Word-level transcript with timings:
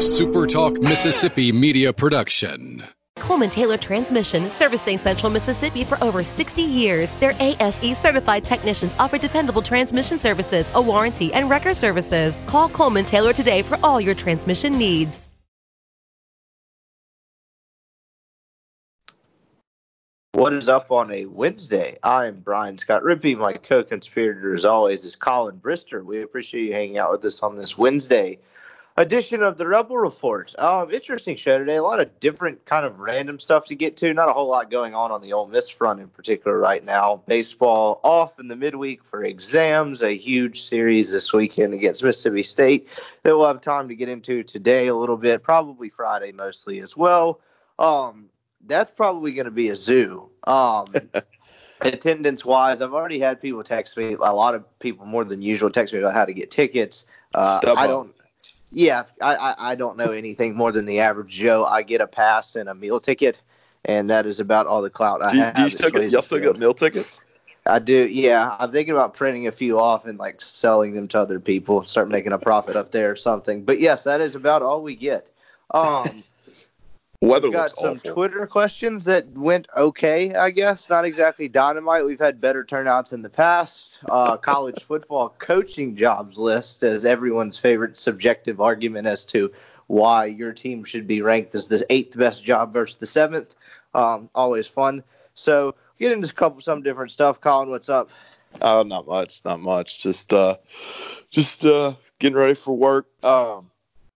SuperTalk 0.00 0.82
Mississippi 0.82 1.52
media 1.52 1.92
production. 1.92 2.82
Coleman 3.18 3.50
Taylor 3.50 3.76
Transmission, 3.76 4.48
servicing 4.48 4.96
Central 4.96 5.30
Mississippi 5.30 5.84
for 5.84 6.02
over 6.02 6.24
60 6.24 6.62
years. 6.62 7.16
Their 7.16 7.34
ASE 7.38 7.98
certified 7.98 8.42
technicians 8.42 8.94
offer 8.98 9.18
dependable 9.18 9.60
transmission 9.60 10.18
services, 10.18 10.72
a 10.74 10.80
warranty, 10.80 11.34
and 11.34 11.50
record 11.50 11.76
services. 11.76 12.44
Call 12.46 12.70
Coleman 12.70 13.04
Taylor 13.04 13.34
today 13.34 13.60
for 13.60 13.78
all 13.82 14.00
your 14.00 14.14
transmission 14.14 14.78
needs. 14.78 15.28
What 20.32 20.54
is 20.54 20.70
up 20.70 20.90
on 20.90 21.12
a 21.12 21.26
Wednesday? 21.26 21.98
I'm 22.02 22.40
Brian 22.40 22.78
Scott 22.78 23.02
Rippey. 23.02 23.36
My 23.36 23.52
co 23.52 23.84
conspirator, 23.84 24.54
as 24.54 24.64
always, 24.64 25.04
is 25.04 25.14
Colin 25.14 25.58
Brister. 25.58 26.02
We 26.02 26.22
appreciate 26.22 26.64
you 26.64 26.72
hanging 26.72 26.96
out 26.96 27.10
with 27.10 27.22
us 27.26 27.42
on 27.42 27.56
this 27.56 27.76
Wednesday 27.76 28.38
edition 29.00 29.42
of 29.42 29.56
the 29.56 29.66
Rebel 29.66 29.96
Report. 29.96 30.54
Um, 30.58 30.90
interesting 30.90 31.36
show 31.36 31.58
today. 31.58 31.76
A 31.76 31.82
lot 31.82 32.00
of 32.00 32.20
different 32.20 32.64
kind 32.66 32.84
of 32.84 32.98
random 32.98 33.38
stuff 33.38 33.66
to 33.66 33.74
get 33.74 33.96
to. 33.98 34.12
Not 34.12 34.28
a 34.28 34.32
whole 34.32 34.48
lot 34.48 34.70
going 34.70 34.94
on 34.94 35.10
on 35.10 35.22
the 35.22 35.32
Ole 35.32 35.48
Miss 35.48 35.70
front 35.70 36.00
in 36.00 36.08
particular 36.08 36.58
right 36.58 36.84
now. 36.84 37.22
Baseball 37.26 38.00
off 38.04 38.38
in 38.38 38.48
the 38.48 38.56
midweek 38.56 39.04
for 39.04 39.24
exams. 39.24 40.02
A 40.02 40.16
huge 40.16 40.60
series 40.60 41.10
this 41.10 41.32
weekend 41.32 41.72
against 41.72 42.04
Mississippi 42.04 42.42
State 42.42 42.88
that 43.22 43.36
we'll 43.36 43.46
have 43.46 43.62
time 43.62 43.88
to 43.88 43.94
get 43.94 44.08
into 44.08 44.42
today 44.42 44.88
a 44.88 44.94
little 44.94 45.16
bit. 45.16 45.42
Probably 45.42 45.88
Friday 45.88 46.32
mostly 46.32 46.80
as 46.80 46.96
well. 46.96 47.40
Um, 47.78 48.26
that's 48.66 48.90
probably 48.90 49.32
going 49.32 49.46
to 49.46 49.50
be 49.50 49.68
a 49.68 49.76
zoo. 49.76 50.28
Um, 50.46 50.84
attendance 51.80 52.44
wise, 52.44 52.82
I've 52.82 52.92
already 52.92 53.18
had 53.18 53.40
people 53.40 53.62
text 53.62 53.96
me. 53.96 54.12
A 54.20 54.34
lot 54.34 54.54
of 54.54 54.78
people 54.78 55.06
more 55.06 55.24
than 55.24 55.40
usual 55.40 55.70
text 55.70 55.94
me 55.94 56.00
about 56.00 56.12
how 56.12 56.26
to 56.26 56.34
get 56.34 56.50
tickets. 56.50 57.06
Uh, 57.34 57.60
I 57.76 57.86
don't. 57.86 58.14
Yeah, 58.72 59.04
I, 59.20 59.36
I, 59.36 59.54
I 59.58 59.74
don't 59.74 59.96
know 59.96 60.12
anything 60.12 60.54
more 60.54 60.72
than 60.72 60.86
the 60.86 61.00
average 61.00 61.30
Joe. 61.30 61.64
I 61.64 61.82
get 61.82 62.00
a 62.00 62.06
pass 62.06 62.56
and 62.56 62.68
a 62.68 62.74
meal 62.74 63.00
ticket, 63.00 63.40
and 63.84 64.08
that 64.10 64.26
is 64.26 64.38
about 64.40 64.66
all 64.66 64.82
the 64.82 64.90
clout 64.90 65.22
I 65.22 65.30
Do, 65.30 65.38
have. 65.38 65.54
do 65.54 65.62
you 65.62 65.70
still 65.70 65.90
get, 65.90 66.12
y'all 66.12 66.22
still 66.22 66.38
get 66.38 66.58
meal 66.58 66.74
tickets? 66.74 67.20
I 67.66 67.78
do. 67.78 68.08
Yeah, 68.08 68.56
I'm 68.58 68.72
thinking 68.72 68.94
about 68.94 69.14
printing 69.14 69.46
a 69.46 69.52
few 69.52 69.78
off 69.78 70.06
and 70.06 70.18
like 70.18 70.40
selling 70.40 70.94
them 70.94 71.08
to 71.08 71.18
other 71.18 71.40
people, 71.40 71.82
start 71.84 72.08
making 72.08 72.32
a 72.32 72.38
profit 72.38 72.76
up 72.76 72.92
there 72.92 73.10
or 73.10 73.16
something. 73.16 73.62
But 73.64 73.80
yes, 73.80 74.04
that 74.04 74.20
is 74.20 74.34
about 74.34 74.62
all 74.62 74.82
we 74.82 74.94
get. 74.94 75.28
Um, 75.72 76.22
Weather 77.22 77.48
we 77.48 77.52
got 77.52 77.70
some 77.70 77.90
awful. 77.90 78.14
Twitter 78.14 78.46
questions 78.46 79.04
that 79.04 79.28
went 79.32 79.68
okay, 79.76 80.34
I 80.34 80.48
guess. 80.50 80.88
Not 80.88 81.04
exactly 81.04 81.48
dynamite. 81.48 82.06
We've 82.06 82.18
had 82.18 82.40
better 82.40 82.64
turnouts 82.64 83.12
in 83.12 83.20
the 83.20 83.28
past. 83.28 84.02
Uh, 84.08 84.36
college 84.38 84.82
football 84.82 85.34
coaching 85.38 85.94
jobs 85.94 86.38
list 86.38 86.82
as 86.82 87.04
everyone's 87.04 87.58
favorite 87.58 87.98
subjective 87.98 88.58
argument 88.58 89.06
as 89.06 89.26
to 89.26 89.52
why 89.88 90.24
your 90.24 90.52
team 90.52 90.82
should 90.82 91.06
be 91.06 91.20
ranked 91.20 91.54
as 91.54 91.68
the 91.68 91.84
eighth 91.90 92.16
best 92.16 92.42
job 92.42 92.72
versus 92.72 92.96
the 92.96 93.06
seventh. 93.06 93.54
Um, 93.92 94.30
always 94.34 94.66
fun. 94.66 95.02
So 95.34 95.74
get 95.98 96.12
into 96.12 96.28
a 96.28 96.32
couple 96.32 96.62
some 96.62 96.82
different 96.82 97.12
stuff. 97.12 97.38
Colin, 97.40 97.68
what's 97.68 97.90
up? 97.90 98.08
Oh, 98.62 98.82
not 98.82 99.06
much, 99.06 99.44
not 99.44 99.60
much. 99.60 100.02
Just 100.02 100.32
uh, 100.32 100.56
just 101.28 101.66
uh, 101.66 101.94
getting 102.18 102.38
ready 102.38 102.54
for 102.54 102.74
work. 102.74 103.06
Um, 103.22 103.69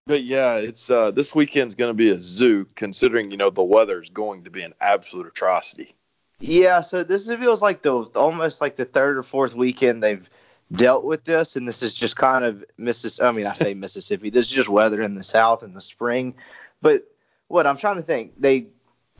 but 0.07 0.23
yeah, 0.25 0.57
it's 0.57 0.91
uh, 0.91 1.11
this 1.11 1.35
weekend's 1.35 1.75
going 1.75 1.91
to 1.91 1.95
be 1.95 2.11
a 2.11 2.19
zoo, 2.21 2.67
considering 2.75 3.31
you 3.31 3.37
know 3.37 3.51
the 3.51 3.63
weather 3.63 4.01
is 4.01 4.11
going 4.11 4.45
to 4.45 4.51
be 4.51 4.63
an 4.63 4.75
absolute 4.81 5.27
atrocity. 5.27 5.95
Yeah, 6.41 6.81
so 6.81 7.03
this 7.05 7.29
feels 7.29 7.63
like 7.63 7.83
the 7.83 7.95
almost 8.15 8.61
like 8.61 8.77
the 8.77 8.85
third 8.85 9.17
or 9.17 9.23
fourth 9.23 9.55
weekend 9.55 10.03
they've 10.03 10.29
dealt 10.73 11.05
with 11.05 11.25
this, 11.25 11.57
and 11.57 11.67
this 11.67 11.83
is 11.83 11.95
just 11.95 12.17
kind 12.17 12.45
of 12.45 12.65
Mississippi. 12.77 13.27
I 13.27 13.33
mean, 13.33 13.47
I 13.47 13.55
say 13.55 13.73
Mississippi. 13.73 14.31
This 14.31 14.47
is 14.47 14.53
just 14.53 14.69
weather 14.69 15.01
in 15.01 15.15
the 15.15 15.23
South 15.23 15.63
in 15.63 15.73
the 15.73 15.81
spring. 15.81 16.35
But 16.83 17.07
what 17.49 17.67
I'm 17.67 17.77
trying 17.77 17.97
to 17.97 18.03
think, 18.03 18.33
they 18.39 18.67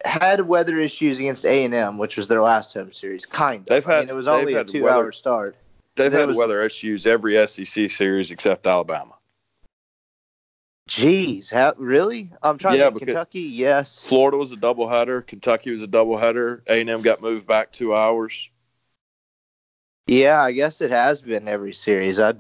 had 0.05 0.47
weather 0.47 0.79
issues 0.81 1.19
against 1.19 1.47
A 1.47 1.65
and 1.65 1.73
M, 1.73 1.97
which 1.97 2.17
was 2.19 2.29
their 2.29 2.43
last 2.43 2.75
home 2.75 2.93
series. 2.93 3.25
Kind 3.25 3.61
of. 3.61 3.67
They've 3.67 3.87
I 3.89 3.93
had- 3.93 4.01
mean, 4.01 4.09
it 4.11 4.15
was 4.15 4.29
only 4.29 4.55
a 4.55 4.65
two-hour 4.65 5.13
start. 5.13 5.57
They've 5.97 6.13
had 6.13 6.29
was- 6.29 6.37
weather 6.37 6.61
issues 6.63 7.07
every 7.07 7.37
SEC 7.47 7.91
series 7.91 8.31
except 8.31 8.67
Alabama. 8.67 9.14
Jeez, 10.89 11.51
how, 11.51 11.73
really? 11.79 12.31
I'm 12.43 12.59
trying 12.59 12.79
Yeah, 12.79 12.91
to 12.91 12.99
Kentucky, 12.99 13.41
yes. 13.41 14.05
Florida 14.07 14.37
was 14.37 14.53
a 14.53 14.57
doubleheader. 14.57 15.27
Kentucky 15.27 15.71
was 15.71 15.83
a 15.83 15.89
doubleheader. 15.89 16.61
A 16.67 16.81
and 16.81 16.91
M 16.91 17.01
got 17.03 17.23
moved 17.23 17.47
back 17.47 17.73
two 17.73 17.95
hours. 17.95 18.51
Yeah, 20.07 20.43
I 20.43 20.53
guess 20.53 20.81
it 20.83 20.91
has 20.91 21.23
been 21.23 21.49
every 21.49 21.73
series. 21.73 22.21
I, 22.21 22.35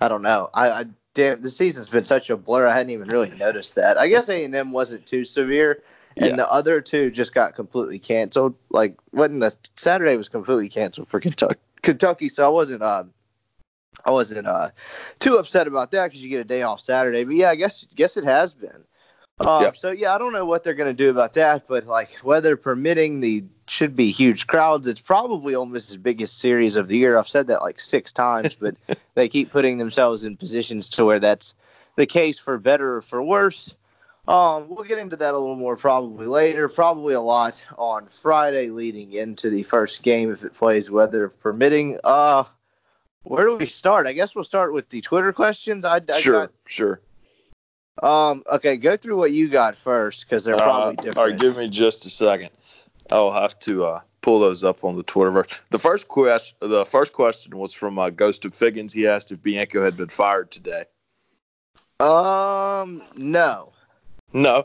I 0.00 0.08
don't 0.08 0.22
know. 0.22 0.48
I, 0.54 0.70
I 0.70 0.84
damn, 1.14 1.42
the 1.42 1.50
season's 1.50 1.90
been 1.90 2.06
such 2.06 2.30
a 2.30 2.36
blur. 2.36 2.66
I 2.66 2.72
hadn't 2.72 2.90
even 2.90 3.08
really 3.08 3.30
noticed 3.38 3.74
that. 3.74 3.98
I 3.98 4.08
guess 4.08 4.28
A 4.30 4.44
and 4.44 4.54
M 4.54 4.72
wasn't 4.72 5.06
too 5.06 5.24
severe, 5.26 5.82
and 6.16 6.30
Yeah. 6.30 6.36
the 6.36 6.50
other 6.50 6.80
two 6.80 7.10
just 7.10 7.34
got 7.34 7.54
completely 7.54 7.98
canceled. 7.98 8.54
Like, 8.70 8.96
wasn't 9.12 9.40
the 9.40 9.54
Saturday 9.76 10.16
was 10.16 10.30
completely 10.30 10.70
canceled 10.70 11.08
for 11.08 11.20
Kentucky? 11.20 11.60
Kentucky, 11.82 12.28
so 12.30 12.46
I 12.46 12.48
wasn't. 12.48 12.82
Uh, 12.82 13.04
I 14.04 14.10
wasn't 14.10 14.46
uh, 14.46 14.70
too 15.18 15.36
upset 15.36 15.66
about 15.66 15.90
that 15.92 16.08
because 16.08 16.22
you 16.22 16.30
get 16.30 16.40
a 16.40 16.44
day 16.44 16.62
off 16.62 16.80
Saturday. 16.80 17.24
But 17.24 17.36
yeah, 17.36 17.50
I 17.50 17.54
guess 17.54 17.86
guess 17.94 18.16
it 18.16 18.24
has 18.24 18.54
been. 18.54 18.84
Um, 19.40 19.62
Yeah. 19.62 19.72
So 19.72 19.90
yeah, 19.90 20.14
I 20.14 20.18
don't 20.18 20.32
know 20.32 20.44
what 20.44 20.64
they're 20.64 20.74
going 20.74 20.90
to 20.90 20.96
do 20.96 21.10
about 21.10 21.34
that, 21.34 21.66
but 21.66 21.86
like 21.86 22.18
weather 22.22 22.56
permitting, 22.56 23.20
the 23.20 23.44
should 23.68 23.94
be 23.94 24.10
huge 24.10 24.46
crowds. 24.46 24.88
It's 24.88 25.00
probably 25.00 25.54
Ole 25.54 25.66
Miss's 25.66 25.96
biggest 25.96 26.38
series 26.38 26.76
of 26.76 26.88
the 26.88 26.98
year. 26.98 27.16
I've 27.16 27.28
said 27.28 27.46
that 27.46 27.62
like 27.62 27.78
six 27.78 28.12
times, 28.12 28.54
but 28.54 28.76
they 29.14 29.28
keep 29.28 29.50
putting 29.50 29.78
themselves 29.78 30.24
in 30.24 30.36
positions 30.36 30.88
to 30.90 31.04
where 31.04 31.20
that's 31.20 31.54
the 31.96 32.06
case 32.06 32.38
for 32.38 32.58
better 32.58 32.96
or 32.96 33.02
for 33.02 33.22
worse. 33.22 33.74
Um, 34.28 34.68
we'll 34.68 34.84
get 34.84 34.98
into 34.98 35.16
that 35.16 35.34
a 35.34 35.38
little 35.38 35.56
more 35.56 35.76
probably 35.76 36.26
later. 36.26 36.68
Probably 36.68 37.14
a 37.14 37.20
lot 37.20 37.64
on 37.78 38.06
Friday 38.06 38.70
leading 38.70 39.12
into 39.12 39.50
the 39.50 39.62
first 39.62 40.02
game 40.02 40.30
if 40.30 40.44
it 40.44 40.54
plays, 40.54 40.90
weather 40.90 41.28
permitting. 41.28 41.98
Uh, 42.04 42.44
where 43.24 43.46
do 43.46 43.56
we 43.56 43.66
start? 43.66 44.06
I 44.06 44.12
guess 44.12 44.34
we'll 44.34 44.44
start 44.44 44.72
with 44.72 44.88
the 44.88 45.00
Twitter 45.00 45.32
questions. 45.32 45.84
I, 45.84 45.96
I 46.12 46.20
sure, 46.20 46.32
got 46.32 46.52
sure. 46.66 47.00
um, 48.02 48.42
okay, 48.52 48.76
go 48.76 48.96
through 48.96 49.16
what 49.16 49.32
you 49.32 49.48
got 49.48 49.74
first 49.76 50.24
because 50.28 50.44
they're 50.44 50.56
probably 50.56 50.98
Uh, 50.98 51.02
different. 51.02 51.18
All 51.18 51.26
right, 51.26 51.38
give 51.38 51.56
me 51.56 51.68
just 51.68 52.06
a 52.06 52.10
second. 52.10 52.50
I'll 53.10 53.32
have 53.32 53.58
to 53.60 53.84
uh, 53.84 54.00
pull 54.22 54.38
those 54.40 54.62
up 54.64 54.84
on 54.84 54.96
the 54.96 55.04
Twitterverse. 55.04 55.58
The 55.70 55.78
first 55.78 56.08
question, 56.08 56.56
the 56.60 56.84
first 56.86 57.12
question 57.12 57.56
was 57.58 57.72
from 57.74 57.98
uh, 57.98 58.10
Ghost 58.10 58.44
of 58.44 58.54
Figgins. 58.54 58.92
He 58.92 59.06
asked 59.06 59.32
if 59.32 59.42
Bianco 59.42 59.84
had 59.84 59.96
been 59.96 60.08
fired 60.08 60.50
today. 60.50 60.84
um, 61.98 63.02
no. 63.16 63.72
No, 64.32 64.64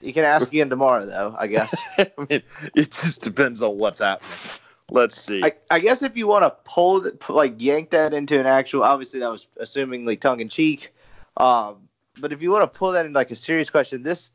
You 0.00 0.12
can 0.12 0.22
ask 0.24 0.46
again 0.48 0.70
tomorrow, 0.70 1.04
though. 1.04 1.34
I 1.36 1.48
guess. 1.48 1.74
I 1.98 2.06
mean 2.18 2.42
it 2.76 2.92
just 2.92 3.22
depends 3.22 3.62
on 3.62 3.76
what's 3.78 3.98
happening. 3.98 4.30
Let's 4.90 5.20
see. 5.20 5.42
I, 5.42 5.52
I 5.70 5.80
guess 5.80 6.02
if 6.02 6.16
you 6.16 6.26
want 6.26 6.44
to 6.44 6.50
pull 6.64 7.00
that, 7.00 7.28
like 7.28 7.54
yank 7.58 7.90
that 7.90 8.14
into 8.14 8.38
an 8.38 8.46
actual, 8.46 8.84
obviously 8.84 9.20
that 9.20 9.30
was 9.30 9.48
assumingly 9.60 10.20
tongue 10.20 10.40
in 10.40 10.48
cheek. 10.48 10.94
Um, 11.36 11.88
but 12.20 12.32
if 12.32 12.40
you 12.40 12.50
want 12.50 12.62
to 12.62 12.78
pull 12.78 12.92
that 12.92 13.04
into 13.04 13.18
like 13.18 13.30
a 13.30 13.36
serious 13.36 13.68
question, 13.68 14.02
this 14.02 14.32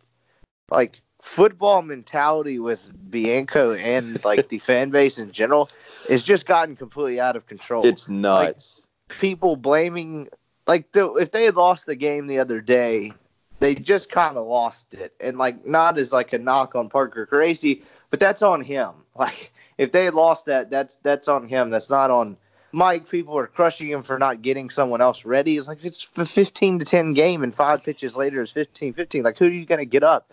like 0.69 1.01
football 1.21 1.81
mentality 1.81 2.59
with 2.59 2.93
Bianco 3.09 3.73
and 3.73 4.23
like 4.25 4.49
the 4.49 4.59
fan 4.59 4.89
base 4.89 5.19
in 5.19 5.31
general 5.31 5.69
is 6.09 6.23
just 6.23 6.45
gotten 6.45 6.75
completely 6.75 7.19
out 7.19 7.35
of 7.35 7.45
control. 7.47 7.85
it's 7.85 8.09
nuts. 8.09 8.85
people 9.07 9.55
blaming 9.55 10.27
like 10.67 10.91
the, 10.91 11.11
if 11.13 11.31
they 11.31 11.43
had 11.43 11.55
lost 11.55 11.85
the 11.85 11.95
game 11.95 12.27
the 12.27 12.39
other 12.39 12.61
day, 12.61 13.11
they 13.59 13.75
just 13.75 14.09
kind 14.09 14.37
of 14.37 14.47
lost 14.47 14.93
it, 14.93 15.13
and 15.19 15.37
like 15.37 15.65
not 15.65 15.97
as 15.97 16.11
like 16.11 16.33
a 16.33 16.37
knock 16.37 16.75
on 16.75 16.89
Parker 16.89 17.27
Caracci, 17.27 17.83
but 18.09 18.19
that's 18.19 18.41
on 18.41 18.61
him. 18.61 18.91
Like 19.13 19.51
if 19.81 19.91
they 19.91 20.05
had 20.05 20.13
lost 20.13 20.45
that, 20.45 20.69
that's 20.69 20.97
that's 20.97 21.27
on 21.27 21.47
him. 21.47 21.69
That's 21.71 21.89
not 21.89 22.11
on 22.11 22.37
Mike. 22.71 23.09
People 23.09 23.37
are 23.37 23.47
crushing 23.47 23.89
him 23.89 24.01
for 24.03 24.19
not 24.19 24.41
getting 24.43 24.69
someone 24.69 25.01
else 25.01 25.25
ready. 25.25 25.57
It's 25.57 25.67
like 25.67 25.83
it's 25.83 26.07
a 26.17 26.25
fifteen 26.25 26.77
to 26.79 26.85
ten 26.85 27.13
game, 27.13 27.41
and 27.43 27.53
five 27.53 27.83
pitches 27.83 28.15
later 28.15 28.41
it's 28.43 28.53
15-15. 28.53 29.23
Like 29.23 29.37
who 29.39 29.45
are 29.45 29.49
you 29.49 29.65
gonna 29.65 29.85
get 29.85 30.03
up? 30.03 30.31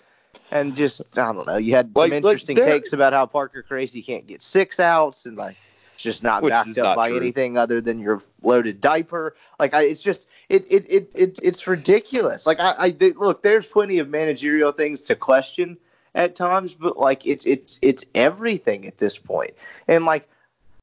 And 0.51 0.77
just 0.77 1.01
I 1.19 1.33
don't 1.33 1.47
know. 1.47 1.57
You 1.57 1.75
had 1.75 1.91
Like- 1.97 2.11
some 2.11 2.23
like, 2.23 2.25
interesting 2.25 2.57
there- 2.57 2.67
takes 2.67 2.93
about 2.93 3.13
how 3.15 3.25
Parker 3.27 3.65
Caracci 3.69 4.05
can't 4.05 4.27
get 4.27 4.43
six 4.43 4.79
outs, 4.79 5.25
and 5.25 5.37
like 5.37 5.57
it's 5.95 6.03
just 6.03 6.23
not 6.23 6.43
Which 6.43 6.53
backed 6.53 6.77
up 6.79 6.85
not 6.85 6.97
by 6.97 7.09
true. 7.09 7.17
anything 7.17 7.57
other 7.57 7.81
than 7.81 7.99
your 7.99 8.23
loaded 8.43 8.81
diaper. 8.83 9.35
Like 9.59 9.75
I, 9.75 9.85
it's 9.85 10.03
just 10.03 10.27
it 10.51 10.71
it, 10.71 10.85
it 10.91 11.11
it 11.15 11.39
it's 11.43 11.67
ridiculous. 11.67 12.47
Like 12.47 12.61
I, 12.61 12.75
I 12.79 13.13
look, 13.17 13.43
there's 13.43 13.67
plenty 13.67 13.99
of 13.99 14.09
managerial 14.11 14.73
things 14.73 15.01
to 15.03 15.17
question 15.17 15.79
at 16.19 16.35
times, 16.35 16.75
but 16.75 16.99
like 16.99 17.27
it's 17.27 17.47
it's 17.47 17.79
it's 17.81 18.05
everything 18.15 18.87
at 18.87 18.99
this 18.99 19.17
point. 19.17 19.53
And 19.87 20.05
like 20.05 20.29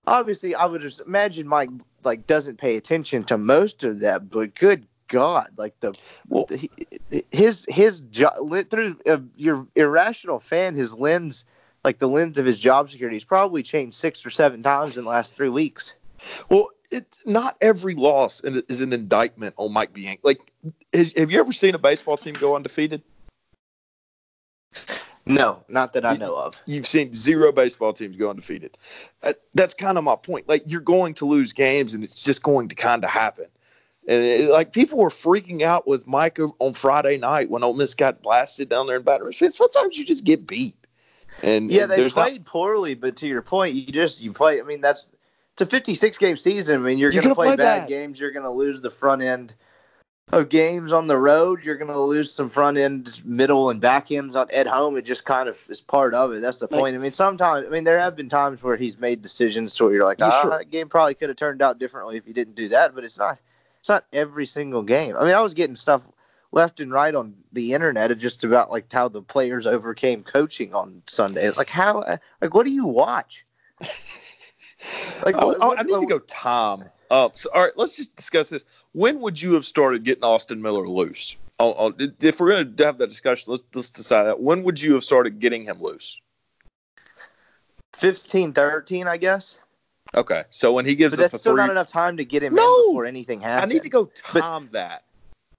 obviously, 0.08 0.56
I 0.56 0.66
would 0.66 0.82
just 0.82 1.02
imagine 1.02 1.48
Mike 1.48 1.70
like 2.04 2.26
doesn't 2.26 2.58
pay 2.58 2.78
attention 2.78 3.24
to 3.26 3.38
most 3.38 3.84
of 3.84 4.00
that, 4.00 4.30
but 4.32 4.56
good 4.56 4.88
God, 5.10 5.50
like 5.58 5.80
the, 5.82 5.94
Well- 6.30 6.46
the- 6.46 6.72
his 7.32 7.66
his 7.70 8.00
job 8.02 8.34
through 8.70 8.98
uh, 9.06 9.20
your 9.36 9.68
irrational 9.76 10.40
fan, 10.40 10.74
his 10.74 10.96
lens, 10.96 11.44
like 11.84 12.00
the 12.00 12.08
lens 12.08 12.38
of 12.38 12.46
his 12.46 12.60
job 12.60 12.90
security, 12.90 13.18
he's 13.18 13.26
probably 13.26 13.62
changed 13.62 13.96
six 13.98 14.26
or 14.26 14.30
seven 14.30 14.64
times 14.64 14.98
in 14.98 15.04
the 15.04 15.10
last 15.10 15.36
three 15.36 15.50
weeks. 15.50 15.96
Well, 16.50 16.70
it's 16.92 17.22
not 17.26 17.58
every 17.62 17.94
loss 17.94 18.42
is 18.44 18.80
an 18.80 18.94
indictment 18.94 19.54
on 19.58 19.74
Mike 19.74 19.92
Bianco. 19.92 20.22
Like, 20.24 20.52
has, 20.94 21.14
have 21.18 21.32
you 21.32 21.40
ever 21.40 21.52
seen 21.52 21.76
a 21.76 21.80
baseball 21.80 22.16
team 22.16 22.36
go 22.36 22.56
undefeated? 22.56 23.04
No, 25.28 25.64
not 25.68 25.94
that 25.94 26.06
I 26.06 26.16
know 26.18 26.36
of. 26.36 26.62
You've 26.66 26.86
seen 26.86 27.12
zero 27.12 27.52
baseball 27.52 27.94
teams 27.94 28.16
go 28.16 28.30
undefeated. 28.30 28.78
Uh, 29.24 29.34
that's 29.56 29.74
kind 29.74 29.98
of 29.98 30.04
my 30.04 30.16
point. 30.16 30.48
Like, 30.48 30.64
you're 30.68 30.82
going 30.82 31.16
to 31.16 31.26
lose 31.26 31.52
games, 31.52 31.96
and 31.96 32.04
it's 32.04 32.24
just 32.24 32.44
going 32.44 32.68
to 32.68 32.76
kind 32.76 33.04
of 33.04 33.10
happen. 33.10 33.46
And 34.08 34.24
it, 34.24 34.50
like 34.52 34.72
people 34.72 35.00
were 35.00 35.10
freaking 35.10 35.64
out 35.64 35.88
with 35.88 36.06
Mike 36.06 36.40
on 36.60 36.74
Friday 36.74 37.18
night 37.18 37.50
when 37.50 37.64
Ole 37.64 37.74
Miss 37.74 37.96
got 37.96 38.22
blasted 38.22 38.70
down 38.70 38.86
there 38.86 38.98
in 38.98 39.02
Baton 39.02 39.26
Rouge. 39.26 39.42
Sometimes 39.50 39.98
you 39.98 40.06
just 40.06 40.26
get 40.26 40.46
beat. 40.46 40.76
And 41.42 41.72
yeah, 41.72 41.84
and 41.84 41.92
they 41.92 42.08
played 42.10 42.42
not, 42.42 42.46
poorly, 42.46 42.94
but 42.94 43.16
to 43.18 43.28
your 43.28 43.42
point, 43.42 43.76
you 43.76 43.88
just 43.88 44.22
you 44.22 44.32
play. 44.32 44.62
I 44.62 44.64
mean, 44.64 44.80
that's 44.80 45.12
it's 45.54 45.62
a 45.62 45.66
56 45.66 46.18
game 46.18 46.38
season. 46.38 46.76
I 46.76 46.84
mean, 46.84 46.98
you're, 46.98 47.12
you're 47.12 47.24
going 47.24 47.32
to 47.32 47.36
play, 47.36 47.48
play, 47.48 47.56
bad, 47.56 47.80
bad 47.82 47.90
games. 47.90 48.20
You're 48.20 48.32
going 48.32 48.44
to 48.44 48.52
lose 48.52 48.80
the 48.80 48.90
front 48.90 49.22
end 49.22 49.56
of 50.32 50.50
games 50.50 50.92
on 50.92 51.08
the 51.08 51.18
road. 51.18 51.64
You're 51.64 51.78
going 51.78 51.92
to 51.92 52.00
lose 52.00 52.34
some 52.34 52.50
front 52.50 52.78
end, 52.78 53.22
middle, 53.26 53.70
and 53.70 53.80
back 53.80 54.12
ends 54.12 54.36
on 54.36 54.50
at 54.52 54.68
home. 54.68 54.98
It 54.98 55.06
just 55.06 55.26
kind 55.26 55.48
of 55.48 55.58
is 55.70 55.82
part 55.82 56.14
of 56.14 56.32
it. 56.34 56.42
That's 56.42 56.60
the 56.60 56.68
point. 56.68 56.96
I 56.96 57.00
mean, 57.00 57.14
sometimes, 57.14 57.68
I 57.68 57.70
mean, 57.70 57.84
there 57.84 58.00
have 58.00 58.16
been 58.16 58.30
times 58.30 58.64
where 58.64 58.76
he's 58.76 58.98
made 58.98 59.22
decisions 59.22 59.76
to 59.76 59.86
where 59.86 59.94
you're 59.94 60.06
like, 60.06 60.22
ah, 60.22 60.40
sure. 60.42 60.52
that 60.52 60.72
game 60.72 60.90
probably 60.90 61.14
could 61.14 61.30
have 61.30 61.38
turned 61.38 61.62
out 61.62 61.80
differently 61.80 62.18
if 62.18 62.28
you 62.28 62.34
didn't 62.34 62.56
do 62.56 62.68
that. 62.70 62.96
But 62.96 63.04
it's 63.04 63.18
not. 63.18 63.40
It's 63.80 63.90
not 63.90 64.06
every 64.14 64.48
single 64.48 64.82
game. 64.82 65.16
I 65.16 65.26
mean, 65.26 65.36
I 65.36 65.42
was 65.42 65.54
getting 65.54 65.76
stuff 65.76 66.02
left 66.52 66.80
and 66.80 66.92
right 66.92 67.14
on 67.14 67.36
the 67.54 67.74
internet 67.74 68.18
just 68.18 68.44
about 68.44 68.72
like 68.72 68.92
how 68.92 69.08
the 69.08 69.22
players 69.22 69.68
overcame 69.68 70.24
coaching 70.24 70.74
on 70.74 71.04
Sunday. 71.06 71.46
It's 71.46 71.60
like 71.60 71.70
how, 71.70 72.04
like, 72.42 72.56
what 72.56 72.66
do 72.66 72.72
you 72.72 72.86
watch? 72.86 73.46
like, 75.24 75.36
oh, 75.38 75.56
what, 75.60 75.80
I 75.80 75.84
need 75.84 76.00
to 76.00 76.08
go 76.08 76.18
Tom 76.20 76.86
up. 77.12 77.38
So, 77.38 77.50
all 77.54 77.64
right, 77.64 77.76
let's 77.76 77.96
just 77.96 78.16
discuss 78.16 78.50
this. 78.50 78.64
When 78.94 79.20
would 79.22 79.42
you 79.42 79.54
have 79.54 79.66
started 79.66 80.04
getting 80.04 80.24
Austin 80.24 80.62
Miller 80.62 80.88
loose? 80.88 81.38
Oh, 81.60 81.74
oh, 81.78 81.94
if 82.20 82.40
we're 82.40 82.50
going 82.50 82.76
to 82.76 82.86
have 82.86 82.98
that 82.98 83.08
discussion, 83.08 83.52
let's 83.52 83.64
let's 83.74 83.92
decide 83.92 84.24
that. 84.24 84.42
When 84.42 84.64
would 84.64 84.82
you 84.82 84.94
have 84.94 85.04
started 85.04 85.40
getting 85.40 85.64
him 85.64 85.82
loose? 85.82 86.20
15, 87.96 88.52
13, 88.52 89.08
I 89.08 89.16
guess. 89.16 89.58
Okay, 90.14 90.44
so 90.50 90.74
when 90.74 90.86
he 90.86 90.96
gives, 90.96 91.16
but 91.16 91.32
that's 91.32 91.40
still 91.40 91.54
three... 91.54 91.62
not 91.62 91.72
enough 91.72 91.88
time 91.88 92.18
to 92.18 92.26
get 92.26 92.44
him 92.44 92.54
no! 92.54 92.62
in 92.62 92.90
before 92.90 93.06
anything 93.06 93.42
happens. 93.42 93.72
I 93.72 93.74
need 93.74 93.84
to 93.84 93.90
go 93.90 94.10
Tom 94.16 94.66
but, 94.66 94.72
that. 94.74 95.04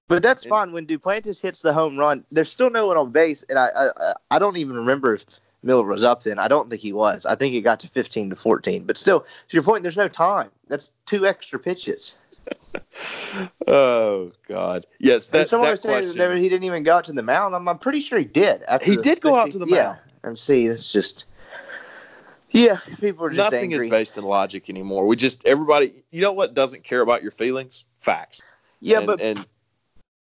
But 0.09 0.23
that's 0.23 0.45
and, 0.45 0.51
fine. 0.51 0.73
When 0.73 0.87
Duplantis 0.87 1.41
hits 1.41 1.63
the 1.63 1.73
home 1.73 1.97
run, 1.97 2.25
there's 2.31 2.51
still 2.51 2.71
no 2.71 2.87
one 2.87 2.97
on 2.97 3.11
base, 3.11 3.43
and 3.49 3.59
I 3.59 3.71
I, 3.75 4.13
I 4.33 4.39
don't 4.39 4.57
even 4.57 4.77
remember 4.77 5.15
if 5.15 5.25
Miller 5.63 5.85
was 5.85 6.05
up 6.05 6.23
then. 6.23 6.39
I 6.39 6.49
don't 6.49 6.71
think 6.71 6.83
he 6.83 6.93
was. 6.93 7.27
I 7.27 7.35
think 7.35 7.55
it 7.55 7.63
got 7.63 7.81
to 7.81 7.89
15 7.89 8.31
to 8.31 8.37
14. 8.37 8.85
But 8.85 8.97
still, 8.97 9.21
to 9.21 9.27
your 9.51 9.63
point, 9.63 9.83
there's 9.83 9.97
no 9.97 10.09
time. 10.09 10.51
That's 10.69 10.93
two 11.07 11.27
extra 11.27 11.59
pitches. 11.59 12.15
oh 13.67 14.31
God! 14.47 14.87
Yes, 14.99 15.29
that, 15.29 15.49
someone 15.49 15.67
that 15.67 15.73
was 15.73 15.81
saying 15.81 16.13
question. 16.13 16.37
he 16.37 16.49
didn't 16.49 16.65
even 16.65 16.83
go 16.83 16.97
out 16.97 17.05
to 17.07 17.13
the 17.13 17.23
mound. 17.23 17.55
I'm, 17.55 17.67
I'm 17.69 17.79
pretty 17.79 18.01
sure 18.01 18.19
he 18.19 18.25
did. 18.25 18.63
he 18.83 18.97
did 18.97 19.21
go 19.21 19.31
50, 19.31 19.39
out 19.39 19.51
to 19.53 19.59
the 19.59 19.67
mound. 19.67 19.99
Yeah, 19.99 20.29
and 20.29 20.39
see, 20.39 20.67
it's 20.67 20.93
just. 20.93 21.25
Yeah, 22.51 22.79
people 23.01 23.27
are 23.27 23.31
just 23.31 23.39
nothing 23.39 23.73
angry. 23.73 23.87
is 23.87 23.91
based 23.91 24.17
in 24.17 24.25
logic 24.25 24.71
anymore. 24.71 25.07
We 25.07 25.17
just 25.17 25.45
everybody. 25.47 26.05
You 26.11 26.23
know 26.23 26.33
what 26.33 26.55
doesn't 26.55 26.85
care 26.85 27.01
about 27.01 27.23
your 27.23 27.33
feelings? 27.33 27.85
Facts. 27.99 28.41
Yeah, 28.81 28.99
and, 28.99 29.07
but 29.07 29.21
and 29.21 29.47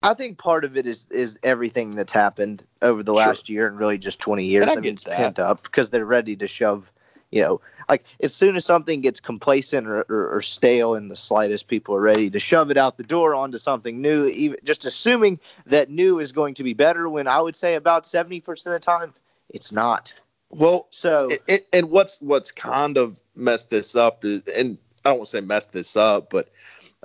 I 0.02 0.14
think 0.14 0.38
part 0.38 0.64
of 0.64 0.78
it 0.78 0.88
is 0.88 1.08
is 1.10 1.38
everything 1.44 1.92
that's 1.92 2.14
happened 2.14 2.66
over 2.82 3.04
the 3.04 3.14
last 3.14 3.48
sure. 3.48 3.54
year 3.54 3.68
and 3.68 3.78
really 3.78 3.98
just 3.98 4.20
20 4.20 4.46
years. 4.46 4.64
And 4.64 4.72
I, 4.72 4.76
I 4.76 4.78
mean, 4.78 4.94
it's 4.94 5.04
pent 5.04 5.40
up 5.40 5.64
because 5.64 5.90
they're 5.90 6.06
ready 6.06 6.38
to 6.38 6.48
shove, 6.48 6.92
you 7.32 7.42
know, 7.42 7.60
like 7.90 8.06
as 8.22 8.34
soon 8.34 8.56
as 8.56 8.66
something 8.66 9.02
gets 9.02 9.20
complacent 9.20 9.88
or, 9.88 10.04
or, 10.04 10.38
or, 10.38 10.42
stale 10.42 10.94
in 10.96 11.10
the 11.10 11.18
slightest, 11.18 11.68
people 11.68 11.96
are 11.96 12.02
ready 12.02 12.30
to 12.30 12.40
shove 12.40 12.72
it 12.72 12.78
out 12.78 12.98
the 12.98 13.04
door 13.04 13.36
onto 13.36 13.58
something 13.58 14.02
new, 14.02 14.28
even 14.28 14.58
just 14.64 14.86
assuming 14.86 15.38
that 15.66 15.90
new 15.90 16.20
is 16.20 16.32
going 16.32 16.54
to 16.54 16.64
be 16.64 16.74
better 16.74 17.10
when 17.10 17.28
I 17.28 17.42
would 17.42 17.56
say 17.56 17.76
about 17.76 18.06
70% 18.06 18.48
of 18.48 18.72
the 18.72 18.80
time 18.80 19.14
it's 19.50 19.72
not. 19.72 20.14
Well, 20.50 20.88
so 20.92 21.28
it, 21.30 21.44
it, 21.48 21.68
and 21.74 21.90
what's 21.90 22.22
what's 22.22 22.52
kind 22.52 22.98
of 22.98 23.22
messed 23.36 23.70
this 23.70 23.96
up 23.96 24.24
is, 24.24 24.44
and 24.56 24.78
I 25.04 25.10
don't 25.10 25.20
want 25.20 25.28
to 25.28 25.32
say 25.32 25.42
messed 25.42 25.74
this 25.74 25.98
up, 25.98 26.30
but 26.30 26.50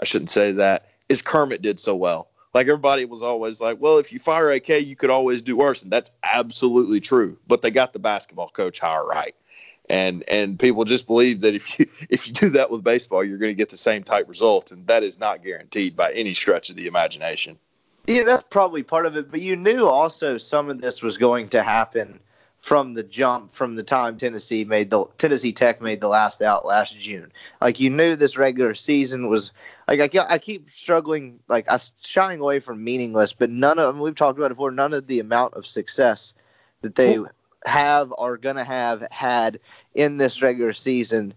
I 0.00 0.04
shouldn't 0.04 0.30
say 0.30 0.52
that 0.52 0.90
is 1.08 1.22
Kermit 1.22 1.60
did 1.60 1.80
so 1.80 1.96
well 1.96 2.28
like 2.54 2.68
everybody 2.68 3.04
was 3.04 3.22
always 3.22 3.60
like, 3.60 3.78
well, 3.80 3.98
if 3.98 4.12
you 4.12 4.20
fire 4.20 4.50
AK, 4.52 4.68
you 4.68 4.94
could 4.94 5.10
always 5.10 5.42
do 5.42 5.56
worse, 5.56 5.82
and 5.82 5.90
that's 5.90 6.12
absolutely 6.22 7.00
true. 7.00 7.36
But 7.46 7.62
they 7.62 7.70
got 7.70 7.92
the 7.92 7.98
basketball 7.98 8.48
coach 8.48 8.78
hire 8.78 9.04
right, 9.06 9.34
and 9.90 10.22
and 10.28 10.58
people 10.58 10.84
just 10.84 11.06
believe 11.06 11.40
that 11.40 11.54
if 11.54 11.78
you 11.78 11.86
if 12.08 12.26
you 12.26 12.32
do 12.32 12.50
that 12.50 12.70
with 12.70 12.84
baseball, 12.84 13.24
you're 13.24 13.38
going 13.38 13.50
to 13.50 13.58
get 13.58 13.68
the 13.68 13.76
same 13.76 14.04
type 14.04 14.28
results, 14.28 14.72
and 14.72 14.86
that 14.86 15.02
is 15.02 15.18
not 15.18 15.42
guaranteed 15.42 15.96
by 15.96 16.12
any 16.12 16.32
stretch 16.32 16.70
of 16.70 16.76
the 16.76 16.86
imagination. 16.86 17.58
Yeah, 18.06 18.22
that's 18.22 18.42
probably 18.42 18.82
part 18.82 19.06
of 19.06 19.16
it. 19.16 19.30
But 19.30 19.40
you 19.40 19.56
knew 19.56 19.86
also 19.86 20.38
some 20.38 20.70
of 20.70 20.80
this 20.80 21.02
was 21.02 21.16
going 21.16 21.48
to 21.48 21.62
happen 21.62 22.20
from 22.64 22.94
the 22.94 23.02
jump 23.02 23.52
from 23.52 23.76
the 23.76 23.82
time 23.82 24.16
Tennessee 24.16 24.64
made 24.64 24.88
the 24.88 25.04
Tennessee 25.18 25.52
Tech 25.52 25.82
made 25.82 26.00
the 26.00 26.08
last 26.08 26.40
out 26.40 26.64
last 26.64 26.98
June. 26.98 27.30
Like 27.60 27.78
you 27.78 27.90
knew 27.90 28.16
this 28.16 28.38
regular 28.38 28.72
season 28.72 29.28
was 29.28 29.52
like 29.86 30.00
I, 30.00 30.24
I 30.30 30.38
keep 30.38 30.70
struggling 30.70 31.38
like 31.46 31.70
I 31.70 31.78
shying 32.00 32.40
away 32.40 32.60
from 32.60 32.82
meaningless, 32.82 33.34
but 33.34 33.50
none 33.50 33.78
of 33.78 33.98
we've 33.98 34.14
talked 34.14 34.38
about 34.38 34.46
it 34.46 34.54
before. 34.54 34.70
None 34.70 34.94
of 34.94 35.08
the 35.08 35.20
amount 35.20 35.52
of 35.52 35.66
success 35.66 36.32
that 36.80 36.94
they 36.94 37.18
have 37.66 38.14
are 38.16 38.38
gonna 38.38 38.64
have 38.64 39.06
had 39.10 39.60
in 39.94 40.16
this 40.16 40.40
regular 40.40 40.72
season 40.72 41.34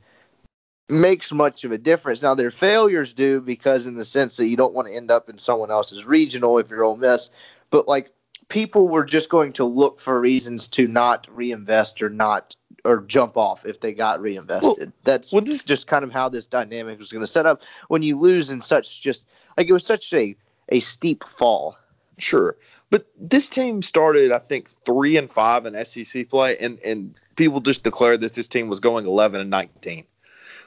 makes 0.88 1.34
much 1.34 1.66
of 1.66 1.74
a 1.74 1.78
difference. 1.78 2.22
Now 2.22 2.36
their 2.36 2.52
failures 2.52 3.12
do 3.12 3.42
because 3.42 3.86
in 3.86 3.98
the 3.98 4.06
sense 4.06 4.38
that 4.38 4.48
you 4.48 4.56
don't 4.56 4.74
want 4.74 4.88
to 4.88 4.96
end 4.96 5.12
up 5.12 5.30
in 5.30 5.40
someone 5.40 5.72
else's 5.72 6.06
regional 6.06 6.58
if 6.58 6.70
you're 6.70 6.86
Ole 6.86 6.96
Miss, 6.96 7.30
but 7.70 7.86
like 7.86 8.14
people 8.50 8.88
were 8.88 9.06
just 9.06 9.30
going 9.30 9.54
to 9.54 9.66
look 9.66 10.00
for 10.00 10.20
reasons 10.20 10.68
to 10.70 10.88
not 10.88 11.28
reinvest 11.30 12.02
or 12.02 12.10
not 12.10 12.56
or 12.86 13.02
jump 13.02 13.36
off 13.36 13.66
if 13.66 13.82
they 13.82 13.94
got 13.94 14.22
reinvested. 14.22 14.78
Well, 14.78 14.94
That's 15.04 15.34
well, 15.34 15.42
this, 15.42 15.64
just 15.64 15.88
kind 15.88 16.04
of 16.04 16.12
how 16.12 16.30
this 16.30 16.48
dynamic 16.48 17.00
was 17.00 17.12
going 17.12 17.24
to 17.24 17.28
set 17.28 17.46
up 17.46 17.64
when 17.90 18.04
you 18.04 18.18
lose 18.18 18.50
in 18.50 18.62
such 18.62 19.02
just 19.02 19.26
like 19.58 19.68
it 19.68 19.74
was 19.74 19.86
such 19.86 20.14
a 20.14 20.36
a 20.70 20.80
steep 20.80 21.24
fall. 21.24 21.78
Sure, 22.20 22.58
but 22.90 23.08
this 23.20 23.48
team 23.48 23.82
started 23.82 24.32
I 24.32 24.40
think 24.40 24.70
three 24.70 25.18
and 25.18 25.30
five 25.30 25.66
in 25.66 25.86
SEC 25.86 26.30
play, 26.30 26.58
and 26.58 26.80
and 26.80 27.14
people 27.36 27.60
just 27.60 27.84
declared 27.84 28.22
that 28.22 28.34
this 28.34 28.48
team 28.48 28.70
was 28.70 28.80
going 28.80 29.06
eleven 29.06 29.42
and 29.42 29.50
nineteen. 29.50 30.06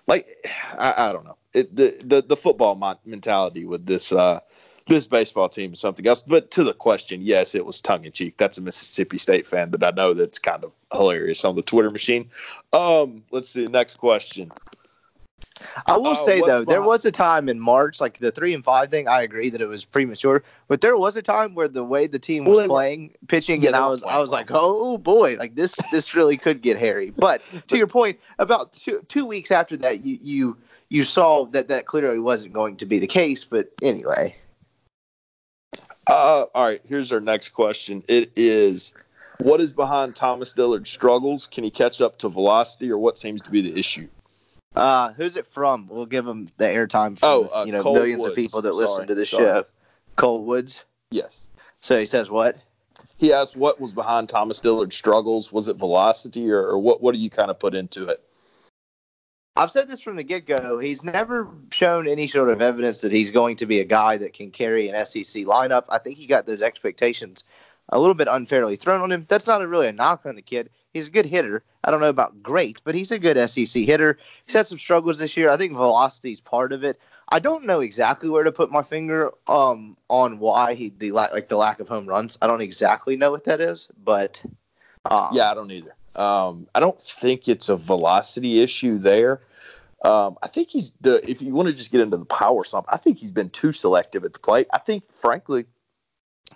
Like 0.07 0.29
I, 0.79 1.09
I 1.09 1.13
don't 1.13 1.25
know 1.25 1.37
it, 1.55 1.75
the 1.75 1.97
the 2.05 2.23
the 2.23 2.37
football 2.37 2.77
mentality 3.05 3.65
with 3.65 3.87
this. 3.87 4.13
uh 4.13 4.41
this 4.87 5.07
baseball 5.07 5.49
team 5.49 5.73
is 5.73 5.81
something 5.81 6.07
else. 6.07 6.23
But 6.23 6.51
to 6.53 6.65
the 6.65 6.75
question, 6.75 7.23
yes, 7.23 7.55
it 7.55 7.65
was 7.65 7.81
tongue 7.81 8.05
in 8.05 8.13
cheek. 8.13 8.37
That's 8.37 8.59
a 8.59 8.63
Mississippi 8.63 9.19
State 9.19 9.47
fan 9.47 9.71
that 9.71 9.85
I 9.85 9.91
know 9.91 10.15
that's 10.15 10.39
kind 10.39 10.65
of 10.65 10.73
hilarious 10.93 11.45
on 11.45 11.57
the 11.57 11.63
Twitter 11.63 11.91
machine. 11.91 12.29
Um, 12.73 13.23
let's 13.31 13.51
see. 13.51 13.67
Next 13.67 13.97
question. 13.97 14.51
I 15.87 15.97
will 15.97 16.09
uh, 16.09 16.15
say 16.15 16.41
though, 16.41 16.47
behind? 16.47 16.67
there 16.69 16.83
was 16.83 17.05
a 17.05 17.11
time 17.11 17.49
in 17.49 17.61
March, 17.61 18.01
like 18.01 18.19
the 18.19 18.31
three 18.31 18.55
and 18.55 18.65
five 18.65 18.91
thing. 18.91 19.09
I 19.09 19.23
agree 19.23 19.51
that 19.51 19.61
it 19.61 19.67
was 19.67 19.85
premature, 19.85 20.43
but 20.69 20.81
there 20.81 20.97
was 20.97 21.17
a 21.17 21.23
time 21.23 21.55
where 21.55 21.69
the 21.69 21.85
way 21.85 22.07
the 22.07 22.19
team 22.19 22.45
was 22.45 22.57
well, 22.57 22.69
playing, 22.69 23.15
pitching, 23.29 23.61
yeah, 23.61 23.69
and 23.69 23.77
I 23.77 23.87
was, 23.87 24.03
I 24.05 24.19
was 24.19 24.31
like, 24.31 24.49
oh 24.51 24.99
boy, 24.99 25.37
like 25.37 25.55
this, 25.55 25.75
this 25.93 26.15
really 26.15 26.37
could 26.37 26.63
get 26.63 26.79
hairy. 26.79 27.11
But 27.11 27.43
to 27.69 27.77
your 27.77 27.87
point, 27.87 28.19
about 28.39 28.73
two 28.73 29.05
two 29.09 29.27
weeks 29.27 29.51
after 29.51 29.77
that, 29.79 30.05
you 30.05 30.19
you 30.23 30.57
you 30.89 31.05
saw 31.05 31.47
that 31.47 31.69
that 31.69 31.87
clearly 31.87 32.19
wasn't 32.19 32.53
going 32.53 32.77
to 32.77 32.87
be 32.87 32.99
the 32.99 33.07
case. 33.07 33.45
But 33.45 33.71
anyway, 33.83 34.37
uh, 36.11 36.47
all 36.55 36.65
right, 36.65 36.81
here's 36.87 37.13
our 37.13 37.21
next 37.21 37.51
question. 37.51 38.03
It 38.09 38.33
is 38.37 38.93
what 39.39 39.61
is 39.61 39.73
behind 39.73 40.17
Thomas 40.17 40.53
Dillard's 40.53 40.91
struggles? 40.91 41.47
Can 41.47 41.65
he 41.65 41.71
catch 41.71 42.01
up 42.01 42.19
to 42.19 42.29
velocity, 42.29 42.91
or 42.91 42.99
what 42.99 43.17
seems 43.17 43.41
to 43.43 43.51
be 43.51 43.61
the 43.61 43.79
issue? 43.79 44.09
Uh, 44.77 45.13
who's 45.13 45.37
it 45.37 45.47
from? 45.47 45.89
We'll 45.89 46.07
give 46.07 46.27
him 46.27 46.49
the 46.59 46.67
airtime 46.67 47.19
for 47.19 47.27
oh, 47.27 47.51
uh, 47.53 47.65
you 47.65 47.73
know 47.73 47.83
Cole 47.83 47.95
millions 47.95 48.21
Woods. 48.21 48.33
of 48.33 48.37
people 48.37 48.63
that 48.63 48.75
Sorry. 48.75 48.87
listen 48.87 49.07
to 49.07 49.15
the 49.15 49.27
show. 49.27 49.65
Cole 50.17 50.45
Woods. 50.45 50.85
Yes. 51.11 51.49
So 51.81 51.99
he 51.99 52.07
says 52.07 52.31
what? 52.31 52.59
He 53.17 53.33
asked 53.33 53.57
what 53.57 53.81
was 53.81 53.93
behind 53.93 54.29
Thomas 54.29 54.61
Dillard's 54.61 54.97
struggles. 54.97 55.53
Was 55.53 55.69
it 55.69 55.77
velocity, 55.77 56.51
or, 56.51 56.63
or 56.63 56.79
what? 56.79 57.03
What 57.03 57.15
do 57.15 57.21
you 57.21 57.31
kind 57.31 57.51
of 57.51 57.59
put 57.59 57.75
into 57.75 58.09
it? 58.09 58.23
I've 59.61 59.71
said 59.71 59.89
this 59.89 60.01
from 60.01 60.17
the 60.17 60.23
get 60.23 60.47
go. 60.47 60.79
He's 60.79 61.05
never 61.05 61.47
shown 61.71 62.09
any 62.09 62.27
sort 62.27 62.49
of 62.49 62.63
evidence 62.63 63.03
that 63.03 63.13
he's 63.13 63.31
going 63.31 63.57
to 63.57 63.67
be 63.67 63.79
a 63.81 63.85
guy 63.85 64.17
that 64.17 64.33
can 64.33 64.51
carry 64.51 64.89
an 64.89 65.05
SEC 65.05 65.45
lineup. 65.45 65.85
I 65.91 65.99
think 65.99 66.17
he 66.17 66.25
got 66.25 66.47
those 66.47 66.63
expectations 66.63 67.45
a 67.91 68.01
little 68.01 68.15
bit 68.15 68.27
unfairly 68.31 68.77
thrown 68.77 69.03
on 69.03 69.13
him. 69.13 69.27
That's 69.29 69.47
not 69.47 69.61
a 69.61 69.69
really 69.69 69.89
a 69.89 69.93
knock 69.93 70.25
on 70.25 70.35
the 70.35 70.41
kid. 70.41 70.71
He's 70.95 71.09
a 71.09 71.11
good 71.11 71.27
hitter. 71.27 71.63
I 71.85 71.91
don't 71.91 72.01
know 72.01 72.09
about 72.09 72.43
great, 72.43 72.81
but 72.85 72.95
he's 72.95 73.11
a 73.11 73.19
good 73.19 73.37
SEC 73.51 73.83
hitter. 73.83 74.17
He's 74.47 74.55
had 74.55 74.67
some 74.67 74.79
struggles 74.79 75.19
this 75.19 75.37
year. 75.37 75.51
I 75.51 75.59
think 75.59 75.75
velocity 75.75 76.33
is 76.33 76.41
part 76.41 76.73
of 76.73 76.83
it. 76.83 76.99
I 77.29 77.39
don't 77.39 77.67
know 77.67 77.81
exactly 77.81 78.31
where 78.31 78.45
to 78.45 78.53
put 78.53 78.73
my 78.73 78.83
finger 78.83 79.31
um, 79.47 79.95
on 80.09 80.39
why 80.39 80.73
he 80.73 80.89
the 80.97 81.13
like 81.13 81.49
the 81.51 81.59
lack 81.59 81.81
of 81.81 81.89
home 81.89 82.07
runs. 82.07 82.39
I 82.41 82.47
don't 82.47 82.63
exactly 82.63 83.15
know 83.15 83.31
what 83.31 83.45
that 83.45 83.61
is, 83.61 83.89
but 84.03 84.43
um, 85.05 85.29
yeah, 85.33 85.51
I 85.51 85.55
don't 85.55 85.71
either. 85.71 85.95
Um, 86.17 86.67
I 86.75 86.81
don't 86.81 87.01
think 87.01 87.47
it's 87.47 87.69
a 87.69 87.77
velocity 87.77 88.61
issue 88.61 88.97
there. 88.97 89.43
Um, 90.03 90.39
I 90.43 90.49
think 90.49 90.71
he's 90.71 90.93
the 91.01 91.29
if 91.29 91.43
you 91.43 91.55
want 91.55 91.69
to 91.69 91.75
just 91.75 91.93
get 91.93 92.01
into 92.01 92.17
the 92.17 92.25
power 92.25 92.65
slump, 92.65 92.87
I 92.89 92.97
think 92.97 93.19
he's 93.19 93.33
been 93.33 93.51
too 93.51 93.73
selective 93.73 94.25
at 94.25 94.33
the 94.33 94.39
plate. 94.39 94.67
I 94.73 94.79
think, 94.79 95.13
frankly, 95.13 95.67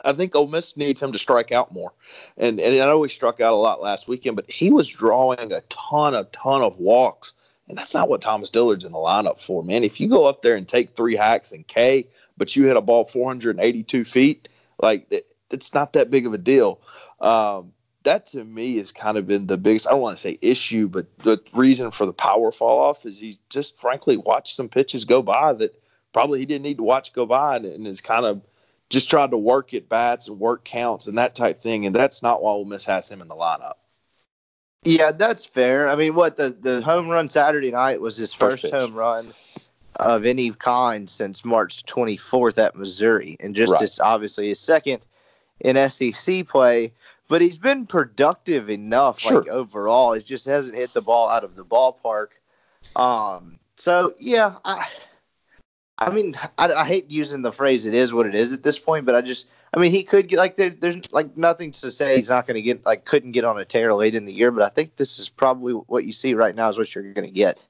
I 0.04 0.12
think 0.12 0.34
Ole 0.34 0.48
Miss 0.48 0.76
needs 0.76 1.02
him 1.02 1.12
to 1.12 1.18
strike 1.18 1.52
out 1.52 1.72
more. 1.72 1.92
And 2.38 2.58
and 2.58 2.74
I 2.74 2.86
know 2.86 3.02
he 3.02 3.08
struck 3.08 3.40
out 3.40 3.52
a 3.52 3.56
lot 3.56 3.82
last 3.82 4.08
weekend, 4.08 4.36
but 4.36 4.50
he 4.50 4.72
was 4.72 4.88
drawing 4.88 5.52
a 5.52 5.60
ton, 5.62 6.14
a 6.14 6.24
ton 6.24 6.62
of 6.62 6.78
walks. 6.78 7.34
And 7.68 7.78
that's 7.78 7.94
not 7.94 8.10
what 8.10 8.20
Thomas 8.20 8.50
Dillard's 8.50 8.84
in 8.84 8.92
the 8.92 8.98
lineup 8.98 9.40
for, 9.40 9.62
man. 9.62 9.84
If 9.84 9.98
you 9.98 10.08
go 10.08 10.26
up 10.26 10.42
there 10.42 10.54
and 10.54 10.68
take 10.68 10.94
three 10.94 11.16
hacks 11.16 11.50
and 11.50 11.66
K, 11.66 12.06
but 12.36 12.54
you 12.54 12.64
hit 12.66 12.76
a 12.76 12.82
ball 12.82 13.06
482 13.06 14.04
feet, 14.04 14.48
like 14.82 15.06
it, 15.10 15.34
it's 15.50 15.72
not 15.72 15.94
that 15.94 16.10
big 16.10 16.26
of 16.26 16.34
a 16.34 16.38
deal. 16.38 16.80
Um, 17.20 17.72
that 18.04 18.26
to 18.26 18.44
me 18.44 18.76
has 18.76 18.92
kind 18.92 19.18
of 19.18 19.26
been 19.26 19.46
the 19.46 19.58
biggest, 19.58 19.86
I 19.86 19.90
don't 19.90 20.00
want 20.00 20.16
to 20.16 20.20
say 20.20 20.38
issue, 20.40 20.88
but 20.88 21.06
the 21.18 21.40
reason 21.54 21.90
for 21.90 22.06
the 22.06 22.12
power 22.12 22.52
fall 22.52 22.78
off 22.78 23.04
is 23.04 23.18
he 23.18 23.38
just 23.50 23.78
frankly 23.78 24.16
watched 24.16 24.54
some 24.54 24.68
pitches 24.68 25.04
go 25.04 25.22
by 25.22 25.52
that 25.54 25.82
probably 26.12 26.38
he 26.38 26.46
didn't 26.46 26.62
need 26.62 26.76
to 26.76 26.82
watch 26.82 27.12
go 27.12 27.26
by 27.26 27.56
and, 27.56 27.64
and 27.66 27.86
is 27.86 28.00
kind 28.00 28.24
of 28.24 28.42
just 28.90 29.10
tried 29.10 29.30
to 29.30 29.38
work 29.38 29.74
at 29.74 29.88
bats 29.88 30.28
and 30.28 30.38
work 30.38 30.64
counts 30.64 31.06
and 31.06 31.18
that 31.18 31.34
type 31.34 31.60
thing. 31.60 31.86
And 31.86 31.94
that's 31.94 32.22
not 32.22 32.42
why 32.42 32.50
Ole 32.50 32.64
Miss 32.64 32.84
has 32.84 33.08
him 33.08 33.20
in 33.20 33.28
the 33.28 33.34
lineup. 33.34 33.74
Yeah, 34.84 35.12
that's 35.12 35.46
fair. 35.46 35.88
I 35.88 35.96
mean, 35.96 36.14
what 36.14 36.36
the 36.36 36.50
the 36.50 36.82
home 36.82 37.08
run 37.08 37.30
Saturday 37.30 37.70
night 37.70 38.00
was 38.00 38.18
his 38.18 38.34
first, 38.34 38.62
First 38.62 38.74
home 38.74 38.94
run 38.94 39.32
of 39.96 40.26
any 40.26 40.50
kind 40.50 41.08
since 41.08 41.44
March 41.44 41.84
24th 41.86 42.58
at 42.58 42.76
Missouri, 42.76 43.36
and 43.40 43.54
just 43.54 43.72
Right. 43.72 43.80
his 43.80 43.98
obviously 43.98 44.48
his 44.48 44.60
second 44.60 45.00
in 45.60 45.76
SEC 45.88 46.46
play. 46.46 46.92
But 47.34 47.42
he's 47.42 47.58
been 47.58 47.84
productive 47.84 48.70
enough, 48.70 49.28
like 49.28 49.48
overall. 49.48 50.12
He 50.12 50.20
just 50.20 50.46
hasn't 50.46 50.76
hit 50.76 50.94
the 50.94 51.00
ball 51.00 51.28
out 51.28 51.42
of 51.42 51.56
the 51.56 51.64
ballpark. 51.64 52.28
Um. 52.94 53.58
So 53.74 54.14
yeah, 54.20 54.54
I. 54.64 54.86
I 55.98 56.10
mean, 56.10 56.36
I, 56.58 56.70
I 56.70 56.86
hate 56.86 57.10
using 57.10 57.42
the 57.42 57.50
phrase 57.50 57.86
"it 57.86 57.94
is 57.94 58.14
what 58.14 58.26
it 58.26 58.36
is" 58.36 58.52
at 58.52 58.62
this 58.62 58.78
point, 58.78 59.04
but 59.04 59.16
I 59.16 59.20
just, 59.20 59.48
I 59.74 59.80
mean, 59.80 59.90
he 59.90 60.04
could 60.04 60.28
get 60.28 60.38
like 60.38 60.56
there, 60.56 60.70
there's 60.70 61.12
like 61.12 61.36
nothing 61.36 61.72
to 61.72 61.90
say 61.90 62.18
he's 62.18 62.30
not 62.30 62.46
going 62.46 62.54
to 62.54 62.62
get 62.62 62.86
like 62.86 63.04
couldn't 63.04 63.32
get 63.32 63.44
on 63.44 63.58
a 63.58 63.64
tear 63.64 63.92
late 63.94 64.14
in 64.14 64.26
the 64.26 64.32
year, 64.32 64.52
but 64.52 64.62
I 64.62 64.68
think 64.68 64.94
this 64.94 65.18
is 65.18 65.28
probably 65.28 65.72
what 65.72 66.04
you 66.04 66.12
see 66.12 66.34
right 66.34 66.54
now 66.54 66.68
is 66.68 66.78
what 66.78 66.94
you're 66.94 67.12
going 67.14 67.26
to 67.26 67.34
get. 67.34 67.64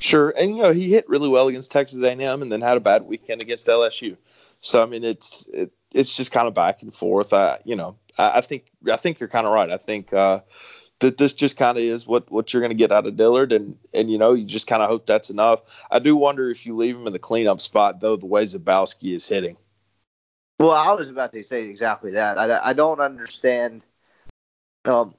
Sure, 0.00 0.30
and 0.36 0.56
you 0.56 0.62
know 0.62 0.72
he 0.72 0.90
hit 0.90 1.08
really 1.08 1.28
well 1.28 1.46
against 1.46 1.70
Texas 1.70 2.02
A&M, 2.02 2.42
and 2.42 2.50
then 2.50 2.60
had 2.60 2.76
a 2.76 2.80
bad 2.80 3.02
weekend 3.02 3.40
against 3.40 3.68
LSU. 3.68 4.16
So 4.66 4.82
I 4.82 4.86
mean, 4.86 5.04
it's 5.04 5.48
it, 5.52 5.70
it's 5.94 6.14
just 6.14 6.32
kind 6.32 6.48
of 6.48 6.54
back 6.54 6.82
and 6.82 6.92
forth. 6.92 7.32
I 7.32 7.60
you 7.64 7.76
know 7.76 7.96
I, 8.18 8.38
I 8.38 8.40
think 8.40 8.66
I 8.92 8.96
think 8.96 9.20
you're 9.20 9.28
kind 9.28 9.46
of 9.46 9.52
right. 9.52 9.70
I 9.70 9.76
think 9.76 10.12
uh, 10.12 10.40
that 10.98 11.18
this 11.18 11.32
just 11.32 11.56
kind 11.56 11.78
of 11.78 11.84
is 11.84 12.06
what 12.06 12.30
what 12.32 12.52
you're 12.52 12.60
going 12.60 12.70
to 12.70 12.76
get 12.76 12.90
out 12.90 13.06
of 13.06 13.16
Dillard, 13.16 13.52
and 13.52 13.76
and 13.94 14.10
you 14.10 14.18
know 14.18 14.34
you 14.34 14.44
just 14.44 14.66
kind 14.66 14.82
of 14.82 14.88
hope 14.88 15.06
that's 15.06 15.30
enough. 15.30 15.62
I 15.92 16.00
do 16.00 16.16
wonder 16.16 16.50
if 16.50 16.66
you 16.66 16.76
leave 16.76 16.96
him 16.96 17.06
in 17.06 17.12
the 17.12 17.18
cleanup 17.20 17.60
spot 17.60 18.00
though, 18.00 18.16
the 18.16 18.26
way 18.26 18.44
Zabowski 18.44 19.14
is 19.14 19.28
hitting. 19.28 19.56
Well, 20.58 20.72
I 20.72 20.92
was 20.94 21.10
about 21.10 21.32
to 21.34 21.44
say 21.44 21.62
exactly 21.68 22.10
that. 22.12 22.36
I, 22.36 22.70
I 22.70 22.72
don't 22.72 23.00
understand. 23.00 23.84
Um, 24.84 25.14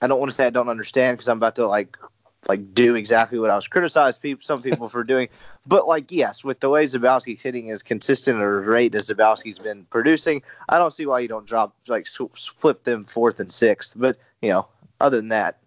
I 0.00 0.06
don't 0.06 0.18
want 0.18 0.30
to 0.30 0.34
say 0.34 0.46
I 0.46 0.50
don't 0.50 0.68
understand 0.68 1.18
because 1.18 1.28
I'm 1.28 1.36
about 1.36 1.56
to 1.56 1.66
like 1.66 1.98
like 2.46 2.74
do 2.74 2.94
exactly 2.94 3.38
what 3.38 3.50
I 3.50 3.56
was 3.56 3.66
criticized 3.66 4.22
people 4.22 4.42
some 4.42 4.62
people 4.62 4.88
for 4.88 5.02
doing. 5.02 5.28
But 5.66 5.88
like 5.88 6.12
yes, 6.12 6.44
with 6.44 6.60
the 6.60 6.68
way 6.68 6.84
Zabowski's 6.84 7.42
hitting 7.42 7.70
as 7.70 7.82
consistent 7.82 8.40
or 8.40 8.60
rate 8.60 8.94
as 8.94 9.08
Zabowski's 9.08 9.58
been 9.58 9.84
producing, 9.86 10.42
I 10.68 10.78
don't 10.78 10.92
see 10.92 11.06
why 11.06 11.20
you 11.20 11.28
don't 11.28 11.46
drop 11.46 11.74
like 11.88 12.06
sw- 12.06 12.30
flip 12.34 12.84
them 12.84 13.04
fourth 13.04 13.40
and 13.40 13.50
sixth. 13.50 13.94
But 13.96 14.18
you 14.40 14.50
know, 14.50 14.68
other 15.00 15.16
than 15.16 15.28
that, 15.28 15.58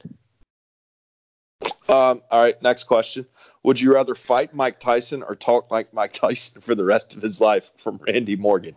Um, 1.89 2.21
all 2.31 2.41
right, 2.41 2.61
next 2.63 2.85
question: 2.85 3.25
Would 3.63 3.81
you 3.81 3.93
rather 3.93 4.15
fight 4.15 4.53
Mike 4.53 4.79
Tyson 4.79 5.23
or 5.23 5.35
talk 5.35 5.69
like 5.71 5.93
Mike 5.93 6.13
Tyson 6.21 6.61
for 6.61 6.73
the 6.73 6.85
rest 6.85 7.15
of 7.15 7.21
his 7.21 7.41
life? 7.41 7.71
From 7.77 7.99
Randy 8.07 8.35
Morgan. 8.35 8.75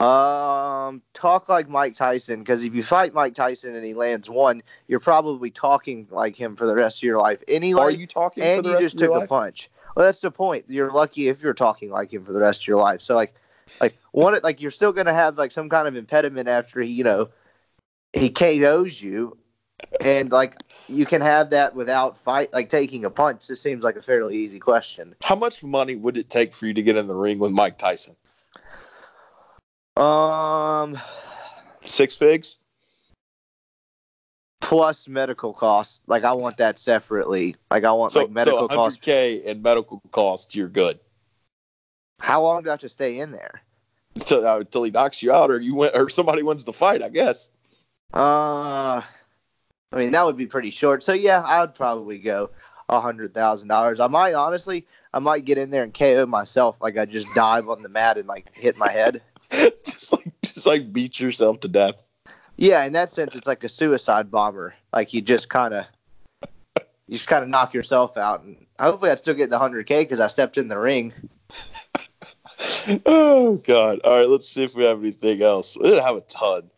Um, 0.00 1.02
talk 1.12 1.48
like 1.48 1.68
Mike 1.68 1.94
Tyson 1.94 2.38
because 2.40 2.62
if 2.62 2.72
you 2.72 2.84
fight 2.84 3.12
Mike 3.14 3.34
Tyson 3.34 3.74
and 3.74 3.84
he 3.84 3.94
lands 3.94 4.30
one, 4.30 4.62
you're 4.86 5.00
probably 5.00 5.50
talking 5.50 6.06
like 6.10 6.36
him 6.36 6.54
for 6.54 6.66
the 6.66 6.74
rest 6.74 6.98
of 6.98 7.02
your 7.02 7.18
life. 7.18 7.42
Any 7.48 7.74
Are 7.74 7.90
you 7.90 8.06
talking 8.06 8.42
for 8.42 8.48
and 8.48 8.64
you 8.64 8.78
just 8.78 8.98
took 8.98 9.10
a 9.10 9.18
life? 9.18 9.28
punch. 9.28 9.70
Well, 9.96 10.06
that's 10.06 10.20
the 10.20 10.30
point. 10.30 10.66
You're 10.68 10.92
lucky 10.92 11.28
if 11.28 11.42
you're 11.42 11.54
talking 11.54 11.90
like 11.90 12.12
him 12.12 12.24
for 12.24 12.32
the 12.32 12.38
rest 12.38 12.62
of 12.62 12.68
your 12.68 12.78
life. 12.78 13.00
So 13.00 13.16
like, 13.16 13.34
like 13.80 13.98
one, 14.12 14.38
like 14.44 14.60
you're 14.60 14.70
still 14.70 14.92
gonna 14.92 15.12
have 15.12 15.36
like 15.36 15.50
some 15.50 15.68
kind 15.68 15.88
of 15.88 15.96
impediment 15.96 16.48
after 16.48 16.80
he, 16.80 16.90
you 16.90 17.02
know, 17.02 17.30
he 18.12 18.30
KOs 18.30 19.02
you, 19.02 19.36
and 20.00 20.30
like 20.30 20.56
you 20.88 21.06
can 21.06 21.20
have 21.20 21.50
that 21.50 21.74
without 21.74 22.16
fight, 22.16 22.52
like 22.52 22.68
taking 22.68 23.04
a 23.04 23.10
punch. 23.10 23.48
This 23.48 23.60
seems 23.60 23.82
like 23.82 23.96
a 23.96 24.02
fairly 24.02 24.36
easy 24.36 24.60
question. 24.60 25.16
How 25.22 25.34
much 25.34 25.64
money 25.64 25.96
would 25.96 26.16
it 26.16 26.30
take 26.30 26.54
for 26.54 26.66
you 26.66 26.74
to 26.74 26.82
get 26.82 26.96
in 26.96 27.08
the 27.08 27.14
ring 27.14 27.40
with 27.40 27.50
Mike 27.50 27.78
Tyson? 27.78 28.14
Um, 29.98 30.98
Six 31.84 32.16
figs? 32.16 32.60
plus 34.60 35.08
medical 35.08 35.54
costs. 35.54 36.00
Like 36.06 36.24
I 36.24 36.32
want 36.34 36.58
that 36.58 36.78
separately. 36.78 37.56
Like 37.70 37.84
I 37.84 37.92
want 37.92 38.12
So, 38.12 38.20
like 38.20 38.30
medical 38.30 38.60
so 38.60 38.68
costs. 38.68 38.98
100K 38.98 39.46
and 39.46 39.62
medical 39.62 40.02
costs, 40.10 40.54
you're 40.54 40.68
good. 40.68 40.98
How 42.20 42.42
long 42.42 42.62
do 42.62 42.68
I 42.68 42.72
have 42.74 42.80
to 42.80 42.88
stay 42.88 43.18
in 43.18 43.30
there? 43.32 43.62
So, 44.24 44.46
uh, 44.46 44.58
until 44.58 44.82
he 44.82 44.90
knocks 44.90 45.22
you 45.22 45.32
out 45.32 45.50
or 45.50 45.58
you 45.60 45.74
win, 45.74 45.90
or 45.94 46.10
somebody 46.10 46.42
wins 46.42 46.64
the 46.64 46.72
fight, 46.72 47.02
I 47.02 47.08
guess. 47.08 47.50
Uh, 48.12 49.00
I 49.92 49.96
mean 49.96 50.12
that 50.12 50.26
would 50.26 50.36
be 50.36 50.46
pretty 50.46 50.70
short. 50.70 51.02
So 51.02 51.14
yeah, 51.14 51.42
I 51.46 51.60
would 51.62 51.74
probably 51.74 52.18
go 52.18 52.50
a 52.90 53.00
hundred 53.00 53.32
thousand 53.32 53.68
dollars. 53.68 54.00
I 54.00 54.06
might 54.08 54.34
honestly, 54.34 54.86
I 55.14 55.18
might 55.18 55.44
get 55.44 55.56
in 55.56 55.70
there 55.70 55.82
and 55.84 55.94
KO 55.94 56.26
myself. 56.26 56.76
Like 56.80 56.98
I 56.98 57.06
just 57.06 57.26
dive 57.34 57.68
on 57.68 57.82
the 57.82 57.88
mat 57.88 58.18
and 58.18 58.26
like 58.28 58.54
hit 58.54 58.76
my 58.76 58.90
head. 58.90 59.22
just 59.84 60.12
like 60.12 60.32
just 60.42 60.66
like 60.66 60.92
beat 60.92 61.20
yourself 61.20 61.60
to 61.60 61.68
death. 61.68 61.94
Yeah, 62.56 62.84
in 62.84 62.92
that 62.94 63.10
sense, 63.10 63.36
it's 63.36 63.46
like 63.46 63.62
a 63.64 63.68
suicide 63.68 64.30
bomber. 64.30 64.74
Like 64.92 65.14
you 65.14 65.20
just 65.20 65.48
kind 65.48 65.74
of, 65.74 65.86
you 67.06 67.12
just 67.12 67.28
kind 67.28 67.44
of 67.44 67.48
knock 67.48 67.72
yourself 67.72 68.16
out. 68.16 68.42
And 68.42 68.66
hopefully, 68.80 69.10
I'd 69.10 69.18
still 69.18 69.34
get 69.34 69.50
the 69.50 69.58
hundred 69.58 69.86
k 69.86 70.02
because 70.02 70.20
I 70.20 70.26
stepped 70.26 70.58
in 70.58 70.68
the 70.68 70.78
ring. 70.78 71.12
Oh 73.04 73.56
God! 73.58 74.00
All 74.00 74.18
right, 74.18 74.28
let's 74.28 74.48
see 74.48 74.64
if 74.64 74.74
we 74.74 74.84
have 74.84 74.98
anything 75.00 75.42
else. 75.42 75.76
We 75.76 75.88
didn't 75.90 76.04
have 76.04 76.16
a 76.16 76.22
ton. 76.22 76.70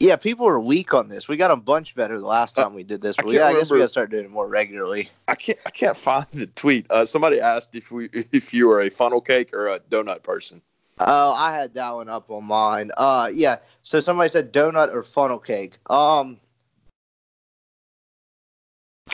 Yeah, 0.00 0.16
people 0.16 0.46
were 0.46 0.60
weak 0.60 0.94
on 0.94 1.08
this. 1.08 1.26
We 1.28 1.36
got 1.36 1.50
a 1.50 1.56
bunch 1.56 1.94
better 1.94 2.20
the 2.20 2.26
last 2.26 2.54
time 2.54 2.74
we 2.74 2.84
did 2.84 3.00
this. 3.00 3.16
But 3.16 3.24
can't 3.24 3.34
yeah, 3.36 3.46
I 3.46 3.52
guess 3.54 3.70
we 3.70 3.76
remember- 3.76 3.78
got 3.78 3.84
to 3.84 3.88
start 3.88 4.10
doing 4.10 4.24
it 4.26 4.30
more 4.30 4.46
regularly. 4.46 5.08
I 5.26 5.34
can't 5.34 5.58
I 5.66 5.70
can't 5.70 5.96
find 5.96 6.26
the 6.32 6.46
tweet. 6.46 6.86
Uh, 6.90 7.04
somebody 7.04 7.40
asked 7.40 7.74
if 7.74 7.90
we 7.90 8.08
if 8.12 8.54
you 8.54 8.68
were 8.68 8.82
a 8.82 8.90
funnel 8.90 9.20
cake 9.20 9.52
or 9.52 9.68
a 9.68 9.80
donut 9.80 10.22
person. 10.22 10.62
Oh, 11.00 11.32
I 11.32 11.52
had 11.54 11.74
that 11.74 11.90
one 11.94 12.08
up 12.08 12.30
on 12.30 12.44
mine. 12.44 12.90
Uh, 12.96 13.30
yeah. 13.32 13.58
So 13.82 14.00
somebody 14.00 14.28
said 14.28 14.52
donut 14.52 14.92
or 14.92 15.02
funnel 15.02 15.38
cake. 15.38 15.78
Um, 15.88 16.38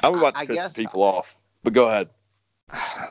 I'm 0.02 0.14
about 0.14 0.34
to 0.36 0.40
I- 0.40 0.44
I 0.44 0.46
piss 0.46 0.72
people 0.74 1.02
off, 1.02 1.36
but 1.62 1.72
go 1.72 1.88
ahead. 1.88 2.08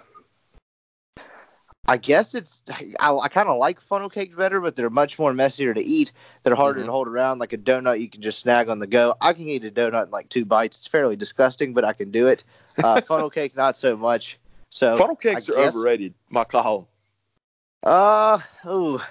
I 1.85 1.97
guess 1.97 2.33
it's 2.33 2.61
I, 3.01 3.13
I 3.13 3.27
kind 3.27 3.49
of 3.49 3.57
like 3.59 3.81
funnel 3.81 4.09
cake 4.09 4.37
better, 4.37 4.61
but 4.61 4.77
they're 4.77 4.89
much 4.89 5.19
more 5.19 5.33
messier 5.33 5.73
to 5.73 5.81
eat. 5.83 6.13
They're 6.43 6.55
harder 6.55 6.79
Mhm. 6.79 6.85
to 6.85 6.91
hold 6.91 7.09
around. 7.09 7.39
Like 7.39 7.51
a 7.51 7.57
donut, 7.57 7.99
you 7.99 8.07
can 8.09 8.21
just 8.21 8.39
snag 8.39 8.69
on 8.69 8.79
the 8.79 8.87
go. 8.87 9.15
I 9.19 9.33
can 9.33 9.49
eat 9.49 9.65
a 9.65 9.71
donut 9.71 10.05
in 10.05 10.09
like 10.11 10.29
two 10.29 10.45
bites. 10.45 10.77
It's 10.77 10.87
fairly 10.87 11.17
disgusting, 11.17 11.73
but 11.73 11.83
I 11.83 11.91
can 11.91 12.09
do 12.09 12.27
it. 12.27 12.45
Uh, 12.81 13.01
funnel 13.01 13.29
cake, 13.37 13.57
not 13.57 13.75
so 13.75 13.97
much. 13.97 14.39
So 14.71 14.95
Funnel 14.95 15.17
cakes 15.17 15.49
I 15.49 15.53
are 15.53 15.57
guess- 15.57 15.75
overrated. 15.75 16.13
My 16.29 16.45
column. 16.45 16.85
Uh, 17.83 18.39
oh, 18.65 19.05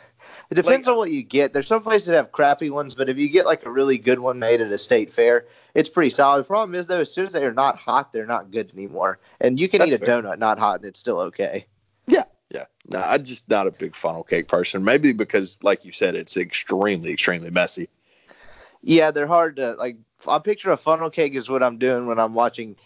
it 0.50 0.54
depends 0.54 0.88
on 0.88 0.96
what 0.96 1.10
you 1.10 1.22
get. 1.22 1.52
There's 1.52 1.66
some 1.66 1.82
places 1.82 2.08
that 2.08 2.16
have 2.16 2.32
crappy 2.32 2.70
ones, 2.70 2.94
but 2.94 3.08
if 3.08 3.18
you 3.18 3.28
get 3.28 3.46
like 3.46 3.64
a 3.66 3.70
really 3.70 3.98
good 3.98 4.18
one 4.18 4.38
made 4.38 4.60
at 4.60 4.72
a 4.72 4.78
state 4.78 5.12
fair, 5.12 5.46
it's 5.74 5.88
pretty 5.88 6.10
solid. 6.10 6.40
The 6.40 6.44
problem 6.44 6.74
is 6.74 6.86
though, 6.86 7.00
as 7.00 7.12
soon 7.12 7.26
as 7.26 7.32
they 7.32 7.44
are 7.44 7.52
not 7.52 7.76
hot, 7.76 8.12
they're 8.12 8.26
not 8.26 8.50
good 8.50 8.70
anymore. 8.74 9.18
And 9.40 9.60
you 9.60 9.68
can 9.68 9.82
eat 9.82 9.92
a 9.92 9.98
fair. 9.98 10.22
donut 10.22 10.38
not 10.38 10.58
hot, 10.58 10.80
and 10.80 10.86
it's 10.86 11.00
still 11.00 11.20
okay. 11.20 11.66
Yeah, 12.06 12.24
yeah, 12.50 12.64
no, 12.88 13.02
I'm 13.02 13.24
just 13.24 13.48
not 13.48 13.66
a 13.66 13.70
big 13.70 13.94
funnel 13.94 14.24
cake 14.24 14.48
person. 14.48 14.84
Maybe 14.84 15.12
because, 15.12 15.58
like 15.62 15.84
you 15.84 15.92
said, 15.92 16.14
it's 16.14 16.36
extremely, 16.36 17.12
extremely 17.12 17.50
messy. 17.50 17.88
Yeah, 18.82 19.10
they're 19.10 19.26
hard 19.26 19.56
to 19.56 19.72
like. 19.74 19.96
I 20.26 20.38
picture 20.38 20.70
a 20.70 20.76
funnel 20.76 21.10
cake 21.10 21.34
is 21.34 21.50
what 21.50 21.62
I'm 21.62 21.78
doing 21.78 22.06
when 22.06 22.18
I'm 22.18 22.34
watching 22.34 22.76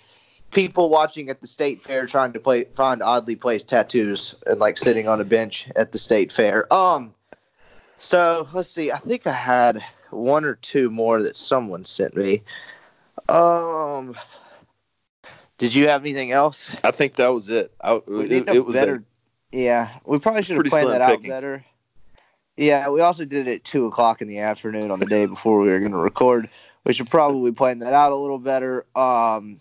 people 0.51 0.89
watching 0.89 1.29
at 1.29 1.41
the 1.41 1.47
state 1.47 1.81
fair 1.81 2.07
trying 2.07 2.33
to 2.33 2.41
play 2.41 2.65
find 2.75 3.03
oddly 3.03 3.37
placed 3.37 3.69
tattoos 3.69 4.35
and 4.47 4.59
like 4.61 4.79
sitting 4.79 5.09
on 5.09 5.21
a 5.21 5.25
bench 5.25 5.69
at 5.77 5.93
the 5.93 5.99
state 5.99 6.33
fair. 6.33 6.73
Um, 6.73 7.15
so 7.99 8.47
let's 8.53 8.69
see. 8.71 8.91
I 8.93 8.99
think 8.99 9.27
I 9.27 9.33
had 9.33 9.83
one 10.11 10.45
or 10.45 10.55
two 10.57 10.91
more 10.91 11.23
that 11.23 11.37
someone 11.37 11.85
sent 11.85 12.17
me. 12.17 12.43
Um, 13.29 14.17
did 15.59 15.75
you 15.75 15.89
have 15.89 16.03
anything 16.03 16.33
else? 16.33 16.71
I 16.85 16.91
think 16.91 17.17
that 17.17 17.29
was 17.33 17.49
it. 17.49 17.73
I, 17.81 18.01
We 18.07 18.25
it, 18.27 18.49
it 18.49 18.65
was 18.65 18.75
better. 18.75 18.97
a- 19.53 19.57
yeah, 19.57 19.89
we 20.05 20.19
probably 20.19 20.43
should 20.43 20.57
have 20.57 20.67
planned 20.67 20.91
that 20.91 21.01
out 21.01 21.23
better. 21.23 21.65
Yeah, 22.57 22.89
we 22.89 23.01
also 23.01 23.25
did 23.25 23.49
it 23.49 23.55
at 23.57 23.65
two 23.65 23.87
o'clock 23.87 24.23
in 24.23 24.29
the 24.29 24.39
afternoon 24.39 24.91
on 24.91 24.99
the 24.99 25.07
day 25.07 25.27
before 25.27 25.61
we 25.61 25.69
were 25.69 25.79
going 25.79 25.93
to 25.93 25.99
record. 25.99 26.49
We 26.85 26.93
should 26.93 27.11
probably 27.11 27.53
plan 27.53 27.81
that 27.81 27.93
out 27.93 28.13
a 28.13 28.17
little 28.17 28.39
better. 28.39 28.87
Um, 28.97 29.59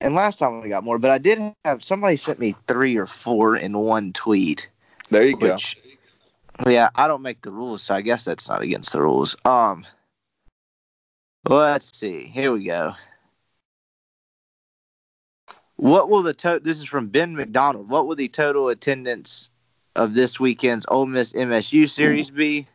and 0.00 0.14
last 0.14 0.38
time 0.38 0.62
we 0.62 0.68
got 0.68 0.84
more, 0.84 0.98
but 0.98 1.10
I 1.10 1.18
did 1.18 1.38
have 1.64 1.84
somebody 1.84 2.16
sent 2.16 2.38
me 2.38 2.54
three 2.66 2.96
or 2.96 3.06
four 3.06 3.56
in 3.56 3.76
one 3.76 4.12
tweet. 4.12 4.68
There 5.10 5.26
you 5.26 5.36
go. 5.36 5.56
Yeah, 6.66 6.90
I 6.94 7.08
don't 7.08 7.22
make 7.22 7.42
the 7.42 7.50
rules, 7.50 7.82
so 7.82 7.94
I 7.94 8.00
guess 8.00 8.24
that's 8.24 8.48
not 8.48 8.62
against 8.62 8.92
the 8.92 9.02
rules. 9.02 9.36
Um, 9.44 9.86
let's 11.48 11.96
see. 11.96 12.26
Here 12.26 12.52
we 12.52 12.64
go. 12.64 12.94
What 15.76 16.10
will 16.10 16.22
the 16.22 16.34
total? 16.34 16.62
This 16.62 16.78
is 16.78 16.84
from 16.84 17.08
Ben 17.08 17.34
McDonald. 17.34 17.88
What 17.88 18.06
will 18.06 18.16
the 18.16 18.28
total 18.28 18.68
attendance 18.68 19.48
of 19.96 20.12
this 20.12 20.38
weekend's 20.38 20.84
Ole 20.88 21.06
Miss 21.06 21.32
MSU 21.32 21.88
series 21.88 22.30
be? 22.30 22.66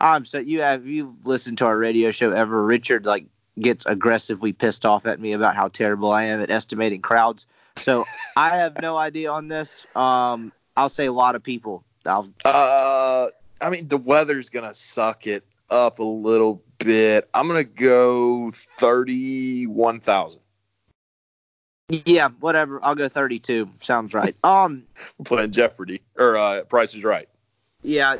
Um, 0.00 0.24
so 0.24 0.38
you 0.38 0.60
have 0.62 0.86
you've 0.86 1.26
listened 1.26 1.58
to 1.58 1.66
our 1.66 1.78
radio 1.78 2.10
show 2.10 2.32
ever? 2.32 2.64
Richard 2.64 3.06
like 3.06 3.26
gets 3.58 3.86
aggressively 3.86 4.52
pissed 4.52 4.86
off 4.86 5.06
at 5.06 5.20
me 5.20 5.32
about 5.32 5.56
how 5.56 5.68
terrible 5.68 6.12
I 6.12 6.24
am 6.24 6.40
at 6.40 6.50
estimating 6.50 7.00
crowds. 7.02 7.46
So 7.76 8.04
I 8.36 8.56
have 8.56 8.80
no 8.80 8.96
idea 8.96 9.30
on 9.30 9.48
this. 9.48 9.86
Um, 9.96 10.52
I'll 10.76 10.88
say 10.88 11.06
a 11.06 11.12
lot 11.12 11.34
of 11.34 11.42
people. 11.42 11.84
I'll 12.06 12.28
Uh, 12.44 13.28
I 13.60 13.70
mean, 13.70 13.88
the 13.88 13.96
weather's 13.98 14.48
gonna 14.50 14.74
suck 14.74 15.26
it 15.26 15.44
up 15.68 15.98
a 15.98 16.04
little 16.04 16.62
bit. 16.78 17.28
I'm 17.34 17.46
gonna 17.46 17.64
go 17.64 18.50
thirty-one 18.50 20.00
thousand. 20.00 20.42
yeah, 22.06 22.28
whatever. 22.40 22.78
I'll 22.84 22.94
go 22.94 23.08
32. 23.08 23.68
Sounds 23.80 24.14
right. 24.14 24.34
Um, 24.44 24.86
Playing 25.24 25.50
Jeopardy 25.50 26.00
or 26.16 26.36
uh, 26.36 26.62
Price 26.64 26.94
is 26.94 27.04
Right. 27.04 27.28
yeah. 27.82 28.18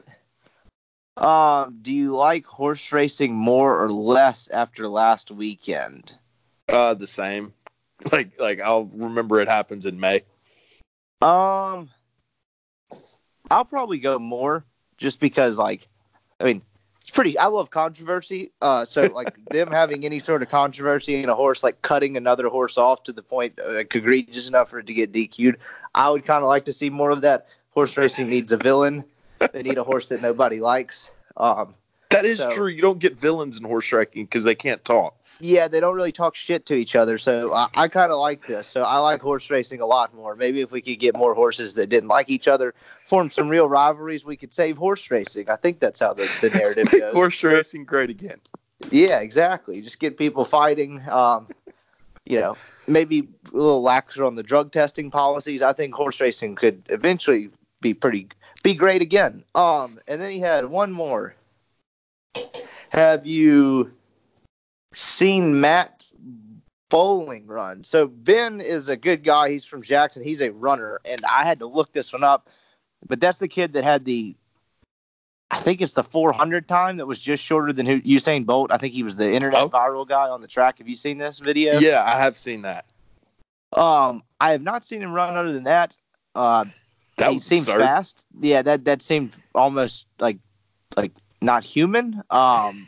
Um, 1.21 1.79
do 1.83 1.93
you 1.93 2.17
like 2.17 2.47
horse 2.47 2.93
racing 2.93 3.35
more 3.35 3.83
or 3.83 3.93
less 3.93 4.49
after 4.49 4.89
last 4.89 5.31
weekend? 5.31 6.15
Uh, 6.69 6.95
the 6.95 7.07
same. 7.07 7.53
Like, 8.11 8.41
like 8.41 8.63
I'll 8.63 8.87
remember 8.87 9.41
it 9.41 9.49
happens 9.49 9.85
in 9.85 10.01
May. 10.01 10.23
Um, 11.21 11.91
I'll 13.51 13.67
probably 13.67 13.99
go 13.99 14.19
more 14.19 14.65
just 14.97 15.21
because, 15.21 15.59
like, 15.59 15.87
I 16.41 16.45
mean, 16.45 16.63
it's 17.03 17.11
pretty. 17.11 17.37
I 17.37 17.49
love 17.49 17.71
controversy. 17.71 18.53
Uh, 18.63 18.87
so 18.87 19.03
like 19.15 19.35
them 19.51 19.71
having 19.71 20.07
any 20.07 20.19
sort 20.19 20.43
of 20.43 20.49
controversy 20.49 21.23
in 21.23 21.29
a 21.29 21.35
horse, 21.35 21.63
like 21.63 21.83
cutting 21.83 22.17
another 22.17 22.49
horse 22.49 22.79
off 22.79 23.03
to 23.03 23.13
the 23.13 23.23
point 23.23 23.59
uh, 23.63 23.75
like, 23.75 23.95
egregious 23.95 24.49
enough 24.49 24.71
for 24.71 24.79
it 24.79 24.87
to 24.87 24.95
get 24.95 25.13
DQ'd. 25.13 25.59
I 25.95 26.09
would 26.09 26.25
kind 26.25 26.43
of 26.43 26.49
like 26.49 26.65
to 26.65 26.73
see 26.73 26.89
more 26.89 27.11
of 27.11 27.21
that. 27.21 27.49
Horse 27.73 27.97
racing 27.99 28.29
needs 28.29 28.51
a 28.51 28.57
villain. 28.57 29.05
They 29.53 29.63
need 29.63 29.79
a 29.79 29.85
horse 29.85 30.09
that 30.09 30.23
nobody 30.23 30.61
likes. 30.61 31.11
Um, 31.37 31.75
That 32.11 32.25
is 32.25 32.41
So- 32.41 32.51
true. 32.51 32.69
You 32.69 32.83
don't 32.83 32.99
get 32.99 33.19
villains 33.19 33.59
in 33.59 33.65
horse 33.65 33.91
racing 33.93 34.25
because 34.25 34.45
they 34.45 34.55
can't 34.55 34.85
talk. 34.85 35.15
yeah, 35.43 35.69
they 35.69 35.81
don't 35.81 35.95
really 35.95 36.13
talk 36.13 36.35
shit 36.37 36.67
to 36.67 36.75
each 36.75 36.95
other. 36.97 37.17
So 37.17 37.55
I, 37.55 37.69
I 37.77 37.89
kind 37.89 38.13
of 38.13 38.19
like 38.19 38.47
this. 38.47 38.67
So 38.67 38.83
I 38.83 38.99
like 38.99 39.23
horse 39.23 39.49
racing 39.49 39.81
a 39.81 39.87
lot 39.87 40.13
more. 40.15 40.35
Maybe 40.37 40.61
if 40.61 40.71
we 40.73 40.83
could 40.83 40.99
get 40.99 41.17
more 41.17 41.35
horses 41.35 41.75
that 41.75 41.87
didn't 41.89 42.09
like 42.11 42.29
each 42.29 42.47
other, 42.49 42.75
form 43.07 43.31
some 43.31 43.49
real 43.49 43.67
rivalries, 43.69 44.25
we 44.25 44.37
could 44.37 44.53
save 44.53 44.77
horse 44.77 45.11
racing. 45.11 45.49
I 45.49 45.57
think 45.57 45.81
that's 45.81 46.01
how 46.01 46.13
the, 46.13 46.29
the 46.43 46.51
narrative 46.59 46.91
goes. 46.91 47.15
horse 47.15 47.43
racing 47.45 47.85
great 47.87 48.11
again. 48.11 48.39
Yeah, 48.91 49.21
exactly. 49.21 49.81
Just 49.81 49.99
get 50.01 50.19
people 50.19 50.45
fighting. 50.45 51.01
Um, 51.09 51.49
you 52.27 52.39
know, 52.41 52.57
maybe 52.87 53.29
a 53.53 53.57
little 53.57 53.83
laxer 53.83 54.27
on 54.27 54.35
the 54.35 54.43
drug 54.43 54.73
testing 54.73 55.11
policies. 55.11 55.63
I 55.63 55.73
think 55.73 55.95
horse 55.95 56.21
racing 56.21 56.57
could 56.57 56.83
eventually 56.91 57.49
be 57.81 57.95
pretty 57.95 58.29
be 58.63 58.75
great 58.75 59.03
again. 59.03 59.45
Um, 59.55 59.99
and 60.09 60.21
then 60.21 60.31
he 60.31 60.41
had 60.41 60.67
one 60.67 60.93
more. 60.93 61.35
Have 62.91 63.27
you 63.27 63.91
seen 64.93 65.61
Matt 65.61 66.05
Boling 66.89 67.47
run? 67.47 67.85
So 67.85 68.07
Ben 68.09 68.61
is 68.61 68.89
a 68.89 68.97
good 68.97 69.23
guy. 69.25 69.51
He's 69.51 69.65
from 69.65 69.83
Jackson. 69.83 70.23
He's 70.25 70.43
a 70.43 70.51
runner, 70.51 71.01
and 71.05 71.21
I 71.25 71.45
had 71.45 71.59
to 71.61 71.67
look 71.67 71.93
this 71.93 72.13
one 72.13 72.25
up. 72.25 72.49
But 73.07 73.21
that's 73.21 73.39
the 73.39 73.49
kid 73.49 73.73
that 73.75 73.85
had 73.85 74.05
the 74.05 74.35
I 75.53 75.57
think 75.59 75.81
it's 75.81 75.95
the 75.95 76.05
400 76.05 76.69
time 76.69 76.97
that 76.99 77.07
was 77.07 77.21
just 77.21 77.43
shorter 77.45 77.73
than 77.73 77.85
who, 77.85 78.01
Usain 78.03 78.47
Bolt. 78.47 78.71
I 78.71 78.77
think 78.79 78.95
he 78.95 79.03
was 79.03 79.17
the 79.17 79.33
internet 79.33 79.63
Oh. 79.63 79.69
viral 79.69 80.07
guy 80.07 80.29
on 80.29 80.41
the 80.41 80.47
track. 80.47 80.79
Have 80.79 80.87
you 80.89 80.95
seen 80.95 81.19
this 81.19 81.41
video? 81.41 81.79
Yeah, 81.81 82.05
I 82.05 82.17
have 82.21 82.37
seen 82.37 82.63
that. 82.63 82.85
Um, 83.73 84.23
I 84.41 84.53
have 84.53 84.63
not 84.63 84.85
seen 84.85 85.03
him 85.03 85.13
run 85.13 85.37
other 85.37 85.53
than 85.53 85.65
that. 85.65 85.97
Uh, 86.37 86.65
That 87.21 87.33
was 87.33 87.45
seems 87.45 87.69
absurd. 87.69 87.81
fast. 87.81 88.27
Yeah, 88.41 88.63
that 88.63 88.85
that 88.85 89.03
seemed 89.03 89.35
almost 89.55 90.07
like 90.19 90.39
like 90.97 91.13
not 91.41 91.65
human. 91.65 92.23
Um, 92.31 92.87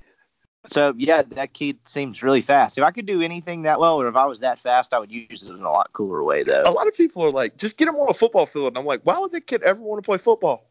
so 0.66 0.94
yeah, 0.96 1.22
that 1.22 1.52
kid 1.54 1.78
seems 1.86 2.22
really 2.22 2.40
fast. 2.40 2.78
If 2.78 2.84
I 2.84 2.90
could 2.90 3.06
do 3.06 3.22
anything 3.22 3.62
that 3.62 3.80
well, 3.80 4.00
or 4.00 4.08
if 4.08 4.16
I 4.16 4.26
was 4.26 4.40
that 4.40 4.58
fast, 4.58 4.92
I 4.94 4.98
would 4.98 5.12
use 5.12 5.44
it 5.44 5.50
in 5.50 5.62
a 5.62 5.70
lot 5.70 5.92
cooler 5.92 6.22
way, 6.22 6.42
Though 6.42 6.62
A 6.64 6.70
lot 6.70 6.86
of 6.86 6.94
people 6.94 7.22
are 7.22 7.30
like, 7.30 7.56
just 7.56 7.76
get 7.76 7.88
him 7.88 7.96
on 7.96 8.08
a 8.08 8.14
football 8.14 8.46
field. 8.46 8.68
And 8.68 8.78
I'm 8.78 8.84
like, 8.84 9.00
why 9.04 9.18
would 9.18 9.32
that 9.32 9.46
kid 9.46 9.62
ever 9.62 9.80
want 9.80 10.02
to 10.02 10.06
play 10.06 10.18
football? 10.18 10.66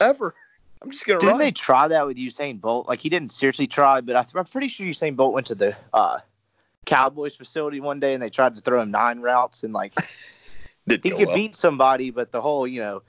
Ever? 0.00 0.34
I'm 0.82 0.90
just 0.90 1.06
gonna 1.06 1.20
Didn't 1.20 1.32
run. 1.32 1.38
they 1.38 1.52
try 1.52 1.86
that 1.88 2.06
with 2.06 2.16
Usain 2.16 2.60
Bolt? 2.60 2.88
Like 2.88 3.00
he 3.00 3.08
didn't 3.08 3.30
seriously 3.30 3.66
try, 3.66 4.00
but 4.00 4.16
I 4.16 4.22
th- 4.22 4.34
I'm 4.34 4.44
pretty 4.44 4.68
sure 4.68 4.86
Usain 4.86 5.14
Bolt 5.14 5.32
went 5.32 5.46
to 5.48 5.54
the 5.54 5.76
uh, 5.94 6.18
Cowboys 6.86 7.36
facility 7.36 7.80
one 7.80 8.00
day 8.00 8.14
and 8.14 8.22
they 8.22 8.30
tried 8.30 8.56
to 8.56 8.60
throw 8.62 8.80
him 8.80 8.90
nine 8.90 9.20
routes 9.20 9.62
and 9.62 9.72
like 9.72 9.94
Did 10.88 11.04
he 11.04 11.10
could 11.10 11.26
well. 11.28 11.36
beat 11.36 11.54
somebody, 11.54 12.10
but 12.10 12.32
the 12.32 12.40
whole 12.40 12.66
you 12.66 12.80
know 12.80 13.02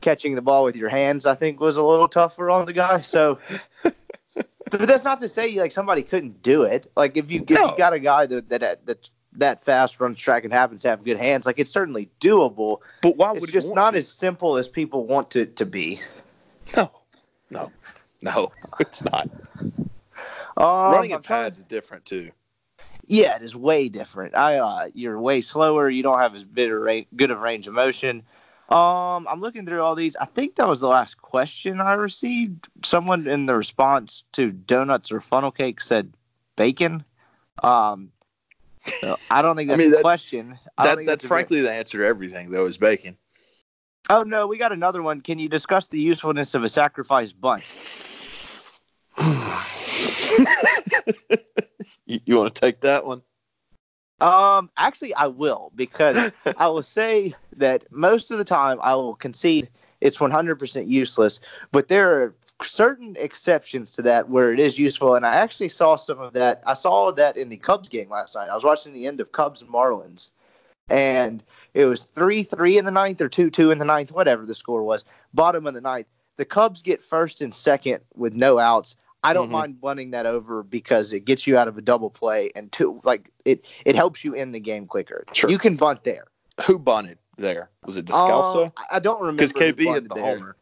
catching 0.00 0.34
the 0.34 0.42
ball 0.42 0.64
with 0.64 0.76
your 0.76 0.88
hands 0.88 1.26
I 1.26 1.34
think 1.34 1.60
was 1.60 1.76
a 1.76 1.82
little 1.82 2.08
tougher 2.08 2.50
on 2.50 2.66
the 2.66 2.72
guy. 2.72 3.00
So, 3.02 3.38
but 3.82 4.86
that's 4.86 5.04
not 5.04 5.20
to 5.20 5.28
say 5.28 5.52
like 5.58 5.72
somebody 5.72 6.02
couldn't 6.02 6.42
do 6.42 6.62
it. 6.62 6.90
Like 6.96 7.16
if 7.16 7.30
you 7.30 7.42
if 7.42 7.50
No. 7.50 7.70
you 7.70 7.76
got 7.76 7.92
a 7.92 7.98
guy 7.98 8.26
that 8.26 8.48
that 8.48 8.86
that's 8.86 9.10
that 9.32 9.60
fast 9.62 10.00
runs 10.00 10.18
track 10.18 10.44
and 10.44 10.52
happens 10.52 10.82
to 10.82 10.88
have 10.88 11.04
good 11.04 11.18
hands, 11.18 11.46
like 11.46 11.58
it's 11.58 11.70
certainly 11.70 12.10
doable. 12.20 12.78
But 13.02 13.16
why 13.16 13.32
would 13.32 13.42
It's 13.44 13.52
just 13.52 13.74
not 13.74 13.90
to? 13.92 13.98
as 13.98 14.08
simple 14.08 14.56
as 14.56 14.68
people 14.68 15.06
want 15.06 15.36
it 15.36 15.54
to 15.56 15.66
be. 15.66 16.00
no, 16.76 16.90
no, 17.50 17.70
no. 18.22 18.50
It's 18.80 19.04
not. 19.04 19.28
Um, 20.56 20.92
Running 20.92 21.12
I'm 21.12 21.18
in 21.18 21.22
trying- 21.22 21.44
pads 21.44 21.58
is 21.58 21.64
different 21.64 22.04
too. 22.04 22.30
Yeah, 23.08 23.36
it 23.36 23.42
is 23.42 23.56
way 23.56 23.88
different. 23.88 24.36
I 24.36 24.58
uh, 24.58 24.88
you're 24.94 25.18
way 25.18 25.40
slower. 25.40 25.88
You 25.88 26.02
don't 26.02 26.18
have 26.18 26.34
as 26.34 26.44
bit 26.44 26.70
of 26.70 26.80
ra- 26.80 27.00
good 27.16 27.30
of 27.30 27.40
range 27.40 27.66
of 27.66 27.74
motion. 27.74 28.22
Um, 28.68 29.26
I'm 29.26 29.40
looking 29.40 29.64
through 29.64 29.82
all 29.82 29.94
these. 29.94 30.14
I 30.16 30.26
think 30.26 30.56
that 30.56 30.68
was 30.68 30.80
the 30.80 30.88
last 30.88 31.22
question 31.22 31.80
I 31.80 31.94
received. 31.94 32.68
Someone 32.84 33.26
in 33.26 33.46
the 33.46 33.56
response 33.56 34.24
to 34.32 34.52
donuts 34.52 35.10
or 35.10 35.20
funnel 35.22 35.50
cake 35.50 35.80
said 35.80 36.12
bacon. 36.56 37.02
Um, 37.62 38.12
so 39.00 39.16
I 39.30 39.40
don't 39.40 39.56
think 39.56 39.70
I 39.70 39.76
that's 39.76 39.88
mean, 39.88 39.98
a 39.98 40.02
question. 40.02 40.58
I 40.76 40.84
That, 40.84 40.96
think 40.96 41.08
that's 41.08 41.24
a 41.24 41.28
very- 41.28 41.40
frankly 41.40 41.62
the 41.62 41.72
answer 41.72 41.98
to 41.98 42.06
everything, 42.06 42.50
though, 42.50 42.66
is 42.66 42.76
bacon. 42.76 43.16
Oh 44.10 44.22
no, 44.22 44.46
we 44.46 44.58
got 44.58 44.72
another 44.72 45.02
one. 45.02 45.20
Can 45.22 45.38
you 45.38 45.48
discuss 45.48 45.86
the 45.86 45.98
usefulness 46.00 46.54
of 46.54 46.62
a 46.62 46.68
sacrifice 46.68 47.32
bunt? 47.32 47.62
You, 52.08 52.20
you 52.26 52.36
want 52.36 52.54
to 52.54 52.60
take 52.60 52.80
that 52.80 53.06
one? 53.06 53.22
Um, 54.20 54.70
actually, 54.76 55.14
I 55.14 55.26
will 55.26 55.70
because 55.76 56.32
I 56.56 56.66
will 56.66 56.82
say 56.82 57.34
that 57.56 57.84
most 57.92 58.32
of 58.32 58.38
the 58.38 58.44
time 58.44 58.80
I 58.82 58.96
will 58.96 59.14
concede 59.14 59.68
it's 60.00 60.18
100% 60.18 60.88
useless, 60.88 61.40
but 61.72 61.88
there 61.88 62.22
are 62.22 62.34
certain 62.62 63.16
exceptions 63.18 63.92
to 63.92 64.02
that 64.02 64.28
where 64.28 64.52
it 64.52 64.60
is 64.60 64.78
useful. 64.78 65.14
And 65.14 65.26
I 65.26 65.34
actually 65.34 65.68
saw 65.68 65.96
some 65.96 66.20
of 66.20 66.32
that. 66.34 66.62
I 66.66 66.74
saw 66.74 67.10
that 67.12 67.36
in 67.36 67.48
the 67.48 67.56
Cubs 67.56 67.88
game 67.88 68.08
last 68.08 68.34
night. 68.34 68.48
I 68.48 68.54
was 68.54 68.64
watching 68.64 68.92
the 68.92 69.06
end 69.06 69.20
of 69.20 69.32
Cubs 69.32 69.60
and 69.60 69.70
Marlins, 69.70 70.30
and 70.88 71.42
it 71.74 71.84
was 71.86 72.04
3 72.04 72.42
3 72.42 72.78
in 72.78 72.84
the 72.84 72.90
ninth 72.90 73.20
or 73.20 73.28
2 73.28 73.50
2 73.50 73.70
in 73.70 73.78
the 73.78 73.84
ninth, 73.84 74.12
whatever 74.12 74.46
the 74.46 74.54
score 74.54 74.82
was, 74.82 75.04
bottom 75.34 75.66
of 75.66 75.74
the 75.74 75.80
ninth. 75.80 76.06
The 76.36 76.44
Cubs 76.44 76.82
get 76.82 77.02
first 77.02 77.42
and 77.42 77.52
second 77.52 78.00
with 78.14 78.34
no 78.34 78.58
outs. 78.58 78.94
I 79.24 79.32
don't 79.32 79.48
Mhm. 79.48 79.52
mind 79.52 79.80
bunting 79.80 80.10
that 80.12 80.26
over 80.26 80.62
because 80.62 81.12
it 81.12 81.20
gets 81.24 81.46
you 81.46 81.58
out 81.58 81.66
of 81.68 81.76
a 81.76 81.80
double 81.82 82.08
play 82.10 82.50
and 82.54 82.70
two 82.70 83.00
like 83.04 83.30
it 83.44 83.66
it 83.84 83.96
helps 83.96 84.24
you 84.24 84.34
end 84.34 84.54
the 84.54 84.60
game 84.60 84.86
quicker. 84.86 85.24
Sure. 85.32 85.50
You 85.50 85.58
can 85.58 85.76
bunt 85.76 86.04
there. 86.04 86.28
Who 86.66 86.78
bunted 86.78 87.18
there? 87.36 87.70
Was 87.84 87.96
it 87.96 88.04
Descalso? 88.06 88.68
Uh, 88.76 88.82
I- 88.90 88.98
don't 89.00 89.20
remember 89.20 89.42
Because 89.42 89.52
KB 89.52 89.84
hit 89.92 90.08
the 90.08 90.14
there. 90.14 90.24
homer. 90.36 90.56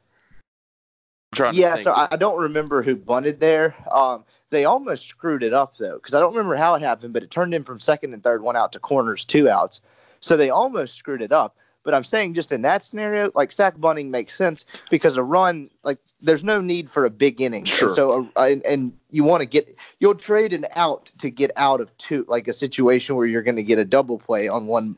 Yeah, 1.53 1.75
so 1.77 1.93
I 1.93 2.09
I 2.13 2.17
don't 2.17 2.39
remember 2.41 2.83
who 2.83 2.97
bunted 2.97 3.41
there. 3.41 3.75
Um, 3.93 4.25
they 4.51 4.65
almost 4.65 5.07
screwed 5.07 5.43
it 5.43 5.53
up 5.53 5.77
though, 5.77 5.97
because 5.97 6.15
I 6.15 6.21
don't 6.21 6.33
remember 6.35 6.57
how 6.57 6.75
it 6.77 6.83
happened, 6.83 7.13
but 7.13 7.23
it 7.23 7.31
turned 7.31 7.53
in 7.55 7.63
from 7.63 7.79
second 7.79 8.15
and 8.15 8.23
third, 8.23 8.43
one 8.43 8.57
out 8.57 8.73
to 8.73 8.79
corners, 8.79 9.25
two 9.27 9.51
outs. 9.51 9.83
So 10.21 10.37
they 10.37 10.49
almost 10.49 10.95
screwed 10.95 11.21
it 11.21 11.33
up. 11.33 11.57
But 11.87 11.95
I'm 11.95 12.03
saying 12.05 12.35
just 12.35 12.51
in 12.51 12.63
that 12.63 12.85
scenario, 12.85 13.31
like 13.37 13.53
sack 13.53 13.79
bunting 13.81 14.11
makes 14.11 14.35
sense 14.35 14.65
because 14.91 15.17
a 15.17 15.23
run, 15.23 15.71
like 15.85 15.99
there's 16.21 16.43
no 16.43 16.61
need 16.61 16.91
for 16.91 17.05
a 17.05 17.11
big 17.11 17.41
inning. 17.41 17.63
And 17.63 17.69
Sure. 17.69 17.93
so 17.95 18.29
uh, 18.35 18.43
and, 18.43 18.67
and 18.67 18.93
you 19.11 19.23
want 19.23 19.41
to 19.43 19.47
get 19.47 19.79
you'll 20.01 20.17
trade 20.17 20.53
an 20.53 20.67
out 20.75 21.07
to 21.19 21.31
get 21.31 21.53
out 21.57 21.81
of 21.81 21.97
two, 21.97 22.25
like 22.29 22.49
a 22.49 22.53
situation 22.53 23.15
where 23.15 23.25
you're 23.27 23.43
going 23.43 23.55
to 23.57 23.63
get 23.63 23.79
a 23.79 23.85
double 23.85 24.19
play 24.19 24.49
on 24.49 24.67
one 24.67 24.97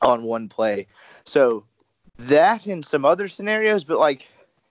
on 0.00 0.24
one 0.24 0.48
play. 0.48 0.86
So 1.26 1.64
that 2.18 2.66
and 2.66 2.82
some 2.84 3.04
other 3.04 3.28
scenarios, 3.28 3.84
but 3.84 3.98
like 3.98 4.26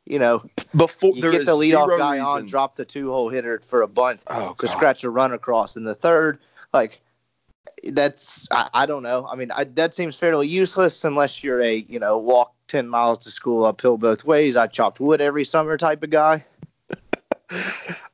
you 0.08 0.18
know, 0.18 0.44
before 0.76 1.14
you 1.14 1.22
there 1.22 1.30
get 1.30 1.46
the 1.46 1.52
leadoff 1.52 1.96
guy 1.96 2.18
on, 2.18 2.48
drop 2.48 2.76
the 2.76 2.86
two 2.86 3.12
hole 3.12 3.30
hitter 3.30 3.60
for 3.60 3.84
a 3.84 3.88
bunt 3.88 4.22
Oh, 4.26 4.56
to 4.58 4.66
God. 4.66 4.72
scratch 4.72 5.04
a 5.04 5.12
run 5.12 5.32
across 5.32 5.78
in 5.78 5.84
the 5.84 5.94
third. 5.94 6.40
Like, 6.74 7.02
that's 7.92 8.48
I, 8.52 8.70
I 8.74 8.86
don't 8.86 9.04
know. 9.04 9.28
I 9.32 9.36
mean, 9.36 9.52
I, 9.52 9.64
that 9.66 9.94
seems 9.96 10.16
fairly 10.16 10.48
useless 10.48 11.04
unless 11.04 11.44
you're 11.44 11.62
a 11.62 11.78
you 11.78 12.00
know 12.00 12.18
walk 12.18 12.54
ten 12.68 12.88
miles 12.88 13.20
to 13.20 13.32
school 13.32 13.66
uphill 13.66 13.98
both 13.98 14.26
ways. 14.26 14.56
I 14.56 14.68
chopped 14.68 15.00
wood 15.00 15.22
every 15.22 15.46
summer 15.46 15.78
type 15.78 16.04
of 16.04 16.10
guy. 16.10 16.46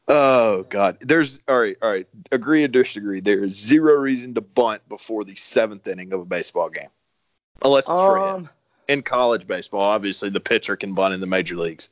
Oh 0.08 0.62
God, 0.70 0.98
there's 1.02 1.42
all 1.48 1.58
right, 1.58 1.76
all 1.82 1.90
right. 1.90 2.08
Agree 2.32 2.64
or 2.64 2.68
disagree? 2.68 3.22
There 3.22 3.44
is 3.44 3.58
zero 3.58 3.96
reason 3.96 4.36
to 4.36 4.42
bunt 4.42 4.88
before 4.88 5.24
the 5.24 5.34
seventh 5.34 5.88
inning 5.88 6.14
of 6.14 6.20
a 6.20 6.26
baseball 6.26 6.70
game, 6.70 6.90
unless 7.64 7.86
it's 7.86 7.92
for. 8.06 8.20
Um, 8.20 8.48
In 8.88 9.02
college 9.02 9.48
baseball, 9.48 9.82
obviously 9.82 10.30
the 10.30 10.40
pitcher 10.40 10.76
can 10.76 10.94
bunt 10.94 11.16
in 11.16 11.22
the 11.22 11.26
major 11.26 11.56
leagues. 11.56 11.90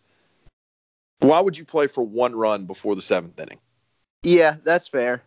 Why 1.21 1.41
would 1.41 1.57
you 1.57 1.65
play 1.65 1.87
for 1.87 2.03
one 2.03 2.35
run 2.35 2.65
before 2.65 2.95
the 2.95 3.01
seventh 3.01 3.39
inning? 3.39 3.57
yeah, 4.21 4.57
that's 4.63 4.87
fair. 4.87 5.23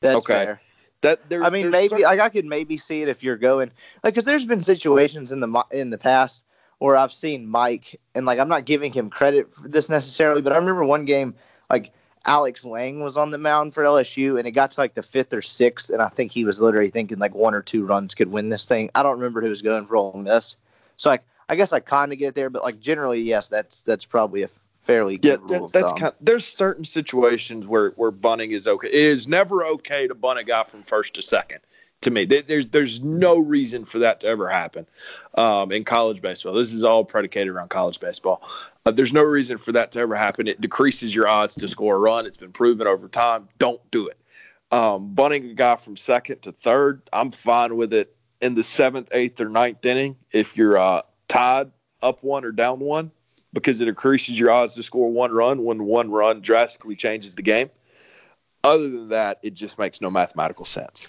That's 0.00 0.24
Okay. 0.24 0.44
fair. 0.44 0.60
That 1.02 1.28
there, 1.30 1.42
I 1.42 1.50
mean, 1.50 1.70
maybe 1.70 1.88
certain- 1.88 2.04
like 2.04 2.20
I 2.20 2.28
could 2.28 2.44
maybe 2.44 2.76
see 2.76 3.02
it 3.02 3.08
if 3.08 3.22
you're 3.22 3.36
going 3.36 3.70
like 4.04 4.14
because 4.14 4.24
there's 4.26 4.46
been 4.46 4.60
situations 4.60 5.32
in 5.32 5.40
the 5.40 5.64
in 5.70 5.90
the 5.90 5.98
past 5.98 6.42
where 6.78 6.96
I've 6.96 7.12
seen 7.12 7.46
Mike 7.46 7.98
and 8.14 8.26
like 8.26 8.38
I'm 8.38 8.48
not 8.48 8.64
giving 8.64 8.92
him 8.92 9.08
credit 9.08 9.54
for 9.54 9.68
this 9.68 9.88
necessarily, 9.88 10.42
but 10.42 10.52
I 10.52 10.56
remember 10.56 10.84
one 10.84 11.04
game 11.04 11.34
like 11.70 11.92
Alex 12.26 12.64
Lang 12.64 13.00
was 13.00 13.16
on 13.16 13.30
the 13.30 13.38
mound 13.38 13.72
for 13.72 13.82
LSU 13.82 14.38
and 14.38 14.46
it 14.46 14.50
got 14.50 14.72
to 14.72 14.80
like 14.80 14.94
the 14.94 15.02
fifth 15.02 15.32
or 15.32 15.40
sixth, 15.42 15.88
and 15.88 16.02
I 16.02 16.08
think 16.08 16.32
he 16.32 16.44
was 16.44 16.60
literally 16.60 16.90
thinking 16.90 17.18
like 17.18 17.34
one 17.34 17.54
or 17.54 17.62
two 17.62 17.86
runs 17.86 18.14
could 18.14 18.30
win 18.30 18.50
this 18.50 18.66
thing. 18.66 18.90
I 18.94 19.02
don't 19.02 19.16
remember 19.16 19.40
who 19.40 19.48
was 19.48 19.62
going 19.62 19.86
for 19.86 19.96
Ole 19.96 20.12
Miss, 20.14 20.56
so 20.96 21.08
like 21.08 21.22
I 21.48 21.56
guess 21.56 21.72
I 21.72 21.80
kind 21.80 22.12
of 22.12 22.18
get 22.18 22.28
it 22.28 22.34
there, 22.34 22.50
but 22.50 22.62
like 22.62 22.78
generally, 22.78 23.20
yes, 23.20 23.48
that's 23.48 23.80
that's 23.82 24.04
probably 24.04 24.42
a 24.42 24.48
fairly 24.90 25.18
yeah, 25.22 25.36
that- 25.48 25.62
of 25.62 25.72
that's 25.72 25.92
kind. 25.92 26.12
there's 26.20 26.46
certain 26.46 26.84
situations 26.84 27.66
where 27.66 27.90
where 27.90 28.10
bunting 28.10 28.52
is 28.52 28.66
okay. 28.66 28.88
It 28.88 28.94
is 28.94 29.28
never 29.28 29.64
okay 29.64 30.06
to 30.08 30.14
bunt 30.14 30.38
a 30.38 30.44
guy 30.44 30.62
from 30.62 30.82
first 30.82 31.14
to 31.14 31.22
second. 31.22 31.60
To 32.02 32.10
me, 32.10 32.24
there's 32.24 32.66
there's 32.68 33.02
no 33.02 33.38
reason 33.38 33.84
for 33.84 33.98
that 33.98 34.20
to 34.20 34.26
ever 34.26 34.48
happen 34.48 34.86
um, 35.34 35.70
in 35.70 35.84
college 35.84 36.22
baseball. 36.22 36.54
This 36.54 36.72
is 36.72 36.82
all 36.82 37.04
predicated 37.04 37.52
around 37.52 37.68
college 37.68 38.00
baseball. 38.00 38.42
Uh, 38.86 38.90
there's 38.90 39.12
no 39.12 39.22
reason 39.22 39.58
for 39.58 39.72
that 39.72 39.92
to 39.92 40.00
ever 40.00 40.16
happen. 40.16 40.48
It 40.48 40.62
decreases 40.62 41.14
your 41.14 41.28
odds 41.28 41.54
to 41.56 41.68
score 41.68 41.96
a 41.96 41.98
run. 41.98 42.24
It's 42.24 42.38
been 42.38 42.52
proven 42.52 42.86
over 42.86 43.06
time. 43.06 43.48
Don't 43.58 43.80
do 43.90 44.08
it. 44.08 44.16
Um, 44.72 45.12
bunting 45.12 45.50
a 45.50 45.54
guy 45.54 45.76
from 45.76 45.96
second 45.98 46.40
to 46.42 46.52
third, 46.52 47.02
I'm 47.12 47.30
fine 47.30 47.76
with 47.76 47.92
it 47.92 48.16
in 48.40 48.54
the 48.54 48.62
seventh, 48.62 49.10
eighth, 49.12 49.38
or 49.38 49.50
ninth 49.50 49.84
inning 49.84 50.16
if 50.32 50.56
you're 50.56 50.78
uh, 50.78 51.02
tied 51.28 51.70
up 52.00 52.22
one 52.22 52.46
or 52.46 52.52
down 52.52 52.80
one 52.80 53.10
because 53.52 53.80
it 53.80 53.88
increases 53.88 54.38
your 54.38 54.50
odds 54.50 54.74
to 54.74 54.82
score 54.82 55.10
one 55.10 55.32
run 55.32 55.64
when 55.64 55.84
one 55.84 56.10
run 56.10 56.40
drastically 56.40 56.96
changes 56.96 57.34
the 57.34 57.42
game. 57.42 57.70
Other 58.62 58.88
than 58.90 59.08
that, 59.08 59.38
it 59.42 59.54
just 59.54 59.78
makes 59.78 60.00
no 60.00 60.10
mathematical 60.10 60.64
sense. 60.64 61.08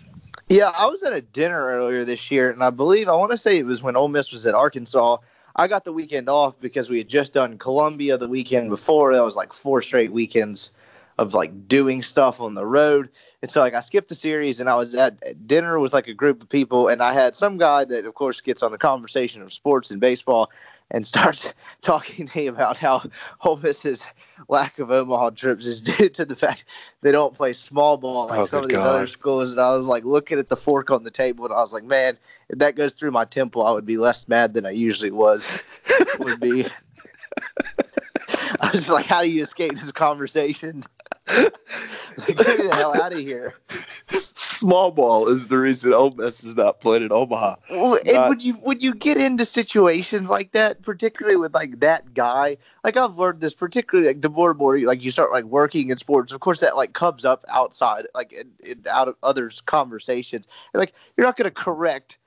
Yeah, 0.50 0.72
I 0.78 0.88
was 0.88 1.04
at 1.04 1.14
a 1.14 1.22
dinner 1.22 1.68
earlier 1.68 2.04
this 2.04 2.32
year, 2.32 2.50
and 2.50 2.64
I 2.64 2.70
believe 2.70 3.08
I 3.08 3.16
want 3.16 3.32
to 3.32 3.38
say 3.38 3.58
it 3.58 3.66
was 3.66 3.84
when 3.84 3.96
Ole 3.96 4.08
Miss 4.08 4.32
was 4.32 4.46
at 4.46 4.56
Arkansas. 4.56 5.18
I 5.56 5.68
got 5.68 5.84
the 5.84 5.94
weekend 5.94 6.30
off 6.30 6.60
because 6.60 6.90
we 6.90 6.98
had 6.98 7.10
just 7.10 7.34
done 7.34 7.58
Columbia 7.58 8.18
the 8.18 8.28
weekend 8.28 8.70
before. 8.70 9.14
That 9.14 9.24
was 9.24 9.36
like 9.36 9.54
four 9.54 9.82
straight 9.82 10.12
weekends 10.12 10.72
of 11.18 11.34
like 11.34 11.68
doing 11.68 12.02
stuff 12.02 12.42
on 12.42 12.56
the 12.56 12.66
road. 12.66 13.10
And 13.42 13.52
so 13.52 13.60
like 13.60 13.76
I 13.76 13.82
skipped 13.82 14.10
the 14.10 14.16
series 14.16 14.60
and 14.60 14.70
I 14.70 14.76
was 14.76 14.96
at 14.96 15.48
dinner 15.48 15.80
with 15.80 15.94
like 15.94 16.08
a 16.08 16.14
group 16.14 16.42
of 16.42 16.50
people 16.50 16.88
and 16.88 17.02
I 17.02 17.14
had 17.14 17.36
some 17.36 17.58
guy 17.58 17.86
that 17.86 18.06
of 18.06 18.16
course 18.16 18.42
gets 18.42 18.64
on 18.64 18.72
the 18.72 18.78
conversation 18.78 19.42
of 19.42 19.54
sports 19.54 19.92
and 19.92 20.00
baseball 20.00 20.50
and 20.92 21.08
starts 21.08 21.54
talking 21.82 22.28
to 22.28 22.38
me 22.38 22.48
about 22.48 22.78
how 22.78 23.04
Ole 23.44 23.58
Miss's 23.58 24.06
lack 24.48 24.80
of 24.80 24.92
Omaha 24.92 25.32
trips 25.32 25.66
is 25.66 25.82
due 25.98 26.10
to 26.10 26.26
the 26.26 26.36
fact 26.36 26.66
they 27.02 27.12
don't 27.12 27.34
play 27.34 27.54
small 27.54 27.98
ball 27.98 28.28
like 28.28 28.40
Oh, 28.40 28.46
some 28.46 28.64
of 28.64 28.70
these 28.70 28.78
other 28.78 29.08
schools. 29.08 29.52
And 29.52 29.60
I 29.60 29.74
was 29.76 29.88
like 29.88 30.04
looking 30.04 30.40
at 30.40 30.50
the 30.50 30.58
fork 30.58 30.92
on 30.92 31.04
the 31.04 31.12
table 31.12 31.46
and 31.46 31.54
I 31.54 31.58
was 31.58 31.74
like, 31.74 31.84
man, 31.84 32.18
if 32.50 32.60
that 32.60 32.76
goes 32.76 32.94
through 32.94 33.12
my 33.12 33.26
temple, 33.26 33.66
I 33.66 33.72
would 33.72 33.86
be 33.86 33.98
less 33.98 34.28
mad 34.28 34.54
than 34.54 34.66
I 34.66 34.72
usually 34.72 35.12
was. 35.12 35.82
would 36.20 36.40
be. 36.40 36.66
I 38.60 38.70
was 38.72 38.90
like, 38.90 39.06
how 39.06 39.22
do 39.22 39.32
you 39.32 39.44
escape 39.44 39.72
this 39.72 39.92
conversation? 39.92 40.84
Like, 42.28 42.38
get 42.38 42.60
me 42.60 42.68
the 42.68 42.76
hell 42.76 43.02
out 43.02 43.14
of 43.14 43.20
here. 43.20 43.54
Small 44.10 44.92
ball 44.92 45.28
is 45.30 45.48
the 45.48 45.58
reason 45.58 45.94
Ole 45.94 46.12
Miss 46.12 46.44
is 46.44 46.56
not 46.56 46.82
played 46.82 47.02
in 47.02 47.12
Omaha. 47.12 47.56
Well, 47.70 48.00
and 48.06 48.14
Not- 48.14 48.30
would 48.30 48.44
you 48.44 48.58
would 48.62 48.84
you 48.84 48.94
get 48.94 49.18
into 49.18 49.46
situations 49.46 50.30
like 50.30 50.52
that, 50.52 50.82
particularly 50.82 51.38
with 51.38 51.54
like 51.54 51.80
that 51.80 52.14
guy? 52.14 52.58
Like 52.84 52.98
I've 52.98 53.18
learned 53.18 53.42
this, 53.42 53.54
particularly 53.54 54.10
like 54.10 54.22
the 54.22 54.30
more 54.30 54.52
and 54.52 54.60
more 54.60 54.78
like 54.80 55.04
you 55.04 55.12
start 55.12 55.32
like 55.32 55.46
working 55.46 55.90
in 55.90 55.98
sports. 55.98 56.34
Of 56.34 56.42
course, 56.42 56.60
that 56.60 56.76
like 56.76 56.94
comes 56.94 57.26
up 57.26 57.46
outside, 57.48 58.06
like 58.14 58.34
in, 58.34 58.52
in 58.64 58.84
out 58.90 59.08
of 59.08 59.16
others' 59.24 59.62
conversations. 59.62 60.48
Like 60.74 60.94
you're 61.16 61.26
not 61.26 61.38
going 61.38 61.46
to 61.46 61.52
correct 61.52 62.18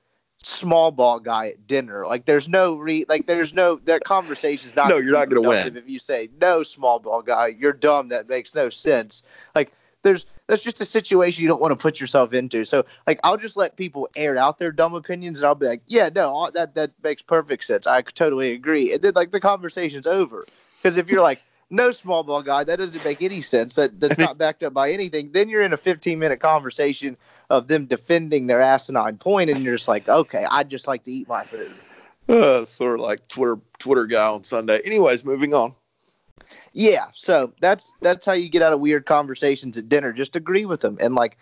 small 0.44 0.90
ball 0.90 1.18
guy 1.20 1.48
at 1.48 1.66
dinner. 1.66 2.06
Like 2.06 2.26
there's 2.26 2.48
no 2.48 2.76
re 2.76 3.04
like 3.08 3.26
there's 3.26 3.54
no 3.54 3.76
that 3.84 4.04
conversation's 4.04 4.76
not. 4.76 4.88
No, 4.88 4.96
you're 4.96 5.12
not 5.12 5.28
gonna 5.28 5.48
win. 5.48 5.76
If 5.76 5.88
you 5.88 5.98
say 5.98 6.28
no 6.40 6.62
small 6.62 6.98
ball 6.98 7.22
guy, 7.22 7.48
you're 7.48 7.72
dumb. 7.72 8.08
That 8.08 8.28
makes 8.28 8.54
no 8.54 8.70
sense. 8.70 9.22
Like 9.54 9.72
there's 10.02 10.26
that's 10.46 10.62
just 10.62 10.80
a 10.80 10.84
situation 10.84 11.42
you 11.42 11.48
don't 11.48 11.60
want 11.60 11.72
to 11.72 11.76
put 11.76 11.98
yourself 11.98 12.32
into. 12.32 12.64
So 12.64 12.84
like 13.06 13.18
I'll 13.24 13.36
just 13.36 13.56
let 13.56 13.76
people 13.76 14.08
air 14.16 14.36
out 14.36 14.58
their 14.58 14.72
dumb 14.72 14.94
opinions 14.94 15.40
and 15.40 15.46
I'll 15.46 15.54
be 15.54 15.66
like, 15.66 15.82
yeah, 15.86 16.10
no, 16.14 16.50
that 16.54 16.74
that 16.74 16.92
makes 17.02 17.22
perfect 17.22 17.64
sense. 17.64 17.86
I 17.86 18.02
totally 18.02 18.52
agree. 18.52 18.92
And 18.92 19.02
then 19.02 19.14
like 19.14 19.32
the 19.32 19.40
conversation's 19.40 20.06
over. 20.06 20.44
Because 20.76 20.96
if 20.98 21.08
you're 21.08 21.22
like 21.22 21.42
no 21.70 21.90
small 21.90 22.22
ball 22.22 22.42
guy, 22.42 22.64
that 22.64 22.78
doesn't 22.78 23.04
make 23.04 23.22
any 23.22 23.40
sense. 23.40 23.74
That 23.74 24.00
that's 24.00 24.18
not 24.18 24.38
backed 24.38 24.62
up 24.62 24.74
by 24.74 24.90
anything. 24.90 25.32
Then 25.32 25.48
you're 25.48 25.62
in 25.62 25.72
a 25.72 25.76
15 25.76 26.18
minute 26.18 26.40
conversation 26.40 27.16
of 27.50 27.68
them 27.68 27.86
defending 27.86 28.46
their 28.46 28.60
asinine 28.60 29.18
point, 29.18 29.50
and 29.50 29.60
you're 29.60 29.76
just 29.76 29.88
like, 29.88 30.08
okay, 30.08 30.46
I'd 30.50 30.68
just 30.68 30.86
like 30.86 31.04
to 31.04 31.10
eat 31.10 31.28
my 31.28 31.44
food. 31.44 31.72
Uh, 32.28 32.64
sort 32.64 32.94
of 32.94 33.00
like 33.00 33.26
Twitter 33.28 33.58
Twitter 33.78 34.06
guy 34.06 34.26
on 34.26 34.44
Sunday. 34.44 34.80
Anyways, 34.84 35.24
moving 35.24 35.52
on. 35.52 35.74
Yeah, 36.72 37.06
so 37.14 37.52
that's 37.60 37.92
that's 38.00 38.26
how 38.26 38.32
you 38.32 38.48
get 38.48 38.62
out 38.62 38.72
of 38.72 38.80
weird 38.80 39.06
conversations 39.06 39.78
at 39.78 39.88
dinner. 39.88 40.12
Just 40.12 40.34
agree 40.34 40.64
with 40.64 40.80
them, 40.80 40.96
and 41.00 41.14
like 41.14 41.36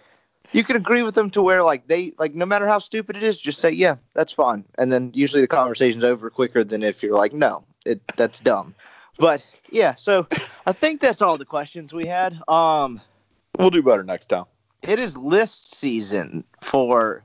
you 0.52 0.64
can 0.64 0.76
agree 0.76 1.02
with 1.02 1.14
them 1.14 1.30
to 1.30 1.42
where 1.42 1.62
like 1.62 1.86
they 1.86 2.12
like 2.18 2.34
no 2.34 2.44
matter 2.44 2.66
how 2.66 2.78
stupid 2.78 3.16
it 3.16 3.22
is, 3.22 3.40
just 3.40 3.60
say 3.60 3.70
yeah, 3.70 3.96
that's 4.14 4.32
fine, 4.32 4.64
and 4.76 4.92
then 4.92 5.10
usually 5.14 5.40
the 5.40 5.48
conversation's 5.48 6.04
over 6.04 6.28
quicker 6.30 6.64
than 6.64 6.82
if 6.82 7.02
you're 7.02 7.16
like 7.16 7.32
no, 7.32 7.64
it 7.86 8.00
that's 8.16 8.40
dumb. 8.40 8.74
But 9.18 9.46
yeah, 9.70 9.94
so 9.94 10.26
I 10.66 10.72
think 10.72 11.00
that's 11.00 11.22
all 11.22 11.36
the 11.36 11.44
questions 11.44 11.92
we 11.92 12.06
had. 12.06 12.36
Um, 12.48 13.00
We'll 13.58 13.70
do 13.70 13.82
better 13.82 14.02
next 14.02 14.26
time. 14.26 14.44
it 14.82 14.98
is 14.98 15.16
list 15.16 15.74
season 15.74 16.44
for 16.62 17.22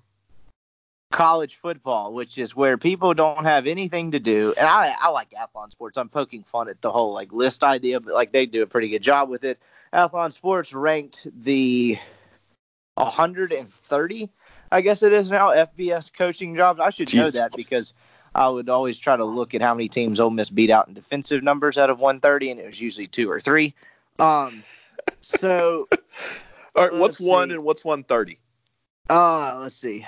college 1.12 1.56
football, 1.56 2.13
which 2.13 2.38
is 2.38 2.54
where 2.56 2.78
people 2.78 3.13
don't 3.13 3.45
have 3.45 3.65
anything 3.65 4.12
to 4.12 4.19
do. 4.19 4.54
And 4.58 4.67
I, 4.67 4.93
I 5.00 5.10
like 5.10 5.30
Athlon 5.32 5.71
Sports. 5.71 5.97
I'm 5.97 6.10
poking 6.10 6.43
fun 6.43 6.67
at 6.69 6.82
the 6.82 6.91
whole 6.91 7.13
like 7.13 7.32
list 7.32 7.63
idea, 7.63 8.02
but 8.02 8.13
like 8.13 8.34
they 8.34 8.45
do 8.45 8.62
a 8.62 8.67
pretty 8.67 8.89
good 8.89 9.02
job 9.02 9.30
with 9.30 9.45
it. 9.45 9.58
Athlon 9.93 10.34
Sports 10.34 10.73
ranked 10.73 11.28
the 11.43 11.97
130, 12.95 14.30
I 14.71 14.82
guess 14.82 15.02
it 15.02 15.13
is 15.13 15.32
now, 15.32 15.50
FBS 15.52 16.13
coaching 16.13 16.56
jobs. 16.56 16.80
I 16.82 16.89
should 16.89 17.13
know 17.13 17.30
that 17.30 17.54
because 17.56 17.93
I 18.38 18.47
would 18.47 18.69
always 18.69 19.00
try 19.00 19.17
to 19.17 19.26
look 19.26 19.56
at 19.56 19.62
how 19.62 19.73
many 19.73 19.89
teams 19.89 20.19
Ole 20.19 20.30
Miss 20.30 20.52
beat 20.52 20.69
out 20.69 20.88
in 20.88 20.93
defensive 20.93 21.41
numbers 21.43 21.78
out 21.78 21.89
of 21.89 22.00
130, 22.00 22.52
and 22.52 22.60
it 22.60 22.67
was 22.67 22.80
usually 22.80 23.08
two 23.08 23.30
or 23.30 23.39
three. 23.39 23.73
Um, 24.19 24.63
so 25.21 25.88
All 26.76 26.84
right, 26.84 26.93
what's 26.93 27.19
Let's 27.19 27.30
one 27.32 27.50
and 27.50 27.63
what's 27.63 27.84
one 27.84 28.04
thirty? 28.04 28.39
Uh, 29.10 29.58
let's 29.62 29.76
see. 29.76 30.06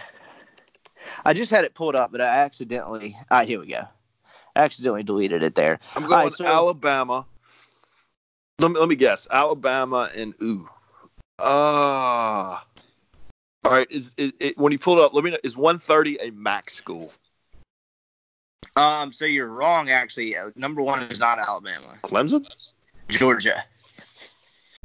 I 1.25 1.33
just 1.33 1.49
had 1.49 1.65
it 1.65 1.73
pulled 1.73 1.95
up, 1.95 2.11
but 2.11 2.21
I 2.21 2.25
accidentally. 2.25 3.17
Ah, 3.31 3.43
here 3.43 3.59
we 3.59 3.67
go. 3.67 3.81
I 4.55 4.59
accidentally 4.59 5.01
deleted 5.01 5.41
it 5.41 5.55
there. 5.55 5.79
I'm 5.95 6.03
going 6.03 6.25
right, 6.25 6.33
so- 6.33 6.45
Alabama. 6.45 7.25
Let 8.59 8.71
me 8.71 8.79
let 8.79 8.89
me 8.89 8.95
guess. 8.95 9.27
Alabama 9.31 10.11
and 10.15 10.35
ooh. 10.43 10.69
Ah. 11.39 12.63
all 13.63 13.71
right. 13.71 13.89
Is 13.89 14.13
it, 14.17 14.35
it 14.39 14.57
when 14.57 14.71
you 14.71 14.77
pull 14.77 14.99
it 14.99 15.03
up? 15.03 15.13
Let 15.13 15.23
me 15.23 15.31
know. 15.31 15.37
Is 15.43 15.57
130 15.57 16.17
a 16.17 16.31
max 16.31 16.73
school? 16.73 17.11
Um, 18.75 19.11
so 19.11 19.25
you're 19.25 19.47
wrong. 19.47 19.89
Actually, 19.89 20.37
Uh, 20.37 20.51
number 20.55 20.81
one 20.81 21.01
is 21.03 21.19
not 21.19 21.39
Alabama. 21.39 21.97
Clemson? 22.03 22.45
Georgia. 23.09 23.63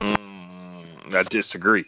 Mm, 0.01 1.15
I 1.15 1.23
disagree. 1.25 1.85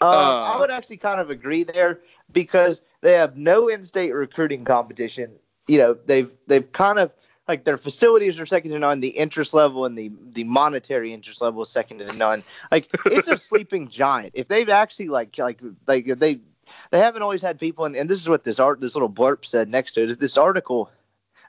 Um, 0.00 0.08
Uh, 0.08 0.40
I 0.42 0.58
would 0.58 0.70
actually 0.70 0.98
kind 0.98 1.20
of 1.20 1.30
agree 1.30 1.62
there 1.64 2.00
because 2.32 2.82
they 3.00 3.14
have 3.14 3.36
no 3.36 3.68
in-state 3.68 4.12
recruiting 4.12 4.64
competition. 4.64 5.30
You 5.66 5.78
know, 5.78 5.94
they've 6.06 6.32
they've 6.46 6.70
kind 6.72 6.98
of 6.98 7.12
like 7.46 7.64
their 7.64 7.76
facilities 7.78 8.38
are 8.38 8.46
second 8.46 8.70
to 8.72 8.78
none. 8.78 9.00
The 9.00 9.08
interest 9.08 9.54
level 9.54 9.84
and 9.86 9.96
the 9.96 10.10
the 10.32 10.44
monetary 10.44 11.12
interest 11.12 11.40
level 11.40 11.62
is 11.62 11.68
second 11.70 11.98
to 11.98 12.16
none. 12.16 12.42
Like 12.70 12.88
it's 13.06 13.28
a 13.28 13.38
sleeping 13.50 13.88
giant. 13.88 14.32
If 14.34 14.48
they've 14.48 14.68
actually 14.68 15.08
like 15.08 15.36
like 15.38 15.60
like 15.86 16.06
they 16.06 16.40
they 16.90 16.98
haven't 16.98 17.22
always 17.22 17.42
had 17.42 17.58
people, 17.58 17.84
and, 17.86 17.96
and 17.96 18.08
this 18.08 18.18
is 18.18 18.28
what 18.28 18.44
this 18.44 18.60
art 18.60 18.80
this 18.80 18.94
little 18.94 19.10
blurb 19.10 19.44
said 19.44 19.68
next 19.68 19.92
to 19.92 20.10
it. 20.10 20.20
This 20.20 20.36
article 20.36 20.90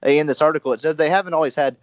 in 0.04 0.28
this 0.28 0.42
article 0.42 0.74
it 0.74 0.80
says 0.82 0.96
they 0.96 1.10
haven't 1.10 1.34
always 1.34 1.56
had 1.56 1.76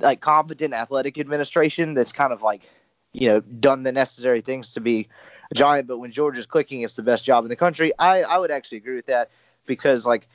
like 0.00 0.20
competent 0.20 0.74
athletic 0.74 1.18
administration 1.18 1.94
that's 1.94 2.12
kind 2.12 2.32
of 2.32 2.42
like 2.42 2.68
you 3.12 3.28
know 3.28 3.40
done 3.40 3.82
the 3.82 3.92
necessary 3.92 4.40
things 4.40 4.72
to 4.72 4.80
be 4.80 5.08
a 5.50 5.54
giant, 5.54 5.88
but 5.88 5.98
when 5.98 6.10
Georgia's 6.12 6.46
clicking, 6.46 6.82
it's 6.82 6.96
the 6.96 7.02
best 7.02 7.24
job 7.24 7.44
in 7.44 7.48
the 7.48 7.56
country. 7.56 7.92
I, 7.98 8.22
I 8.22 8.38
would 8.38 8.50
actually 8.50 8.78
agree 8.78 8.96
with 8.96 9.06
that 9.06 9.30
because 9.66 10.06
like 10.06 10.28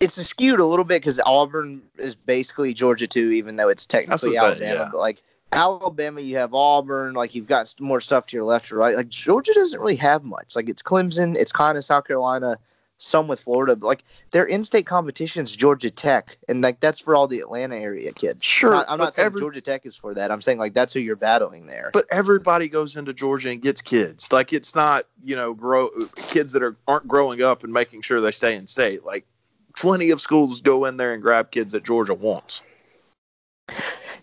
it's 0.00 0.14
skewed 0.14 0.60
a 0.60 0.64
little 0.64 0.84
bit 0.84 1.02
because 1.02 1.20
Auburn 1.26 1.82
is 1.98 2.14
basically 2.14 2.74
Georgia 2.74 3.06
too, 3.06 3.30
even 3.30 3.56
though 3.56 3.68
it's 3.68 3.86
technically 3.86 4.30
That's 4.30 4.42
what 4.42 4.44
I'm 4.44 4.44
Alabama. 4.52 4.64
saying, 4.64 4.78
yeah. 4.78 4.88
But 4.90 4.98
like 4.98 5.22
Alabama, 5.52 6.20
you 6.20 6.36
have 6.38 6.54
Auburn, 6.54 7.14
like 7.14 7.34
you've 7.34 7.46
got 7.46 7.74
more 7.78 8.00
stuff 8.00 8.26
to 8.26 8.36
your 8.36 8.44
left 8.44 8.72
or 8.72 8.76
right. 8.76 8.96
Like 8.96 9.08
Georgia 9.08 9.52
doesn't 9.54 9.78
really 9.78 9.96
have 9.96 10.24
much. 10.24 10.56
Like 10.56 10.68
it's 10.68 10.82
Clemson, 10.82 11.36
it's 11.36 11.52
kind 11.52 11.76
of 11.76 11.84
South 11.84 12.06
Carolina, 12.06 12.58
some 13.02 13.28
with 13.28 13.40
Florida, 13.40 13.74
but 13.76 13.86
like 13.86 14.04
their 14.30 14.44
in-state 14.44 14.86
competitions, 14.86 15.54
Georgia 15.54 15.90
Tech, 15.90 16.38
and 16.48 16.62
like 16.62 16.80
that's 16.80 17.00
for 17.00 17.14
all 17.14 17.26
the 17.26 17.40
Atlanta 17.40 17.76
area 17.76 18.12
kids. 18.12 18.44
Sure, 18.44 18.70
Not- 18.70 18.86
I'm 18.88 18.98
not 18.98 19.14
saying 19.14 19.26
every- 19.26 19.40
Georgia 19.40 19.60
Tech 19.60 19.84
is 19.84 19.96
for 19.96 20.14
that. 20.14 20.30
I'm 20.30 20.40
saying 20.40 20.58
like 20.58 20.74
that's 20.74 20.92
who 20.92 21.00
you're 21.00 21.16
battling 21.16 21.66
there. 21.66 21.90
But 21.92 22.06
everybody 22.10 22.68
goes 22.68 22.96
into 22.96 23.12
Georgia 23.12 23.50
and 23.50 23.60
gets 23.60 23.82
kids. 23.82 24.32
Like 24.32 24.52
it's 24.52 24.74
not, 24.74 25.06
you 25.24 25.36
know, 25.36 25.52
grow 25.54 25.90
kids 26.28 26.52
that 26.52 26.62
are 26.62 26.76
aren't 26.86 27.08
growing 27.08 27.42
up 27.42 27.64
and 27.64 27.72
making 27.72 28.02
sure 28.02 28.20
they 28.20 28.30
stay 28.32 28.54
in 28.54 28.66
state. 28.66 29.04
Like 29.04 29.26
plenty 29.74 30.10
of 30.10 30.20
schools 30.20 30.60
go 30.60 30.84
in 30.84 30.96
there 30.96 31.12
and 31.12 31.22
grab 31.22 31.50
kids 31.50 31.72
that 31.72 31.84
Georgia 31.84 32.14
wants. 32.14 32.62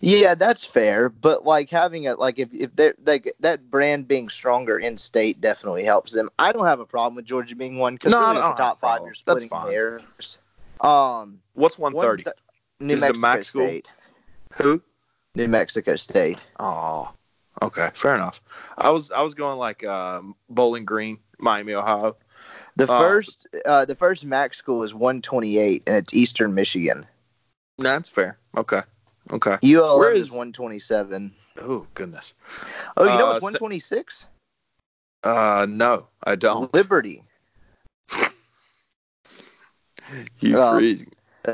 Yeah, 0.00 0.34
that's 0.34 0.64
fair, 0.64 1.10
but 1.10 1.44
like 1.44 1.68
having 1.68 2.04
it, 2.04 2.18
like 2.18 2.38
if 2.38 2.52
if 2.54 2.74
they're 2.74 2.94
like 3.04 3.30
that 3.40 3.70
brand 3.70 4.08
being 4.08 4.30
stronger 4.30 4.78
in 4.78 4.96
state 4.96 5.40
definitely 5.42 5.84
helps 5.84 6.12
them. 6.12 6.30
I 6.38 6.52
don't 6.52 6.66
have 6.66 6.80
a 6.80 6.86
problem 6.86 7.16
with 7.16 7.26
Georgia 7.26 7.54
being 7.54 7.76
one 7.78 7.94
because 7.94 8.12
No, 8.12 8.20
really 8.20 8.36
the 8.36 8.54
top 8.54 8.80
five 8.80 9.02
you're 9.04 9.14
That's 9.26 9.44
fine. 9.44 9.70
hairs. 9.70 10.38
Um, 10.80 11.40
What's 11.52 11.78
one 11.78 11.94
thirty? 11.94 12.24
th- 12.24 12.36
New 12.80 12.94
Is 12.94 13.02
Mexico? 13.02 13.42
State. 13.42 13.90
Who? 14.54 14.80
New 15.34 15.48
Mexico 15.48 15.96
State. 15.96 16.40
Oh, 16.58 17.12
okay, 17.62 17.90
fair 17.94 18.14
enough. 18.14 18.40
I 18.78 18.88
was 18.90 19.10
I 19.10 19.20
was 19.20 19.34
going 19.34 19.58
like 19.58 19.84
um, 19.84 20.34
Bowling 20.48 20.86
Green, 20.86 21.18
Miami, 21.38 21.74
Ohio. 21.74 22.16
The 22.76 22.86
Uh, 22.86 22.98
first, 22.98 23.46
uh, 23.66 23.84
the 23.84 23.94
first 23.94 24.24
max 24.24 24.56
school 24.56 24.82
is 24.82 24.94
128, 24.94 25.82
and 25.86 25.96
it's 25.96 26.14
Eastern 26.14 26.54
Michigan. 26.54 27.04
That's 27.78 28.08
fair. 28.08 28.38
Okay, 28.56 28.80
okay. 29.32 29.58
ULM 29.62 29.98
Where 29.98 30.12
is 30.12 30.28
is- 30.28 30.30
127. 30.30 31.32
Oh 31.60 31.86
goodness. 31.94 32.34
Oh, 32.96 33.04
you 33.04 33.10
know 33.10 33.26
Uh, 33.28 33.32
what's 33.34 33.42
126? 33.42 34.26
Uh, 35.22 35.66
no, 35.68 36.06
I 36.24 36.34
don't. 36.36 36.72
Liberty. 36.74 37.22
You 40.40 40.60
Um? 40.60 40.82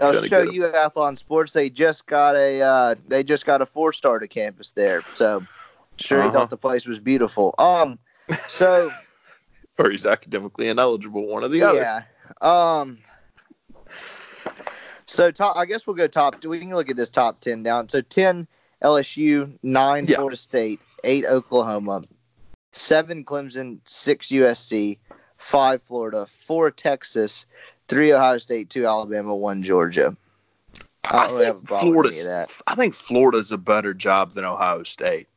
I'll 0.00 0.14
show 0.24 0.42
you 0.42 0.62
Athlon 0.62 1.16
Sports. 1.18 1.52
They 1.52 1.68
just 1.70 2.06
got 2.06 2.34
a 2.36 2.62
uh, 2.62 2.94
they 3.06 3.22
just 3.22 3.44
got 3.44 3.60
a 3.60 3.66
four 3.66 3.92
star 3.92 4.18
to 4.18 4.26
campus 4.26 4.72
there. 4.72 5.02
So 5.14 5.44
sure 5.98 6.22
he 6.22 6.28
Uh-huh. 6.28 6.38
thought 6.38 6.50
the 6.50 6.56
place 6.56 6.86
was 6.86 6.98
beautiful. 6.98 7.54
Um 7.58 7.98
so 8.48 8.90
Or 9.78 9.90
he's 9.90 10.06
academically 10.06 10.68
ineligible. 10.68 11.26
One 11.26 11.44
of 11.44 11.50
the 11.52 11.62
other. 11.62 11.78
yeah. 11.78 12.02
Um 12.40 12.98
so 15.06 15.30
top 15.30 15.56
I 15.56 15.64
guess 15.66 15.86
we'll 15.86 15.96
go 15.96 16.06
top 16.06 16.44
we 16.44 16.58
can 16.60 16.70
look 16.70 16.90
at 16.90 16.96
this 16.96 17.10
top 17.10 17.40
ten 17.40 17.62
down. 17.62 17.88
So 17.88 18.00
ten 18.00 18.46
LSU, 18.82 19.50
nine 19.62 20.06
Yeah. 20.06 20.16
Florida 20.16 20.36
State, 20.36 20.80
eight 21.04 21.24
Oklahoma, 21.24 22.02
seven 22.72 23.24
Clemson, 23.24 23.78
six 23.84 24.28
USC, 24.28 24.98
five 25.38 25.82
Florida, 25.82 26.26
four 26.26 26.70
Texas, 26.70 27.46
three 27.88 28.12
Ohio 28.12 28.38
State, 28.38 28.68
two 28.70 28.86
Alabama, 28.86 29.34
one 29.34 29.62
Georgia. 29.62 30.14
I 31.04 31.26
don't 31.28 31.34
really 31.34 31.44
think 31.46 31.68
Florida. 31.68 31.84
with 31.84 31.92
Florida's- 31.92 32.26
any 32.26 32.34
of 32.42 32.48
that. 32.48 32.62
I 32.66 32.74
think 32.74 32.94
Florida's 32.94 33.52
a 33.52 33.58
better 33.58 33.94
job 33.94 34.32
than 34.32 34.44
Ohio 34.44 34.82
State. 34.82 35.28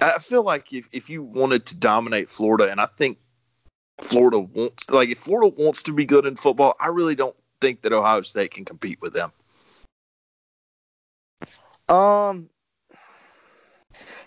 I 0.00 0.18
feel 0.18 0.44
like 0.44 0.72
if, 0.72 0.88
if 0.92 1.10
you 1.10 1.22
wanted 1.22 1.66
to 1.66 1.76
dominate 1.78 2.28
Florida, 2.28 2.70
and 2.70 2.80
I 2.80 2.86
think 2.86 3.18
Florida 4.00 4.38
wants 4.38 4.88
like 4.90 5.08
if 5.08 5.18
Florida 5.18 5.52
wants 5.58 5.82
to 5.84 5.92
be 5.92 6.04
good 6.04 6.24
in 6.24 6.36
football, 6.36 6.76
I 6.80 6.86
really 6.88 7.16
don't 7.16 7.34
think 7.60 7.82
that 7.82 7.92
Ohio 7.92 8.22
State 8.22 8.52
can 8.52 8.64
compete 8.64 9.00
with 9.00 9.12
them. 9.12 9.32
Um, 11.88 12.50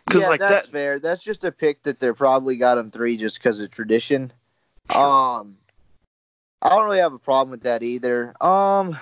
'Cause, 0.08 0.22
yeah, 0.24 0.30
like, 0.30 0.40
that's 0.40 0.66
that- 0.66 0.72
fair. 0.72 1.00
That's 1.00 1.24
just 1.24 1.44
a 1.44 1.52
pick 1.52 1.84
that 1.84 2.00
they're 2.00 2.14
probably 2.14 2.56
got 2.58 2.76
them 2.76 2.90
three 2.92 3.18
just 3.18 3.38
because 3.38 3.62
of 3.62 3.70
tradition. 3.72 4.34
Um, 4.96 5.58
I 6.62 6.70
don't 6.70 6.86
really 6.86 7.00
have 7.00 7.14
a 7.14 7.20
problem 7.20 7.52
with 7.52 7.64
that 7.64 7.84
either. 7.84 8.34
Um, 8.42 8.98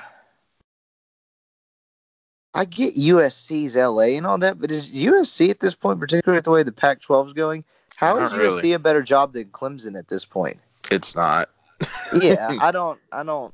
I 2.53 2.65
get 2.65 2.95
USC's 2.95 3.77
LA 3.77 4.17
and 4.17 4.25
all 4.27 4.37
that, 4.39 4.59
but 4.59 4.71
is 4.71 4.91
USC 4.91 5.49
at 5.49 5.59
this 5.59 5.75
point, 5.75 5.99
particularly 5.99 6.37
with 6.37 6.45
the 6.45 6.51
way 6.51 6.63
the 6.63 6.71
Pac-12 6.71 7.27
is 7.27 7.33
going, 7.33 7.63
how 7.95 8.17
is 8.17 8.31
Not 8.31 8.39
USC 8.39 8.61
really. 8.61 8.73
a 8.73 8.79
better 8.79 9.01
job 9.01 9.33
than 9.33 9.45
Clemson 9.45 9.97
at 9.97 10.07
this 10.09 10.25
point? 10.25 10.59
It's 10.91 11.15
not. 11.15 11.49
Yeah, 12.13 12.57
I 12.61 12.71
don't, 12.71 12.99
I 13.11 13.23
don't. 13.23 13.53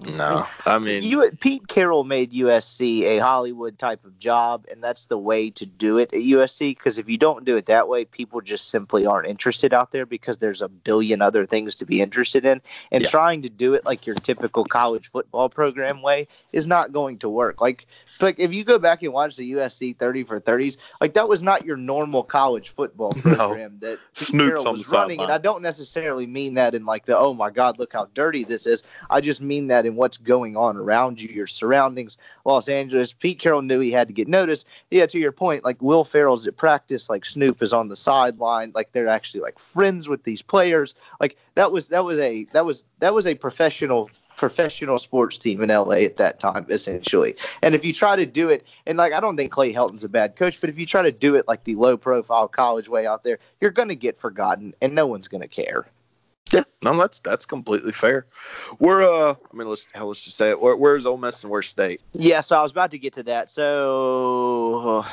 No, 0.00 0.46
I 0.64 0.78
mean, 0.78 1.02
you, 1.02 1.28
Pete 1.40 1.66
Carroll 1.66 2.04
made 2.04 2.32
USC 2.32 3.02
a 3.02 3.18
Hollywood 3.18 3.80
type 3.80 4.04
of 4.04 4.16
job, 4.20 4.64
and 4.70 4.80
that's 4.82 5.06
the 5.06 5.18
way 5.18 5.50
to 5.50 5.66
do 5.66 5.98
it 5.98 6.14
at 6.14 6.20
USC. 6.20 6.76
Because 6.76 7.00
if 7.00 7.08
you 7.08 7.18
don't 7.18 7.44
do 7.44 7.56
it 7.56 7.66
that 7.66 7.88
way, 7.88 8.04
people 8.04 8.40
just 8.40 8.68
simply 8.70 9.06
aren't 9.06 9.26
interested 9.26 9.74
out 9.74 9.90
there 9.90 10.06
because 10.06 10.38
there's 10.38 10.62
a 10.62 10.68
billion 10.68 11.20
other 11.20 11.44
things 11.44 11.74
to 11.76 11.84
be 11.84 12.00
interested 12.00 12.44
in. 12.46 12.62
And 12.92 13.02
Yeah. 13.02 13.08
trying 13.08 13.42
to 13.42 13.48
do 13.48 13.74
it 13.74 13.84
like 13.84 14.06
your 14.06 14.14
typical 14.14 14.64
college 14.64 15.10
football 15.10 15.48
program 15.48 16.00
way 16.00 16.28
is 16.52 16.68
not 16.68 16.92
going 16.92 17.18
to 17.18 17.28
work. 17.28 17.60
Like, 17.60 17.88
like 18.20 18.38
if 18.38 18.54
you 18.54 18.62
go 18.62 18.78
back 18.78 19.02
and 19.02 19.12
watch 19.12 19.34
the 19.34 19.50
USC 19.54 19.98
30 19.98 20.22
for 20.22 20.38
30s, 20.38 20.76
like 21.00 21.14
that 21.14 21.28
was 21.28 21.42
not 21.42 21.64
your 21.66 21.76
normal 21.76 22.22
college 22.22 22.68
football 22.68 23.14
No. 23.24 23.34
program 23.34 23.78
that 23.80 23.98
Pete 24.14 24.28
Snoops 24.28 24.46
Carroll 24.46 24.68
on 24.68 24.74
the 24.74 24.78
was 24.78 24.88
running. 24.92 25.20
And. 25.20 25.32
I 25.32 25.38
don't 25.38 25.62
necessarily 25.62 26.26
mean 26.28 26.54
that 26.54 26.76
in 26.76 26.86
like 26.86 27.06
the 27.06 27.18
oh 27.18 27.34
my 27.34 27.50
god, 27.50 27.80
look 27.80 27.92
how 27.92 28.06
dirty 28.14 28.44
this 28.44 28.64
is. 28.64 28.84
I 29.10 29.20
just 29.20 29.40
mean 29.40 29.66
that 29.68 29.87
in 29.88 29.96
what's 29.96 30.16
going 30.16 30.56
on 30.56 30.76
around 30.76 31.20
you, 31.20 31.28
your 31.28 31.48
surroundings. 31.48 32.16
Los 32.44 32.68
Angeles, 32.68 33.12
Pete 33.12 33.40
Carroll 33.40 33.62
knew 33.62 33.80
he 33.80 33.90
had 33.90 34.06
to 34.06 34.14
get 34.14 34.28
noticed. 34.28 34.66
Yeah, 34.92 35.06
to 35.06 35.18
your 35.18 35.32
point, 35.32 35.64
like 35.64 35.82
Will 35.82 36.04
Ferrell's 36.04 36.46
at 36.46 36.56
practice, 36.56 37.10
like 37.10 37.24
Snoop 37.24 37.60
is 37.62 37.72
on 37.72 37.88
the 37.88 37.96
sideline, 37.96 38.70
like 38.74 38.92
they're 38.92 39.08
actually 39.08 39.40
like 39.40 39.58
friends 39.58 40.08
with 40.08 40.22
these 40.22 40.42
players. 40.42 40.94
Like 41.20 41.36
that 41.56 41.72
was 41.72 41.88
that 41.88 42.04
was 42.04 42.18
a 42.20 42.44
that 42.52 42.64
was 42.64 42.84
that 43.00 43.14
was 43.14 43.26
a 43.26 43.34
professional 43.34 44.10
professional 44.36 44.98
sports 44.98 45.36
team 45.36 45.62
in 45.62 45.68
LA 45.68 45.96
at 45.96 46.16
that 46.16 46.38
time, 46.38 46.64
essentially. 46.70 47.34
And 47.60 47.74
if 47.74 47.84
you 47.84 47.92
try 47.92 48.14
to 48.16 48.24
do 48.24 48.48
it, 48.48 48.66
and 48.86 48.96
like 48.96 49.12
I 49.12 49.20
don't 49.20 49.36
think 49.36 49.50
Clay 49.50 49.72
Helton's 49.72 50.04
a 50.04 50.08
bad 50.08 50.36
coach, 50.36 50.60
but 50.60 50.70
if 50.70 50.78
you 50.78 50.86
try 50.86 51.02
to 51.02 51.12
do 51.12 51.34
it 51.34 51.48
like 51.48 51.64
the 51.64 51.74
low 51.74 51.96
profile 51.96 52.48
college 52.48 52.88
way 52.88 53.06
out 53.06 53.24
there, 53.24 53.38
you're 53.60 53.70
gonna 53.70 53.96
get 53.96 54.18
forgotten 54.18 54.74
and 54.80 54.94
no 54.94 55.06
one's 55.06 55.28
gonna 55.28 55.48
care. 55.48 55.86
Yeah, 56.52 56.62
no, 56.82 56.96
that's 56.96 57.20
that's 57.20 57.46
completely 57.46 57.92
fair. 57.92 58.26
We're 58.78 59.02
uh, 59.02 59.34
I 59.34 59.56
mean, 59.56 59.68
let's 59.68 59.86
hell, 59.92 60.08
let's 60.08 60.24
just 60.24 60.36
say 60.36 60.50
it. 60.50 60.60
Where, 60.60 60.76
where's 60.76 61.06
Ole 61.06 61.16
Miss 61.16 61.42
and 61.42 61.50
where's 61.50 61.68
State? 61.68 62.00
Yeah, 62.12 62.40
so 62.40 62.58
I 62.58 62.62
was 62.62 62.72
about 62.72 62.90
to 62.92 62.98
get 62.98 63.12
to 63.14 63.22
that. 63.24 63.50
So 63.50 65.04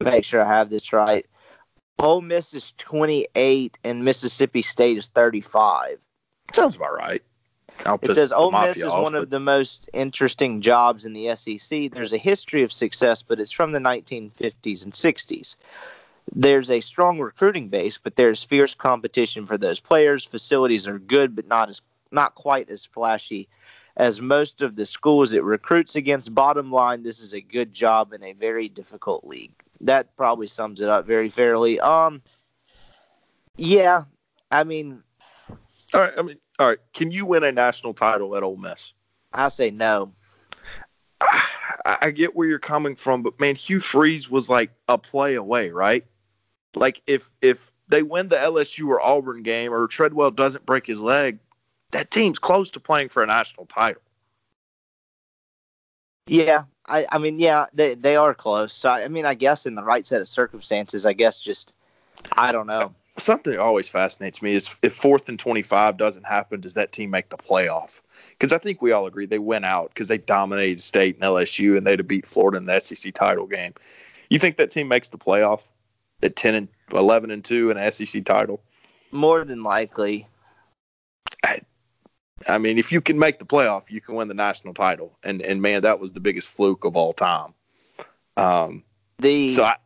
make 0.00 0.24
sure 0.24 0.42
I 0.42 0.48
have 0.48 0.70
this 0.70 0.92
right. 0.92 1.26
Ole 1.98 2.20
Miss 2.20 2.54
is 2.54 2.72
28 2.78 3.78
and 3.84 4.04
Mississippi 4.04 4.62
State 4.62 4.96
is 4.98 5.08
35. 5.08 5.98
Sounds 6.52 6.76
about 6.76 6.94
right. 6.94 7.22
I'll 7.86 7.98
It 8.02 8.14
says 8.14 8.32
Ole 8.32 8.52
Miss 8.52 8.76
is 8.78 8.84
off, 8.84 9.02
one 9.02 9.12
but- 9.12 9.22
of 9.22 9.30
the 9.30 9.40
most 9.40 9.90
interesting 9.92 10.60
jobs 10.60 11.04
in 11.04 11.12
the 11.12 11.34
SEC. 11.34 11.90
There's 11.90 12.12
a 12.12 12.18
history 12.18 12.62
of 12.62 12.72
success, 12.72 13.22
but 13.22 13.40
it's 13.40 13.52
from 13.52 13.72
the 13.72 13.78
1950s 13.78 14.84
and 14.84 14.92
60s. 14.92 15.56
There's 16.34 16.70
a 16.70 16.80
strong 16.80 17.18
recruiting 17.18 17.68
base, 17.68 17.98
but 17.98 18.16
there's 18.16 18.44
fierce 18.44 18.74
competition 18.74 19.46
for 19.46 19.58
those 19.58 19.80
players. 19.80 20.24
Facilities 20.24 20.86
are 20.86 20.98
good, 20.98 21.34
but 21.34 21.46
not 21.46 21.68
as 21.70 21.82
not 22.10 22.34
quite 22.34 22.70
as 22.70 22.84
flashy 22.84 23.48
as 23.96 24.20
most 24.20 24.62
of 24.62 24.76
the 24.76 24.86
schools 24.86 25.32
it 25.32 25.42
recruits 25.42 25.96
against. 25.96 26.34
Bottom 26.34 26.70
line, 26.70 27.02
this 27.02 27.20
is 27.20 27.34
a 27.34 27.40
good 27.40 27.72
job 27.72 28.12
in 28.12 28.22
a 28.22 28.32
very 28.32 28.68
difficult 28.68 29.24
league. 29.24 29.52
That 29.80 30.16
probably 30.16 30.46
sums 30.46 30.80
it 30.80 30.88
up 30.88 31.06
very 31.06 31.28
fairly. 31.28 31.78
Um, 31.80 32.22
yeah, 33.56 34.04
I 34.50 34.64
mean, 34.64 35.02
All 35.94 36.00
right, 36.00 36.12
I 36.16 36.22
mean, 36.22 36.38
all 36.58 36.68
right. 36.68 36.78
Can 36.94 37.10
you 37.10 37.26
win 37.26 37.44
a 37.44 37.52
national 37.52 37.94
title 37.94 38.36
at 38.36 38.42
Ole 38.42 38.56
Miss? 38.56 38.92
I 39.32 39.48
say 39.48 39.70
no. 39.70 40.12
I, 41.20 41.96
I 42.02 42.10
get 42.10 42.36
where 42.36 42.46
you're 42.46 42.58
coming 42.58 42.94
from, 42.96 43.22
but 43.22 43.38
man, 43.40 43.54
Hugh 43.54 43.80
Freeze 43.80 44.30
was 44.30 44.48
like 44.48 44.70
a 44.88 44.96
play 44.96 45.34
away, 45.34 45.70
right? 45.70 46.04
Like 46.74 47.02
if 47.06 47.30
if 47.42 47.72
they 47.88 48.02
win 48.02 48.28
the 48.28 48.36
LSU 48.36 48.88
or 48.88 49.00
Auburn 49.00 49.42
game, 49.42 49.72
or 49.72 49.86
Treadwell 49.86 50.30
doesn't 50.30 50.66
break 50.66 50.86
his 50.86 51.00
leg, 51.00 51.38
that 51.92 52.10
team's 52.10 52.38
close 52.38 52.70
to 52.72 52.80
playing 52.80 53.08
for 53.08 53.22
a 53.22 53.26
national 53.26 53.66
title. 53.66 54.02
Yeah, 56.26 56.64
I, 56.86 57.06
I 57.10 57.18
mean, 57.18 57.38
yeah, 57.38 57.66
they 57.72 57.94
they 57.94 58.16
are 58.16 58.34
close. 58.34 58.72
So 58.72 58.90
I 58.90 59.08
mean, 59.08 59.24
I 59.24 59.34
guess 59.34 59.66
in 59.66 59.74
the 59.74 59.82
right 59.82 60.06
set 60.06 60.20
of 60.20 60.28
circumstances, 60.28 61.06
I 61.06 61.14
guess 61.14 61.38
just 61.38 61.74
I 62.36 62.52
don't 62.52 62.66
know. 62.66 62.92
Something 63.16 63.54
that 63.54 63.60
always 63.60 63.88
fascinates 63.88 64.42
me 64.42 64.54
is 64.54 64.76
if 64.82 64.94
fourth 64.94 65.28
and 65.28 65.38
twenty 65.38 65.62
five 65.62 65.96
doesn't 65.96 66.24
happen, 66.24 66.60
does 66.60 66.74
that 66.74 66.92
team 66.92 67.10
make 67.10 67.30
the 67.30 67.38
playoff? 67.38 68.00
Because 68.30 68.52
I 68.52 68.58
think 68.58 68.82
we 68.82 68.92
all 68.92 69.06
agree 69.06 69.26
they 69.26 69.38
went 69.38 69.64
out 69.64 69.88
because 69.88 70.08
they 70.08 70.18
dominated 70.18 70.80
State 70.80 71.16
and 71.16 71.24
LSU, 71.24 71.76
and 71.76 71.86
they'd 71.86 71.98
have 71.98 72.06
beat 72.06 72.26
Florida 72.26 72.58
in 72.58 72.66
the 72.66 72.78
SEC 72.78 73.14
title 73.14 73.46
game. 73.46 73.72
You 74.28 74.38
think 74.38 74.58
that 74.58 74.70
team 74.70 74.88
makes 74.88 75.08
the 75.08 75.18
playoff? 75.18 75.68
At 76.22 76.36
ten 76.36 76.54
and 76.54 76.68
eleven 76.92 77.30
and 77.30 77.44
two, 77.44 77.70
an 77.70 77.90
SEC 77.92 78.24
title. 78.24 78.62
More 79.12 79.44
than 79.44 79.62
likely. 79.62 80.26
I, 81.44 81.60
I 82.48 82.58
mean, 82.58 82.78
if 82.78 82.92
you 82.92 83.00
can 83.00 83.18
make 83.18 83.38
the 83.38 83.44
playoff, 83.44 83.90
you 83.90 84.00
can 84.00 84.14
win 84.14 84.28
the 84.28 84.34
national 84.34 84.74
title, 84.74 85.16
and 85.22 85.42
and 85.42 85.62
man, 85.62 85.82
that 85.82 86.00
was 86.00 86.12
the 86.12 86.20
biggest 86.20 86.48
fluke 86.48 86.84
of 86.84 86.96
all 86.96 87.12
time. 87.12 87.54
Um, 88.36 88.84
The 89.18 89.52
so 89.52 89.64
I, 89.64 89.76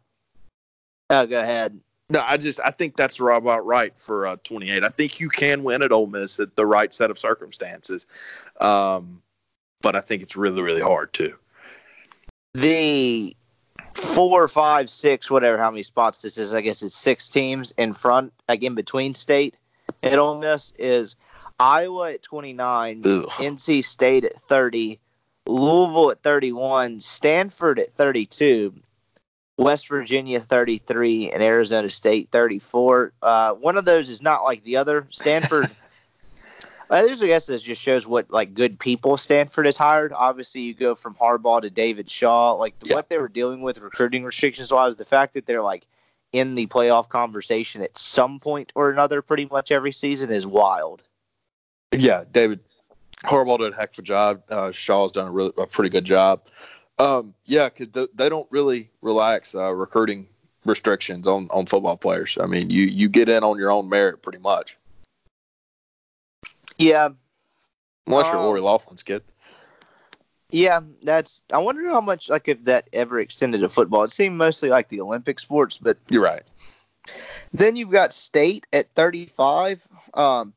oh, 1.10 1.26
go 1.26 1.40
ahead. 1.40 1.80
no, 2.10 2.22
I 2.26 2.36
just 2.36 2.60
I 2.64 2.70
think 2.70 2.96
that's 2.96 3.18
about 3.20 3.64
right 3.64 3.96
for 3.98 4.26
uh, 4.26 4.36
28. 4.44 4.84
I 4.84 4.88
think 4.88 5.20
you 5.20 5.28
can 5.28 5.64
win 5.64 5.82
at 5.82 5.92
Ole 5.92 6.06
Miss 6.06 6.38
at 6.40 6.56
the 6.56 6.66
right 6.66 6.92
set 6.92 7.10
of 7.10 7.18
circumstances, 7.18 8.06
um, 8.60 9.22
but 9.80 9.96
I 9.96 10.00
think 10.00 10.22
it's 10.22 10.36
really 10.36 10.62
really 10.62 10.82
hard 10.82 11.12
too. 11.12 11.34
The 12.54 13.34
four, 13.94 14.48
five, 14.48 14.90
six, 14.90 15.30
whatever, 15.30 15.58
how 15.58 15.70
many 15.70 15.82
spots 15.82 16.22
this 16.22 16.38
is. 16.38 16.54
I 16.54 16.60
guess 16.60 16.82
it's 16.82 16.96
six 16.96 17.28
teams 17.28 17.72
in 17.78 17.94
front, 17.94 18.32
like 18.48 18.62
in 18.62 18.74
between 18.74 19.14
state 19.14 19.56
at 20.02 20.18
Ole 20.18 20.38
Miss 20.38 20.72
is 20.78 21.16
Iowa 21.58 22.12
at 22.12 22.22
29, 22.22 23.02
Ugh. 23.04 23.28
NC 23.30 23.84
State 23.84 24.24
at 24.24 24.32
30, 24.32 24.98
Louisville 25.46 26.10
at 26.10 26.22
31, 26.22 27.00
Stanford 27.00 27.78
at 27.78 27.90
32, 27.90 28.74
West 29.58 29.88
Virginia 29.88 30.40
33, 30.40 31.30
and 31.30 31.42
Arizona 31.42 31.88
State 31.90 32.28
34. 32.32 33.12
Uh, 33.22 33.52
one 33.54 33.76
of 33.76 33.84
those 33.84 34.10
is 34.10 34.22
not 34.22 34.44
like 34.44 34.64
the 34.64 34.76
other. 34.76 35.06
Stanford. 35.10 35.66
I 36.92 37.08
just 37.08 37.22
guess 37.22 37.46
this 37.46 37.62
just 37.62 37.80
shows 37.80 38.06
what 38.06 38.30
like 38.30 38.52
good 38.52 38.78
people 38.78 39.16
Stanford 39.16 39.64
has 39.66 39.76
hired. 39.76 40.12
Obviously, 40.12 40.60
you 40.60 40.74
go 40.74 40.94
from 40.94 41.14
Harbaugh 41.14 41.62
to 41.62 41.70
David 41.70 42.10
Shaw. 42.10 42.52
Like 42.52 42.74
Yeah. 42.84 42.96
what 42.96 43.08
they 43.08 43.18
were 43.18 43.28
dealing 43.28 43.62
with 43.62 43.80
recruiting 43.80 44.24
restrictions 44.24 44.70
wise, 44.70 44.96
the 44.96 45.04
fact 45.04 45.32
that 45.34 45.46
they're 45.46 45.62
like 45.62 45.86
in 46.32 46.54
the 46.54 46.66
playoff 46.66 47.08
conversation 47.08 47.82
at 47.82 47.96
some 47.96 48.38
point 48.38 48.72
or 48.74 48.90
another, 48.90 49.22
pretty 49.22 49.46
much 49.50 49.70
every 49.72 49.92
season, 49.92 50.30
is 50.30 50.46
wild. 50.46 51.02
Yeah, 51.92 52.24
David 52.30 52.60
Harbaugh 53.24 53.58
did 53.58 53.72
a 53.72 53.76
heck 53.76 53.92
of 53.92 53.98
a 53.98 54.02
job. 54.02 54.42
Uh, 54.50 54.70
Shaw's 54.70 55.12
done 55.12 55.28
a, 55.28 55.30
really, 55.30 55.52
a 55.58 55.66
pretty 55.66 55.90
good 55.90 56.04
job. 56.04 56.42
Um, 56.98 57.34
yeah, 57.44 57.68
because 57.68 57.88
th- 57.88 58.10
they 58.14 58.28
don't 58.28 58.46
really 58.50 58.90
relax 59.00 59.54
uh, 59.54 59.72
recruiting 59.72 60.26
restrictions 60.64 61.26
on, 61.26 61.48
on 61.50 61.66
football 61.66 61.96
players. 61.96 62.38
I 62.40 62.46
mean, 62.46 62.70
you 62.70 62.84
you 62.84 63.08
get 63.08 63.28
in 63.28 63.42
on 63.42 63.58
your 63.58 63.70
own 63.70 63.88
merit 63.88 64.22
pretty 64.22 64.38
much, 64.38 64.76
Yeah, 66.82 67.08
unless 68.06 68.26
you're 68.26 68.36
Oh. 68.36 68.46
Lori 68.46 68.60
Loughlin's 68.60 69.02
kid. 69.02 69.22
yeah. 70.50 70.80
That's. 71.02 71.42
I 71.52 71.58
wonder 71.58 71.88
how 71.88 72.00
much 72.00 72.28
like 72.28 72.48
if 72.48 72.64
that 72.64 72.88
ever 72.92 73.18
extended 73.20 73.60
to 73.62 73.68
football. 73.68 74.02
It 74.04 74.10
seemed 74.12 74.36
mostly 74.36 74.68
like 74.68 74.88
the 74.88 75.00
Olympic 75.00 75.38
sports, 75.40 75.78
but 75.78 75.98
You're 76.08 76.22
right. 76.22 76.42
Then 77.52 77.76
you've 77.76 77.90
got 77.90 78.12
State 78.12 78.66
at 78.72 78.88
35. 78.94 79.86
Um, 80.14 80.54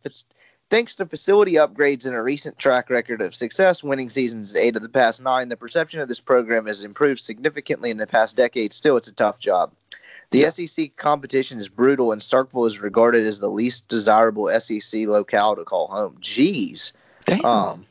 thanks 0.70 0.96
to 0.96 1.06
facility 1.06 1.54
upgrades 1.54 2.06
and 2.06 2.16
a 2.16 2.22
recent 2.22 2.58
track 2.60 2.90
record 2.90 3.20
of 3.22 3.34
success, 3.36 3.84
winning 3.84 4.10
seasons 4.10 4.56
eight 4.56 4.76
of 4.76 4.82
the 4.82 4.90
past 4.90 5.22
nine, 5.22 5.50
the 5.50 5.58
perception 5.58 6.00
of 6.00 6.08
this 6.08 6.22
program 6.22 6.66
has 6.68 6.84
improved 6.84 7.20
significantly 7.20 7.90
in 7.90 7.98
the 7.98 8.08
past 8.08 8.38
decade. 8.38 8.74
Still, 8.74 8.96
it's 8.96 9.08
a 9.08 9.14
tough 9.14 9.40
job. 9.40 9.74
The 10.44 10.68
SEC 10.68 10.96
competition 10.98 11.60
is 11.60 11.70
brutal, 11.70 12.12
and 12.12 12.22
Starkville 12.22 12.68
is 12.68 12.80
regarded 12.80 13.26
as 13.26 13.40
the 13.40 13.50
least 13.50 13.88
desirable 13.88 14.48
SEC 14.60 15.08
locale 15.08 15.56
to 15.56 15.64
call 15.64 15.88
home. 15.88 16.18
Jeez. 16.22 16.92
Damn. 17.26 17.46
Um, 17.46 17.86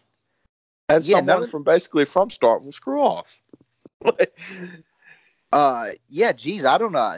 As 0.89 1.09
yeah, 1.09 1.17
someone 1.17 1.47
from 1.47 1.65
basically 1.65 2.05
from 2.05 2.29
Starkville, 2.29 2.75
screw 2.75 3.01
off. 3.01 3.41
Uh, 5.53 5.91
yeah, 6.11 6.33
geez, 6.33 6.65
I 6.65 6.79
don't 6.79 6.91
know. 6.91 7.17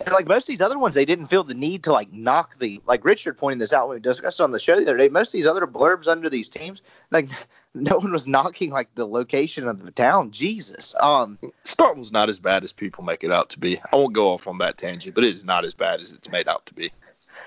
And 0.00 0.12
like 0.12 0.26
most 0.26 0.44
of 0.44 0.52
these 0.52 0.62
other 0.62 0.78
ones, 0.78 0.94
they 0.94 1.04
didn't 1.04 1.26
feel 1.26 1.44
the 1.44 1.52
need 1.52 1.84
to 1.84 1.92
like 1.92 2.10
knock 2.12 2.56
the 2.58 2.80
like 2.86 3.04
Richard 3.04 3.36
pointing 3.36 3.58
this 3.58 3.74
out 3.74 3.88
when 3.88 3.96
we 3.96 4.00
discussed 4.00 4.40
it 4.40 4.42
on 4.42 4.52
the 4.52 4.58
show 4.58 4.76
the 4.76 4.82
other 4.82 4.96
day. 4.96 5.08
Most 5.08 5.28
of 5.28 5.38
these 5.38 5.46
other 5.46 5.66
blurbs 5.66 6.08
under 6.08 6.30
these 6.30 6.48
teams, 6.48 6.82
like 7.10 7.28
no 7.90 7.98
one 7.98 8.12
was 8.12 8.26
knocking 8.26 8.70
like 8.70 8.94
the 8.94 9.06
location 9.06 9.66
of 9.68 9.84
the 9.84 9.90
town. 9.90 10.30
Jesus. 10.30 10.94
Um, 11.00 11.38
Starkville's 11.64 12.12
not 12.12 12.28
as 12.28 12.40
bad 12.40 12.64
as 12.64 12.72
people 12.72 13.04
make 13.04 13.24
it 13.24 13.32
out 13.32 13.48
to 13.50 13.58
be. 13.58 13.78
I 13.92 13.96
won't 13.96 14.12
go 14.14 14.30
off 14.32 14.46
on 14.48 14.58
that 14.58 14.78
tangent, 14.78 15.14
but 15.14 15.24
it 15.24 15.34
is 15.34 15.44
not 15.44 15.64
as 15.64 15.74
bad 15.74 16.00
as 16.00 16.12
it's 16.12 16.30
made 16.30 16.48
out 16.48 16.66
to 16.66 16.74
be. 16.74 16.90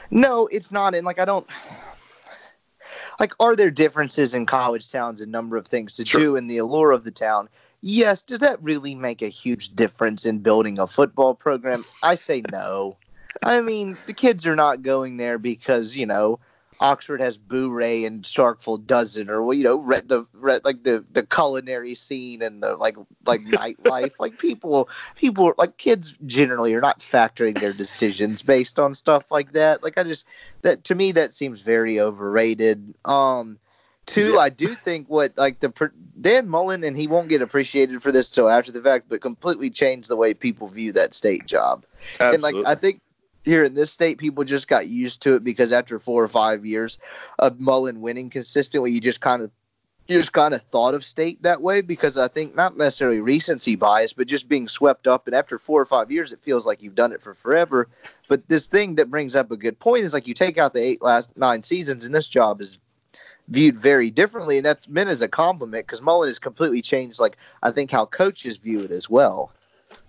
no, 0.09 0.47
it's 0.47 0.71
not. 0.71 0.95
And 0.95 1.05
like 1.05 1.19
I 1.19 1.25
don't 1.25 1.47
like 3.19 3.33
are 3.39 3.55
there 3.55 3.71
differences 3.71 4.33
in 4.33 4.45
college 4.45 4.91
towns 4.91 5.21
and 5.21 5.31
number 5.31 5.57
of 5.57 5.67
things 5.67 5.95
to 5.95 6.05
Sure. 6.05 6.21
do 6.21 6.35
and 6.35 6.49
the 6.49 6.57
allure 6.57 6.91
of 6.91 7.03
the 7.03 7.11
town? 7.11 7.49
Yes. 7.81 8.21
Does 8.21 8.39
that 8.39 8.61
really 8.61 8.95
make 8.95 9.21
a 9.21 9.27
huge 9.27 9.69
difference 9.75 10.25
in 10.25 10.39
building 10.39 10.77
a 10.79 10.87
football 10.87 11.33
program? 11.33 11.83
I 12.03 12.15
say 12.15 12.43
no. 12.51 12.97
I 13.43 13.61
mean, 13.61 13.97
the 14.07 14.13
kids 14.13 14.45
are 14.45 14.55
not 14.55 14.81
going 14.81 15.17
there 15.17 15.37
because 15.37 15.95
you 15.95 16.05
know 16.05 16.39
Oxford 16.79 17.21
has 17.21 17.37
Bouré 17.37 18.05
and 18.07 18.23
Starkville 18.23 18.85
doesn't, 18.85 19.29
or 19.29 19.43
well, 19.43 19.53
you 19.53 19.63
know, 19.63 19.77
re- 19.77 20.01
the 20.03 20.25
re- 20.33 20.59
like 20.63 20.83
the 20.83 21.05
the 21.11 21.23
culinary 21.23 21.95
scene 21.95 22.41
and 22.41 22.63
the 22.63 22.75
like 22.75 22.95
like 23.25 23.41
nightlife. 23.51 24.13
like 24.19 24.37
people, 24.37 24.89
people 25.15 25.53
like 25.57 25.77
kids 25.77 26.13
generally 26.25 26.73
are 26.73 26.81
not 26.81 26.99
factoring 26.99 27.59
their 27.59 27.73
decisions 27.73 28.41
based 28.41 28.79
on 28.79 28.95
stuff 28.95 29.31
like 29.31 29.51
that. 29.53 29.83
Like 29.83 29.97
I 29.97 30.03
just 30.03 30.25
that 30.61 30.83
to 30.85 30.95
me 30.95 31.11
that 31.11 31.33
seems 31.33 31.61
very 31.61 31.99
overrated. 31.99 32.93
Um, 33.05 33.59
two, 34.05 34.33
Yeah. 34.33 34.39
I 34.39 34.49
do 34.49 34.67
think 34.67 35.07
what 35.07 35.37
like 35.37 35.59
the 35.59 35.91
Dan 36.19 36.47
Mullen 36.47 36.83
and 36.83 36.95
he 36.97 37.07
won't 37.07 37.29
get 37.29 37.41
appreciated 37.41 38.01
for 38.01 38.11
this 38.11 38.29
till 38.29 38.49
after 38.49 38.71
the 38.71 38.81
fact, 38.81 39.05
but 39.09 39.21
completely 39.21 39.69
changed 39.69 40.09
the 40.09 40.15
way 40.15 40.33
people 40.33 40.67
view 40.67 40.91
that 40.93 41.13
state 41.13 41.45
job. 41.45 41.85
And 42.19 42.41
like 42.41 42.55
I 42.65 42.75
think 42.75 43.01
here 43.43 43.63
in 43.63 43.73
this 43.73 43.91
state, 43.91 44.17
people 44.17 44.43
just 44.43 44.67
got 44.67 44.87
used 44.87 45.21
to 45.23 45.35
it 45.35 45.43
because 45.43 45.71
after 45.71 45.99
four 45.99 46.23
or 46.23 46.27
five 46.27 46.65
years 46.65 46.97
of 47.39 47.59
Mullen 47.59 48.01
winning 48.01 48.29
consistently, 48.29 48.91
you 48.91 49.01
just 49.01 49.21
kind 49.21 49.41
of 49.41 49.51
you 50.07 50.19
just 50.19 50.33
kind 50.33 50.53
of 50.53 50.61
thought 50.63 50.93
of 50.93 51.05
state 51.05 51.41
that 51.43 51.61
way 51.61 51.81
because 51.81 52.17
I 52.17 52.27
think 52.27 52.55
not 52.55 52.75
necessarily 52.77 53.21
recency 53.21 53.75
bias, 53.75 54.13
but 54.13 54.27
just 54.27 54.49
being 54.49 54.67
swept 54.67 55.07
up. 55.07 55.27
And 55.27 55.35
after 55.35 55.57
four 55.57 55.79
or 55.79 55.85
five 55.85 56.11
years, 56.11 56.33
it 56.33 56.41
feels 56.41 56.65
like 56.65 56.81
you've 56.81 56.95
done 56.95 57.13
it 57.13 57.21
for 57.21 57.33
forever. 57.33 57.87
But 58.27 58.47
this 58.49 58.67
thing 58.67 58.95
that 58.95 59.09
brings 59.09 59.35
up 59.35 59.51
a 59.51 59.57
good 59.57 59.79
point 59.79 60.03
is 60.03 60.13
like 60.13 60.27
you 60.27 60.33
take 60.33 60.57
out 60.57 60.73
the 60.73 60.83
eight 60.83 61.01
last 61.01 61.35
nine 61.37 61.63
seasons, 61.63 62.05
and 62.05 62.13
this 62.13 62.27
job 62.27 62.61
is 62.61 62.81
viewed 63.47 63.77
very 63.77 64.09
differently, 64.09 64.57
and 64.57 64.65
that's 64.65 64.89
meant 64.89 65.09
as 65.09 65.21
a 65.21 65.27
compliment 65.27 65.85
because 65.85 66.01
Mullen 66.01 66.27
has 66.29 66.39
completely 66.39 66.81
changed. 66.81 67.19
Like 67.19 67.37
I 67.63 67.71
think 67.71 67.91
how 67.91 68.05
coaches 68.05 68.57
view 68.57 68.81
it 68.81 68.91
as 68.91 69.09
well. 69.09 69.51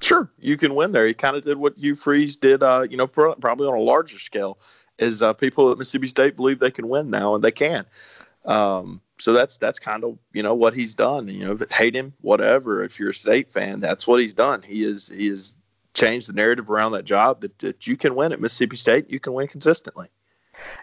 Sure, 0.03 0.29
you 0.41 0.57
can 0.57 0.75
win 0.75 0.91
there. 0.91 1.07
He 1.07 1.15
kind 1.15 1.37
of 1.37 1.45
did 1.45 1.59
what 1.59 1.79
Hugh 1.79 1.95
Freeze 1.95 2.37
did, 2.37 2.63
uh, 2.63 2.87
you 2.91 2.97
know, 2.97 3.07
pro- 3.07 3.37
probably 3.37 3.69
on 3.69 3.75
a 3.75 3.81
larger 3.81 4.19
scale. 4.19 4.59
Is 4.99 5.23
uh, 5.23 5.33
people 5.33 5.71
at 5.71 5.79
Mississippi 5.79 6.09
State 6.09 6.37
believe 6.37 6.59
they 6.59 6.71
can 6.71 6.89
win 6.89 7.09
now, 7.09 7.35
and 7.35 7.43
they 7.43 7.53
can. 7.53 7.87
Um, 8.45 9.01
so 9.19 9.33
that's 9.33 9.57
that's 9.59 9.79
kind 9.79 10.03
of 10.03 10.19
you 10.33 10.43
know 10.43 10.55
what 10.55 10.75
he's 10.75 10.95
done. 10.97 11.29
You 11.29 11.47
know, 11.47 11.59
hate 11.71 11.95
him, 11.95 12.13
whatever. 12.21 12.83
If 12.83 12.99
you're 12.99 13.11
a 13.11 13.15
state 13.15 13.53
fan, 13.53 13.79
that's 13.79 14.07
what 14.07 14.21
he's 14.21 14.35
done. 14.35 14.63
He 14.63 14.85
is 14.85 15.09
he 15.09 15.29
has 15.29 15.55
changed 15.95 16.29
the 16.29 16.33
narrative 16.33 16.69
around 16.69 16.93
that 16.93 17.05
job 17.05 17.41
that, 17.43 17.57
that 17.61 17.87
you 17.87 17.97
can 17.97 18.17
win 18.17 18.33
at 18.33 18.41
Mississippi 18.41 18.77
State. 18.77 19.09
You 19.09 19.21
can 19.21 19.33
win 19.35 19.47
consistently. 19.47 20.09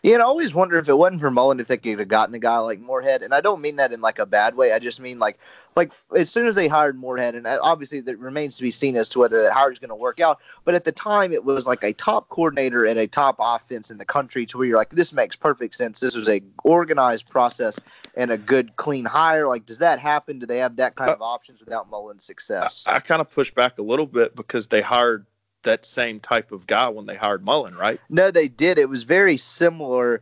Yeah, 0.02 0.16
and 0.16 0.22
I 0.22 0.26
always 0.26 0.54
wonder 0.56 0.78
if 0.78 0.90
it 0.90 0.98
wasn't 0.98 1.20
for 1.20 1.30
Mullen 1.30 1.60
if 1.60 1.68
they 1.68 1.78
could 1.78 2.00
have 2.00 2.08
gotten 2.08 2.34
a 2.34 2.40
guy 2.40 2.58
like 2.60 2.80
Moorhead, 2.80 3.22
and 3.22 3.34
I 3.34 3.42
don't 3.42 3.62
mean 3.62 3.76
that 3.76 3.92
in 3.92 4.02
like 4.02 4.20
a 4.20 4.26
bad 4.26 4.56
way. 4.56 4.72
I 4.72 4.80
just 4.80 5.00
mean 5.00 5.20
like 5.20 5.38
like 5.76 5.92
as 6.16 6.30
soon 6.30 6.48
as 6.48 6.56
they 6.56 6.68
hired 6.68 6.98
Moorhead, 6.98 7.36
and 7.36 7.46
uh, 7.46 7.60
obviously 7.62 8.00
that 8.02 8.18
remains 8.18 8.58
to 8.58 8.64
be 8.64 8.72
seen 8.72 8.96
as 8.96 9.10
to 9.10 9.20
whether 9.20 9.42
that 9.44 9.54
hire 9.54 9.72
is 9.72 9.80
going 9.80 9.90
to 9.90 9.96
work 9.96 10.20
out. 10.20 10.40
But 10.64 10.76
at 10.76 10.86
the 10.86 10.92
time, 10.92 11.34
it 11.34 11.44
was 11.44 11.68
like 11.68 11.84
a 11.84 11.94
top 11.94 12.30
coordinator 12.30 12.86
and 12.86 12.98
a 12.98 13.08
top 13.08 13.36
offense 13.40 13.92
in 13.92 13.98
the 13.98 14.06
country, 14.06 14.46
to 14.48 14.58
where 14.58 14.68
you're 14.68 14.78
like, 14.78 14.90
this 14.90 15.14
makes 15.14 15.36
perfect 15.36 15.76
sense. 15.76 16.00
This 16.00 16.16
was 16.16 16.30
a 16.30 16.42
organized 16.64 17.30
process 17.30 17.80
and 18.16 18.32
a 18.32 18.38
good, 18.38 18.76
clean 18.78 19.06
hire. 19.06 19.48
Like, 19.48 19.66
does 19.66 19.80
that 19.80 20.00
happen? 20.00 20.40
Do 20.40 20.46
they 20.46 20.60
have 20.60 20.78
that 20.78 20.96
kind 20.96 21.12
of 21.12 21.22
options 21.22 21.60
without 21.60 21.90
Mullen's 21.90 22.24
success? 22.24 22.84
I, 22.88 22.96
I 22.96 23.00
kind 23.00 23.22
of 23.22 23.30
push 23.30 23.52
back 23.52 23.78
a 23.78 23.84
little 23.84 24.08
bit 24.08 24.36
because 24.36 24.68
they 24.68 24.82
hired 24.82 25.26
that 25.64 25.86
same 25.86 26.20
type 26.20 26.52
of 26.52 26.68
guy 26.68 26.90
when 26.90 27.06
they 27.06 27.16
hired 27.16 27.44
Mullen, 27.44 27.76
right? 27.76 28.00
No, 28.10 28.32
they 28.32 28.48
did. 28.48 28.78
It 28.78 28.90
was 28.90 29.04
very 29.04 29.38
similar, 29.38 30.22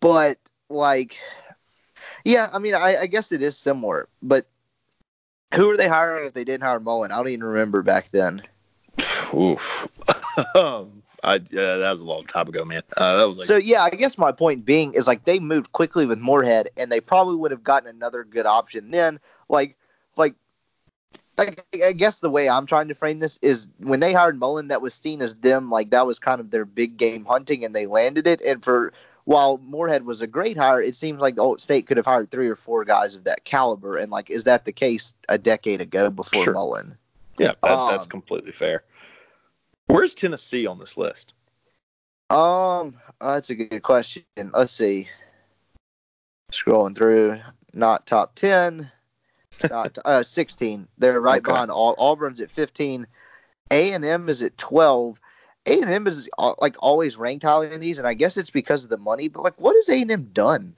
but 0.00 0.38
like, 0.68 1.18
yeah, 2.24 2.50
I 2.52 2.58
mean, 2.58 2.74
I, 2.74 3.02
I 3.02 3.06
guess 3.06 3.32
it 3.32 3.42
is 3.42 3.56
similar. 3.56 4.08
But 4.22 4.46
who 5.54 5.70
are 5.70 5.76
they 5.76 5.88
hiring 5.88 6.26
if 6.26 6.34
they 6.34 6.44
didn't 6.44 6.64
hire 6.64 6.80
Mullen? 6.80 7.12
I 7.12 7.16
don't 7.16 7.28
even 7.28 7.44
remember 7.44 7.82
back 7.82 8.10
then. 8.10 8.42
Oof. 9.34 9.88
um, 10.54 11.02
I 11.24 11.34
yeah, 11.50 11.76
that 11.76 11.90
was 11.90 12.00
a 12.00 12.06
long 12.06 12.24
time 12.24 12.48
ago, 12.48 12.64
man. 12.64 12.82
Uh, 12.96 13.16
that 13.16 13.28
was 13.28 13.38
like 13.38 13.46
so 13.46 13.56
yeah, 13.56 13.82
I 13.82 13.90
guess 13.90 14.18
my 14.18 14.32
point 14.32 14.64
being 14.64 14.94
is 14.94 15.06
like 15.06 15.24
they 15.24 15.38
moved 15.38 15.72
quickly 15.72 16.06
with 16.06 16.18
Moorhead, 16.18 16.68
and 16.76 16.90
they 16.90 17.00
probably 17.00 17.36
would 17.36 17.50
have 17.50 17.64
gotten 17.64 17.88
another 17.88 18.24
good 18.24 18.46
option 18.46 18.90
then. 18.90 19.18
Like, 19.48 19.68
like. 19.68 19.76
I, 21.38 21.54
I 21.84 21.92
guess 21.92 22.20
the 22.20 22.30
way 22.30 22.48
I'm 22.48 22.66
trying 22.66 22.88
to 22.88 22.94
frame 22.94 23.20
this 23.20 23.38
is 23.42 23.66
when 23.78 24.00
they 24.00 24.12
hired 24.12 24.38
Mullen, 24.38 24.68
that 24.68 24.80
was 24.80 24.94
seen 24.94 25.20
as 25.20 25.34
them 25.36 25.70
like 25.70 25.90
that 25.90 26.06
was 26.06 26.18
kind 26.18 26.40
of 26.40 26.50
their 26.50 26.64
big 26.64 26.96
game 26.96 27.24
hunting, 27.24 27.64
and 27.64 27.74
they 27.74 27.86
landed 27.86 28.26
it. 28.26 28.40
And 28.42 28.64
for 28.64 28.92
while 29.24 29.58
Moorhead 29.58 30.06
was 30.06 30.22
a 30.22 30.26
great 30.26 30.56
hire, 30.56 30.80
it 30.80 30.94
seems 30.94 31.20
like 31.20 31.34
the 31.34 31.42
old 31.42 31.60
state 31.60 31.86
could 31.86 31.96
have 31.96 32.06
hired 32.06 32.30
three 32.30 32.48
or 32.48 32.56
four 32.56 32.84
guys 32.84 33.14
of 33.14 33.24
that 33.24 33.44
caliber. 33.44 33.96
And 33.96 34.10
like, 34.10 34.30
is 34.30 34.44
that 34.44 34.64
the 34.64 34.72
case 34.72 35.14
a 35.28 35.36
decade 35.36 35.80
ago 35.80 36.10
before 36.10 36.44
Sure. 36.44 36.54
Mullen? 36.54 36.96
yeah, 37.38 37.52
that, 37.62 37.90
that's 37.90 38.06
um, 38.06 38.10
completely 38.10 38.52
fair. 38.52 38.84
Where's 39.88 40.14
Tennessee 40.14 40.66
on 40.66 40.78
this 40.78 40.96
list? 40.96 41.34
Um, 42.30 42.98
uh, 43.20 43.34
that's 43.34 43.50
a 43.50 43.54
good 43.54 43.82
question. 43.82 44.24
Let's 44.52 44.72
see. 44.72 45.08
Scrolling 46.52 46.96
through, 46.96 47.40
not 47.74 48.06
top 48.06 48.34
ten, 48.36 48.90
uh, 50.04 50.22
sixteen. 50.22 50.88
They're 50.98 51.20
right 51.20 51.38
Okay. 51.42 51.52
behind 51.52 51.70
Au- 51.70 51.94
Auburn's 51.98 52.40
at 52.40 52.50
fifteen. 52.50 53.06
A 53.70 53.92
and 53.92 54.04
M 54.04 54.28
is 54.28 54.42
at 54.42 54.56
twelve. 54.58 55.20
A 55.66 55.80
and 55.80 55.90
M 55.90 56.06
is 56.06 56.28
uh, 56.38 56.54
like 56.60 56.76
always 56.80 57.16
ranked 57.16 57.44
highly 57.44 57.72
in 57.72 57.80
these, 57.80 57.98
and 57.98 58.06
I 58.06 58.14
guess 58.14 58.36
it's 58.36 58.50
because 58.50 58.84
of 58.84 58.90
the 58.90 58.96
money. 58.98 59.28
But 59.28 59.42
like, 59.42 59.60
what 59.60 59.74
has 59.74 59.88
A 59.88 60.00
and 60.02 60.10
M 60.10 60.30
done? 60.32 60.76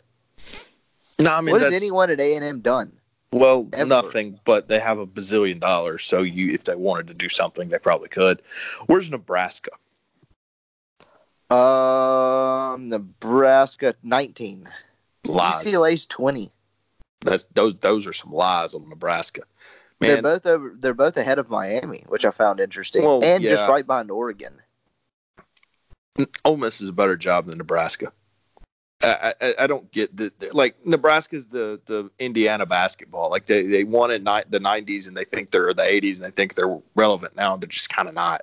No, 1.21 1.33
I 1.33 1.41
mean 1.41 1.53
what 1.53 1.61
has 1.61 1.73
anyone 1.73 2.11
at 2.11 2.21
A 2.21 2.35
and 2.37 2.45
M 2.45 2.61
done? 2.61 2.93
well 3.31 3.69
ever? 3.75 3.85
nothing, 3.87 4.41
but 4.45 4.69
they 4.69 4.79
have 4.79 4.99
a 4.99 5.07
bazillion 5.07 5.61
dollars, 5.61 6.03
so 6.03 6.23
you 6.23 6.53
if 6.55 6.65
they 6.65 6.75
wanted 6.77 7.09
to 7.09 7.15
do 7.15 7.29
something, 7.29 7.69
they 7.69 7.79
probably 7.79 8.09
could. 8.09 8.41
Where's 8.87 9.11
Nebraska? 9.11 9.73
Um, 11.51 12.89
Nebraska 12.89 13.95
nineteen. 14.03 14.69
Lies. 15.27 15.63
UCLA's 15.65 16.07
twenty. 16.07 16.51
That's 17.21 17.45
those 17.45 17.75
those 17.77 18.07
are 18.07 18.13
some 18.13 18.33
lies 18.33 18.75
on 18.75 18.89
Nebraska. 18.89 19.43
they're 20.01 20.23
both 20.23 20.47
over. 20.47 20.73
They're 20.79 20.95
both 20.95 21.17
ahead 21.17 21.39
of 21.39 21.51
Miami, 21.51 22.05
which 22.09 22.25
I 22.25 22.31
found 22.31 22.61
interesting, 22.61 23.05
Well, 23.05 23.25
and 23.25 23.43
just 23.43 23.69
right 23.69 23.87
behind 23.87 24.11
Oregon. 24.11 24.55
Ole 26.45 26.57
Miss 26.57 26.81
is 26.81 26.89
a 26.89 26.93
better 26.93 27.17
job 27.17 27.47
than 27.47 27.59
Nebraska. 27.59 28.13
I, 29.03 29.33
I, 29.41 29.55
I 29.61 29.67
don't 29.69 29.91
get 29.93 30.17
the, 30.17 30.33
the- 30.41 30.55
like 30.57 30.85
Nebraska's 30.85 31.47
the 31.47 31.81
the 31.87 32.11
Indiana 32.19 32.67
basketball. 32.67 33.31
Like 33.31 33.47
they 33.47 33.63
they 33.63 33.85
won 33.85 34.11
in 34.11 34.25
ni- 34.25 34.43
the 34.49 34.59
'90s 34.59 35.07
and 35.07 35.17
they 35.17 35.25
think 35.25 35.51
they're 35.51 35.73
the 35.73 35.83
'80s 35.83 36.17
and 36.17 36.25
they 36.25 36.31
think 36.31 36.55
they're 36.55 36.79
relevant 36.97 37.37
now. 37.37 37.57
They're 37.57 37.69
just 37.69 37.91
kind 37.91 38.09
of 38.09 38.15
not. 38.15 38.43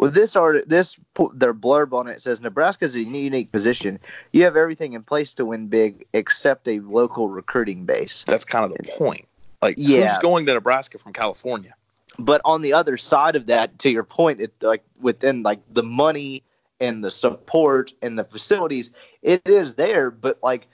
Well, 0.00 0.10
this 0.10 0.34
art, 0.34 0.66
this 0.66 0.98
their 1.34 1.52
blurb 1.52 1.92
on 1.92 2.08
it 2.08 2.22
says 2.22 2.40
Nebraska 2.40 2.86
is 2.86 2.96
a 2.96 3.02
unique 3.02 3.52
position. 3.52 4.00
You 4.32 4.44
have 4.44 4.56
everything 4.56 4.94
in 4.94 5.02
place 5.02 5.34
to 5.34 5.44
win 5.44 5.66
big, 5.66 6.06
except 6.14 6.66
a 6.68 6.80
local 6.80 7.28
recruiting 7.28 7.84
base. 7.84 8.24
That's 8.26 8.46
kind 8.46 8.64
of 8.64 8.72
the 8.78 8.90
point. 8.96 9.26
Like 9.60 9.74
Yeah. 9.76 10.08
who's 10.08 10.18
going 10.20 10.46
to 10.46 10.54
Nebraska 10.54 10.96
from 10.96 11.12
California? 11.12 11.74
But 12.18 12.40
on 12.46 12.62
the 12.62 12.72
other 12.72 12.96
side 12.96 13.36
of 13.36 13.44
that, 13.46 13.78
to 13.80 13.90
your 13.90 14.02
point, 14.02 14.40
it 14.40 14.54
like 14.62 14.82
within 15.02 15.42
like 15.42 15.60
the 15.70 15.82
money 15.82 16.44
and 16.80 17.04
the 17.04 17.10
support 17.10 17.92
and 18.00 18.18
the 18.18 18.24
facilities, 18.24 18.92
it 19.20 19.42
is 19.44 19.74
there. 19.74 20.10
But 20.10 20.38
like, 20.42 20.66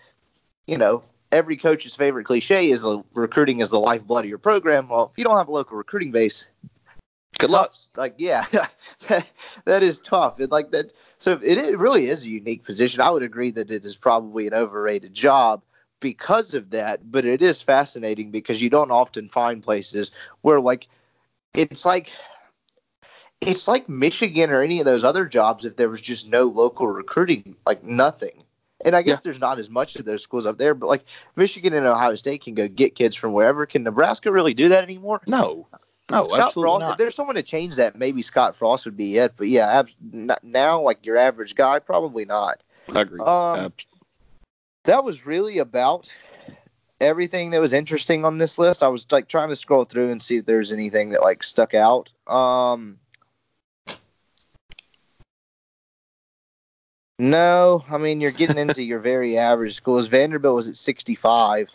you 0.69 0.79
know, 0.79 1.03
every 1.33 1.57
coach's 1.57 1.97
favorite 1.97 2.27
cliche 2.27 2.71
is 2.71 2.87
uh, 2.87 3.03
recruiting 3.13 3.59
is 3.59 3.71
the 3.71 3.81
lifeblood 3.81 4.25
of 4.25 4.29
your 4.29 4.39
program. 4.39 4.89
Well, 4.89 5.11
if 5.11 5.19
you 5.19 5.25
don't 5.25 5.37
have 5.37 5.49
a 5.49 5.53
local 5.53 5.77
recruiting 5.77 6.13
base, 6.13 6.45
Good 7.39 7.51
luck. 7.51 7.75
Like, 7.97 8.15
yeah, 8.17 8.45
that, 9.09 9.27
that 9.65 9.83
is 9.83 10.01
tough. 10.01 10.41
It 10.41 10.51
like 10.51 10.71
that. 10.71 10.93
So 11.19 11.39
it, 11.43 11.59
it 11.59 11.79
really 11.79 12.07
is 12.09 12.25
a 12.25 12.29
unique 12.29 12.65
position. 12.65 13.01
I 13.01 13.11
would 13.11 13.23
agree 13.23 13.51
that 13.53 13.71
it 13.71 13.85
is 13.85 13.97
probably 13.97 14.47
an 14.47 14.55
overrated 14.55 15.13
job 15.13 15.63
because 16.01 16.55
of 16.55 16.71
that. 16.71 17.11
But 17.11 17.25
it 17.25 17.43
is 17.43 17.61
fascinating 17.63 18.31
because 18.31 18.63
you 18.63 18.71
don't 18.71 18.91
often 18.91 19.29
find 19.29 19.63
places 19.63 20.11
where 20.43 20.61
like 20.61 20.89
it's 21.55 21.85
like 21.85 22.13
it's 23.41 23.69
like 23.69 23.89
Michigan 23.89 24.51
or 24.51 24.63
any 24.63 24.81
of 24.81 24.87
those 24.87 25.05
other 25.05 25.27
jobs 25.27 25.65
if 25.65 25.77
there 25.77 25.91
was 25.91 26.01
just 26.01 26.29
no 26.29 26.45
local 26.45 26.87
recruiting, 26.87 27.57
like 27.67 27.85
nothing. 27.85 28.43
And 28.85 28.95
I 28.95 29.03
guess 29.03 29.23
there's 29.23 29.41
not 29.41 29.59
as 29.59 29.71
much 29.71 29.97
of 29.97 30.05
those 30.05 30.23
schools 30.23 30.47
up 30.47 30.59
there, 30.59 30.75
but 30.75 30.87
like 30.87 31.05
Michigan 31.35 31.73
and 31.73 31.87
Ohio 31.87 32.15
State 32.15 32.43
can 32.43 32.55
go 32.55 32.69
get 32.69 32.95
kids 32.95 33.17
from 33.17 33.33
wherever. 33.33 33.67
Can 33.67 33.83
Nebraska 33.83 34.31
really 34.31 34.55
do 34.55 34.69
that 34.69 34.85
anymore? 34.85 35.23
No, 35.27 35.67
no, 36.11 36.27
Scott 36.29 36.41
absolutely 36.41 36.71
Frost, 36.71 36.81
not. 36.81 36.91
If 36.93 36.99
there's 36.99 37.15
someone 37.15 37.37
to 37.37 37.43
change 37.43 37.77
that, 37.77 37.97
maybe 37.97 38.23
Scott 38.23 38.55
Frost 38.55 38.85
would 38.85 38.97
be 38.97 39.17
it. 39.19 39.33
But 39.37 39.49
yeah, 39.49 39.67
abs- 39.81 39.97
n- 40.13 40.31
now 40.43 40.81
like 40.81 41.05
your 41.05 41.17
average 41.17 41.55
guy, 41.55 41.79
probably 41.79 42.25
not. 42.25 42.63
I 42.95 43.01
agree. 43.01 43.21
Um, 43.21 43.59
Ab- 43.59 43.75
That 44.85 45.05
was 45.05 45.27
really 45.27 45.59
about 45.59 46.13
everything 47.01 47.51
that 47.51 47.61
was 47.61 47.73
interesting 47.73 48.25
on 48.25 48.39
this 48.39 48.59
list. 48.59 48.83
I 48.83 48.89
was 48.89 49.07
like 49.11 49.29
trying 49.29 49.49
to 49.49 49.57
scroll 49.57 49.85
through 49.85 50.11
and 50.11 50.23
see 50.23 50.37
if 50.37 50.47
there's 50.47 50.73
anything 50.73 51.11
that 51.11 51.23
like 51.23 51.43
stuck 51.43 51.75
out. 51.75 52.11
Um, 52.27 52.99
no, 57.19 57.85
I 57.91 57.99
mean 57.99 58.21
you're 58.21 58.31
getting 58.31 58.59
into 58.59 58.83
your 58.83 59.01
very 59.01 59.37
average 59.39 59.75
schools. 59.75 60.07
Vanderbilt 60.07 60.55
was 60.57 60.69
at 60.69 60.77
65. 60.77 61.75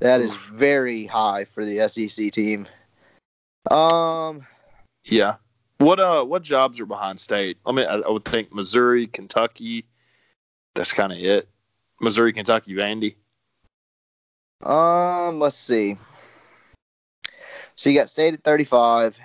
That 0.00 0.20
is 0.20 0.34
very 0.36 1.06
high 1.06 1.44
for 1.44 1.64
the 1.64 1.88
SEC 1.88 2.30
team. 2.30 2.66
Um, 3.70 4.46
yeah. 5.04 5.36
What 5.78 6.00
uh 6.00 6.24
what 6.24 6.42
jobs 6.42 6.80
are 6.80 6.86
behind 6.86 7.20
state? 7.20 7.58
I 7.66 7.72
mean, 7.72 7.86
I, 7.86 7.96
I 7.96 8.08
would 8.08 8.24
think 8.24 8.52
Missouri, 8.52 9.06
Kentucky. 9.06 9.84
That's 10.74 10.92
kind 10.92 11.12
of 11.12 11.18
it. 11.18 11.48
Missouri, 12.00 12.32
Kentucky, 12.32 12.74
Vandy. 12.74 13.16
Um, 14.66 15.38
let's 15.38 15.56
see. 15.56 15.96
So 17.74 17.90
you 17.90 17.98
got 17.98 18.08
state 18.08 18.34
at 18.34 18.42
35, 18.42 19.18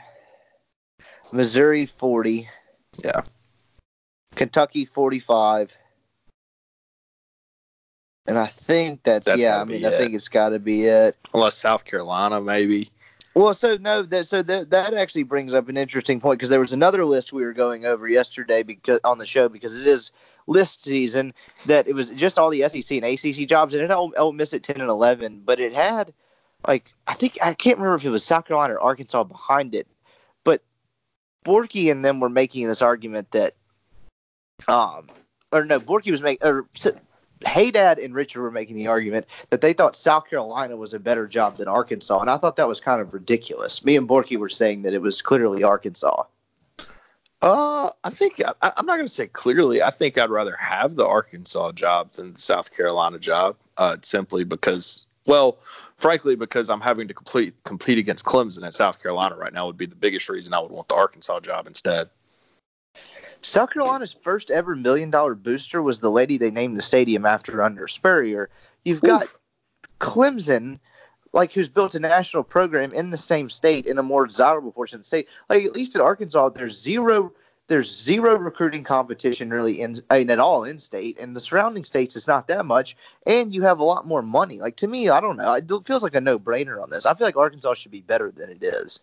Missouri 1.32 1.86
40. 1.86 2.50
Yeah. 3.04 3.22
Kentucky 4.36 4.86
45. 4.86 5.76
And 8.28 8.38
I 8.38 8.46
think 8.46 9.04
that's, 9.04 9.26
That's 9.26 9.42
yeah, 9.42 9.60
I 9.60 9.64
mean, 9.64 9.86
I 9.86 9.92
think 9.92 10.14
it's 10.14 10.28
got 10.28 10.50
to 10.50 10.60
be 10.60 10.84
it. 10.84 11.18
Unless 11.34 11.58
South 11.58 11.86
Carolina, 11.86 12.40
maybe. 12.40 12.90
Well, 13.34 13.54
so 13.54 13.78
no, 13.78 14.02
that 14.04 14.28
so 14.28 14.42
that 14.44 14.72
that 14.72 14.94
actually 14.94 15.24
brings 15.24 15.54
up 15.54 15.70
an 15.70 15.78
interesting 15.78 16.20
point 16.20 16.38
because 16.38 16.50
there 16.50 16.60
was 16.60 16.74
another 16.74 17.06
list 17.06 17.32
we 17.32 17.44
were 17.44 17.54
going 17.54 17.86
over 17.86 18.08
yesterday 18.08 18.62
because 18.62 19.00
on 19.06 19.20
the 19.20 19.26
show 19.26 19.48
because 19.48 19.78
it 19.78 19.88
is 19.88 20.12
list 20.48 20.84
season 20.84 21.34
that 21.66 21.88
it 21.88 21.94
was 21.94 22.10
just 22.10 22.38
all 22.38 22.50
the 22.50 22.68
SEC 22.68 22.92
and 22.92 23.06
ACC 23.06 23.48
jobs 23.48 23.74
and 23.74 23.84
it 23.84 23.92
Ole 23.92 24.34
Miss 24.34 24.54
at 24.54 24.64
ten 24.64 24.82
and 24.82 24.90
eleven, 24.90 25.42
but 25.46 25.62
it 25.62 25.74
had 25.74 26.14
like 26.68 26.94
I 27.08 27.14
think 27.14 27.38
I 27.42 27.54
can't 27.54 27.78
remember 27.78 27.96
if 27.96 28.06
it 28.06 28.10
was 28.10 28.24
South 28.24 28.46
Carolina 28.46 28.74
or 28.74 28.82
Arkansas 28.82 29.24
behind 29.24 29.76
it, 29.76 29.88
but 30.44 30.62
Borky 31.46 31.90
and 31.90 32.04
them 32.04 32.20
were 32.20 32.30
making 32.30 32.68
this 32.68 32.82
argument 32.82 33.32
that 33.32 33.56
um 34.68 35.10
or 35.54 35.64
no 35.64 35.80
Borky 35.80 36.12
was 36.12 36.22
making 36.22 36.46
or 36.46 36.66
Haydad 37.42 38.04
and 38.04 38.14
Richard 38.14 38.42
were 38.42 38.52
making 38.52 38.76
the 38.76 38.88
argument 38.88 39.26
that 39.50 39.62
they 39.62 39.74
thought 39.74 39.96
South 39.96 40.30
Carolina 40.30 40.76
was 40.76 40.94
a 40.94 41.00
better 41.00 41.28
job 41.28 41.58
than 41.58 41.68
Arkansas, 41.68 42.20
and 42.20 42.30
I 42.30 42.38
thought 42.38 42.56
that 42.56 42.68
was 42.68 42.80
kind 42.80 43.02
of 43.02 43.14
ridiculous. 43.14 43.84
Me 43.84 43.96
and 43.96 44.08
Borky 44.08 44.38
were 44.38 44.50
saying 44.50 44.84
that 44.84 44.94
it 44.94 45.02
was 45.02 45.22
clearly 45.22 45.64
Arkansas. 45.64 46.24
Uh, 47.42 47.90
I 48.04 48.10
think 48.12 48.42
I, 48.46 48.72
I'm 48.78 48.86
not 48.86 48.98
going 48.98 49.08
to 49.08 49.14
say 49.14 49.28
clearly. 49.28 49.82
I 49.82 49.90
think 49.90 50.18
I'd 50.18 50.30
rather 50.30 50.56
have 50.58 50.96
the 50.96 51.08
Arkansas 51.08 51.72
job 51.72 52.12
than 52.12 52.34
the 52.34 52.40
South 52.40 52.72
Carolina 52.72 53.18
job, 53.18 53.56
uh, 53.78 53.98
simply 54.04 54.44
because, 54.44 55.08
well, 55.26 55.58
frankly, 55.98 56.36
because 56.36 56.70
I'm 56.70 56.82
having 56.82 57.08
to 57.08 57.14
complete 57.16 57.56
compete 57.64 57.98
against 57.98 58.26
Clemson 58.26 58.66
at 58.66 58.76
South 58.76 59.02
Carolina 59.02 59.36
right 59.36 59.54
now 59.54 59.66
would 59.66 59.78
be 59.78 59.88
the 59.88 59.96
biggest 59.96 60.30
reason 60.30 60.54
I 60.54 60.60
would 60.60 60.72
want 60.72 60.88
the 60.88 60.96
Arkansas 60.96 61.40
job 61.40 61.66
instead. 61.66 62.10
South 63.42 63.72
Carolina's 63.72 64.14
first 64.14 64.52
ever 64.52 64.76
million 64.76 65.10
dollar 65.10 65.36
booster 65.36 65.82
was 65.82 66.00
the 66.00 66.12
lady 66.12 66.38
they 66.38 66.52
named 66.52 66.78
the 66.78 66.84
stadium 66.84 67.26
after 67.26 67.62
under 67.62 67.88
Spurrier. 67.88 68.50
You've 68.86 69.02
got 69.02 69.26
Clemson, 70.00 70.80
like 71.34 71.52
who's 71.54 71.70
built 71.70 71.96
a 71.96 72.00
national 72.00 72.44
program 72.44 72.94
in 72.94 73.10
the 73.10 73.18
same 73.18 73.50
state 73.50 73.86
in 73.86 73.98
a 73.98 74.04
more 74.04 74.28
desirable 74.28 74.72
portion 74.72 74.98
of 74.98 75.02
the 75.02 75.08
state. 75.08 75.28
Like 75.50 75.64
at 75.64 75.74
least 75.74 75.96
in 75.96 76.02
Arkansas, 76.02 76.50
there's 76.50 76.80
zero 76.80 77.34
there's 77.68 77.90
zero 77.90 78.38
recruiting 78.38 78.84
competition 78.84 79.50
really 79.50 79.80
in 79.82 79.96
I 80.10 80.20
mean, 80.20 80.30
at 80.30 80.40
all 80.40 80.66
in 80.66 80.78
state, 80.78 81.20
and 81.20 81.36
the 81.36 81.40
surrounding 81.40 81.86
states 81.86 82.16
it's 82.16 82.28
not 82.28 82.48
that 82.48 82.66
much, 82.66 82.98
and 83.26 83.54
you 83.54 83.62
have 83.64 83.80
a 83.80 83.84
lot 83.84 84.06
more 84.06 84.22
money. 84.22 84.60
Like 84.60 84.76
to 84.78 84.88
me, 84.88 85.10
I 85.10 85.22
don't 85.22 85.38
know, 85.38 85.54
it 85.54 85.70
feels 85.88 86.04
like 86.04 86.16
a 86.16 86.22
no 86.22 86.38
brainer 86.38 86.82
on 86.82 86.90
this. 86.90 87.06
I 87.06 87.14
feel 87.14 87.26
like 87.26 87.38
Arkansas 87.38 87.76
should 87.76 87.92
be 87.92 88.02
better 88.02 88.30
than 88.30 88.50
it 88.50 88.62
is. 88.62 89.00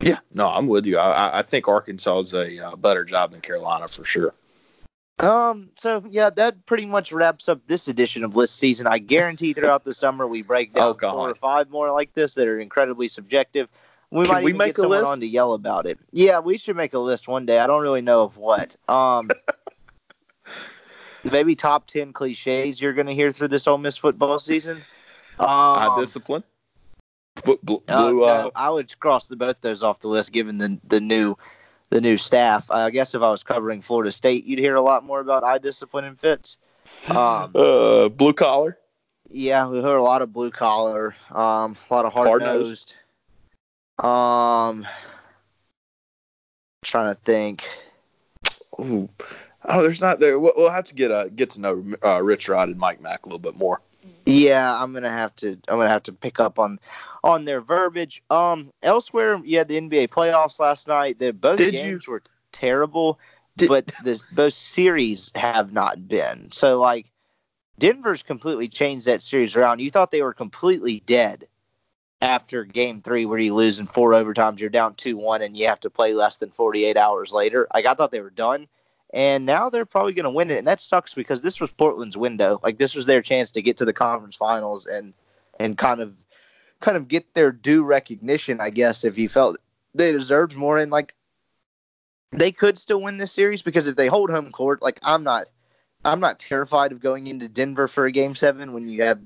Yeah, 0.00 0.18
no, 0.34 0.48
I'm 0.50 0.66
with 0.68 0.86
you. 0.86 0.98
I, 0.98 1.38
I- 1.38 1.42
think 1.42 1.68
Arkansas 1.68 2.18
is 2.20 2.34
a 2.34 2.68
uh, 2.68 2.76
better 2.76 3.04
job 3.04 3.32
than 3.32 3.40
Carolina 3.40 3.88
for 3.88 4.04
sure. 4.04 4.34
Um. 5.18 5.70
So 5.76 6.02
yeah, 6.10 6.28
that 6.28 6.66
pretty 6.66 6.84
much 6.84 7.10
wraps 7.10 7.48
up 7.48 7.66
this 7.66 7.88
edition 7.88 8.22
of 8.22 8.36
List 8.36 8.58
Season. 8.58 8.86
I 8.86 8.98
guarantee 8.98 9.54
throughout 9.54 9.84
the 9.84 9.94
summer 9.94 10.26
we 10.26 10.42
break 10.42 10.74
down 10.74 10.94
Oh, 11.02 11.10
four 11.10 11.30
or 11.30 11.34
five 11.34 11.70
more 11.70 11.90
like 11.90 12.12
this 12.12 12.34
that 12.34 12.46
are 12.46 12.60
incredibly 12.60 13.08
subjective. 13.08 13.68
We 14.10 14.26
Can 14.26 14.34
might 14.34 14.44
we 14.44 14.50
even 14.50 14.58
make 14.58 14.66
get 14.74 14.78
a 14.78 14.80
someone 14.82 14.98
list? 14.98 15.12
on 15.12 15.20
to 15.20 15.26
yell 15.26 15.54
about 15.54 15.86
it. 15.86 15.98
Yeah, 16.12 16.40
we 16.40 16.58
should 16.58 16.76
make 16.76 16.92
a 16.92 16.98
list 16.98 17.28
one 17.28 17.46
day. 17.46 17.58
I 17.60 17.66
don't 17.66 17.80
really 17.82 18.02
know 18.02 18.24
of 18.24 18.36
what. 18.36 18.76
Um. 18.90 19.30
maybe 21.32 21.54
top 21.54 21.86
ten 21.86 22.12
cliches 22.12 22.78
you're 22.80 22.92
going 22.92 23.06
to 23.06 23.14
hear 23.14 23.32
through 23.32 23.48
this 23.48 23.66
Ole 23.66 23.78
Miss 23.78 23.96
football 23.96 24.38
season. 24.38 24.76
Um, 25.40 25.48
Eye 25.48 25.96
discipline. 25.98 26.44
Blue, 27.44 27.58
blue, 27.62 27.82
uh, 27.88 28.42
no, 28.42 28.50
I 28.56 28.70
would 28.70 28.98
cross 29.00 29.28
the 29.28 29.36
both 29.36 29.60
those 29.60 29.82
off 29.82 30.00
the 30.00 30.08
list 30.08 30.32
given 30.32 30.58
the 30.58 30.78
the 30.88 31.00
new 31.00 31.36
the 31.90 32.00
new 32.00 32.16
staff. 32.16 32.70
I 32.70 32.90
guess 32.90 33.14
if 33.14 33.22
I 33.22 33.30
was 33.30 33.42
covering 33.42 33.80
Florida 33.80 34.10
State, 34.10 34.44
you'd 34.44 34.58
hear 34.58 34.74
a 34.74 34.82
lot 34.82 35.04
more 35.04 35.20
about 35.20 35.44
eye 35.44 35.58
discipline 35.58 36.04
and 36.04 36.18
fits. 36.18 36.58
Um, 37.08 37.52
uh, 37.54 38.08
blue 38.08 38.32
collar. 38.32 38.78
yeah, 39.28 39.66
we 39.68 39.82
heard 39.82 39.96
a 39.96 40.02
lot 40.02 40.22
of 40.22 40.32
blue 40.32 40.50
collar, 40.50 41.14
um, 41.30 41.76
a 41.90 41.94
lot 41.94 42.04
of 42.04 42.12
hard 42.12 42.42
nosed. 42.42 42.94
Um, 43.98 44.86
trying 46.82 47.14
to 47.14 47.20
think. 47.20 47.68
Ooh. 48.80 49.08
Oh, 49.68 49.82
there's 49.82 50.00
not 50.00 50.20
there. 50.20 50.38
We'll, 50.38 50.52
we'll 50.56 50.70
have 50.70 50.84
to 50.84 50.94
get 50.94 51.10
uh, 51.10 51.28
get 51.28 51.50
to 51.50 51.60
know 51.60 51.84
uh, 52.04 52.22
Rich 52.22 52.48
Rod 52.48 52.68
and 52.68 52.78
Mike 52.78 53.00
Mack 53.00 53.24
a 53.24 53.26
little 53.26 53.38
bit 53.38 53.56
more. 53.56 53.80
Yeah, 54.26 54.80
I'm 54.82 54.92
gonna 54.92 55.10
have 55.10 55.34
to. 55.36 55.52
I'm 55.68 55.76
gonna 55.78 55.88
have 55.88 56.02
to 56.04 56.12
pick 56.12 56.40
up 56.40 56.58
on 56.58 56.78
on 57.22 57.44
their 57.44 57.60
verbiage. 57.60 58.22
Um, 58.30 58.72
elsewhere, 58.82 59.40
you 59.44 59.58
had 59.58 59.68
the 59.68 59.76
NBA 59.76 60.08
playoffs 60.08 60.58
last 60.58 60.88
night. 60.88 61.18
The 61.18 61.32
both 61.32 61.58
Did 61.58 61.72
games 61.72 62.06
you- 62.06 62.12
were 62.12 62.22
terrible, 62.52 63.18
Did- 63.56 63.68
but 63.68 63.86
the 64.04 64.20
both 64.34 64.54
series 64.54 65.30
have 65.34 65.72
not 65.72 66.08
been. 66.08 66.50
So 66.50 66.80
like, 66.80 67.10
Denver's 67.78 68.22
completely 68.22 68.68
changed 68.68 69.06
that 69.06 69.22
series 69.22 69.54
around. 69.56 69.80
You 69.80 69.90
thought 69.90 70.10
they 70.10 70.22
were 70.22 70.34
completely 70.34 71.00
dead 71.00 71.46
after 72.22 72.64
Game 72.64 73.00
Three, 73.00 73.26
where 73.26 73.38
you 73.38 73.54
lose 73.54 73.78
in 73.78 73.86
four 73.86 74.10
overtimes. 74.10 74.58
You're 74.58 74.70
down 74.70 74.94
two 74.94 75.16
one, 75.16 75.42
and 75.42 75.56
you 75.56 75.66
have 75.66 75.80
to 75.80 75.90
play 75.90 76.14
less 76.14 76.38
than 76.38 76.50
48 76.50 76.96
hours 76.96 77.32
later. 77.32 77.68
Like 77.74 77.86
I 77.86 77.94
thought 77.94 78.10
they 78.10 78.20
were 78.20 78.30
done. 78.30 78.66
And 79.16 79.46
now 79.46 79.70
they're 79.70 79.86
probably 79.86 80.12
going 80.12 80.24
to 80.24 80.30
win 80.30 80.50
it, 80.50 80.58
and 80.58 80.66
that 80.68 80.78
sucks 80.78 81.14
because 81.14 81.40
this 81.40 81.58
was 81.58 81.70
Portland's 81.70 82.18
window. 82.18 82.60
Like 82.62 82.76
this 82.76 82.94
was 82.94 83.06
their 83.06 83.22
chance 83.22 83.50
to 83.52 83.62
get 83.62 83.78
to 83.78 83.86
the 83.86 83.94
conference 83.94 84.36
finals 84.36 84.84
and 84.84 85.14
and 85.58 85.78
kind 85.78 86.02
of 86.02 86.14
kind 86.80 86.98
of 86.98 87.08
get 87.08 87.32
their 87.32 87.50
due 87.50 87.82
recognition, 87.82 88.60
I 88.60 88.68
guess, 88.68 89.04
if 89.04 89.16
you 89.16 89.30
felt 89.30 89.56
they 89.94 90.12
deserved 90.12 90.54
more. 90.54 90.76
And 90.76 90.92
like 90.92 91.14
they 92.32 92.52
could 92.52 92.76
still 92.76 93.00
win 93.00 93.16
this 93.16 93.32
series 93.32 93.62
because 93.62 93.86
if 93.86 93.96
they 93.96 94.08
hold 94.08 94.28
home 94.28 94.52
court, 94.52 94.82
like 94.82 95.00
I'm 95.02 95.24
not 95.24 95.46
I'm 96.04 96.20
not 96.20 96.38
terrified 96.38 96.92
of 96.92 97.00
going 97.00 97.26
into 97.26 97.48
Denver 97.48 97.88
for 97.88 98.04
a 98.04 98.12
game 98.12 98.34
seven 98.34 98.74
when 98.74 98.86
you 98.86 99.02
have 99.02 99.18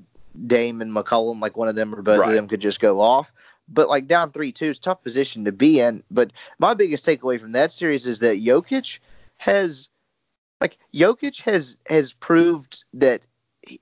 Dame 0.46 0.80
and 0.82 0.92
McCollum, 0.92 1.40
like 1.42 1.56
one 1.56 1.66
of 1.66 1.74
them 1.74 1.92
or 1.92 2.00
both 2.00 2.20
Right. 2.20 2.28
of 2.28 2.34
them 2.36 2.46
could 2.46 2.60
just 2.60 2.78
go 2.78 3.00
off. 3.00 3.32
But 3.68 3.88
like 3.88 4.06
down 4.06 4.30
three 4.30 4.52
two 4.52 4.70
is 4.70 4.78
a 4.78 4.82
tough 4.82 5.02
position 5.02 5.44
to 5.46 5.52
be 5.52 5.80
in. 5.80 6.04
But 6.12 6.30
my 6.60 6.74
biggest 6.74 7.04
takeaway 7.04 7.40
from 7.40 7.50
that 7.52 7.72
series 7.72 8.06
is 8.06 8.20
that 8.20 8.38
Jokic 8.40 9.00
has 9.40 9.88
like 10.60 10.76
Jokic 10.94 11.40
has 11.42 11.76
has 11.88 12.12
proved 12.12 12.84
that 12.92 13.22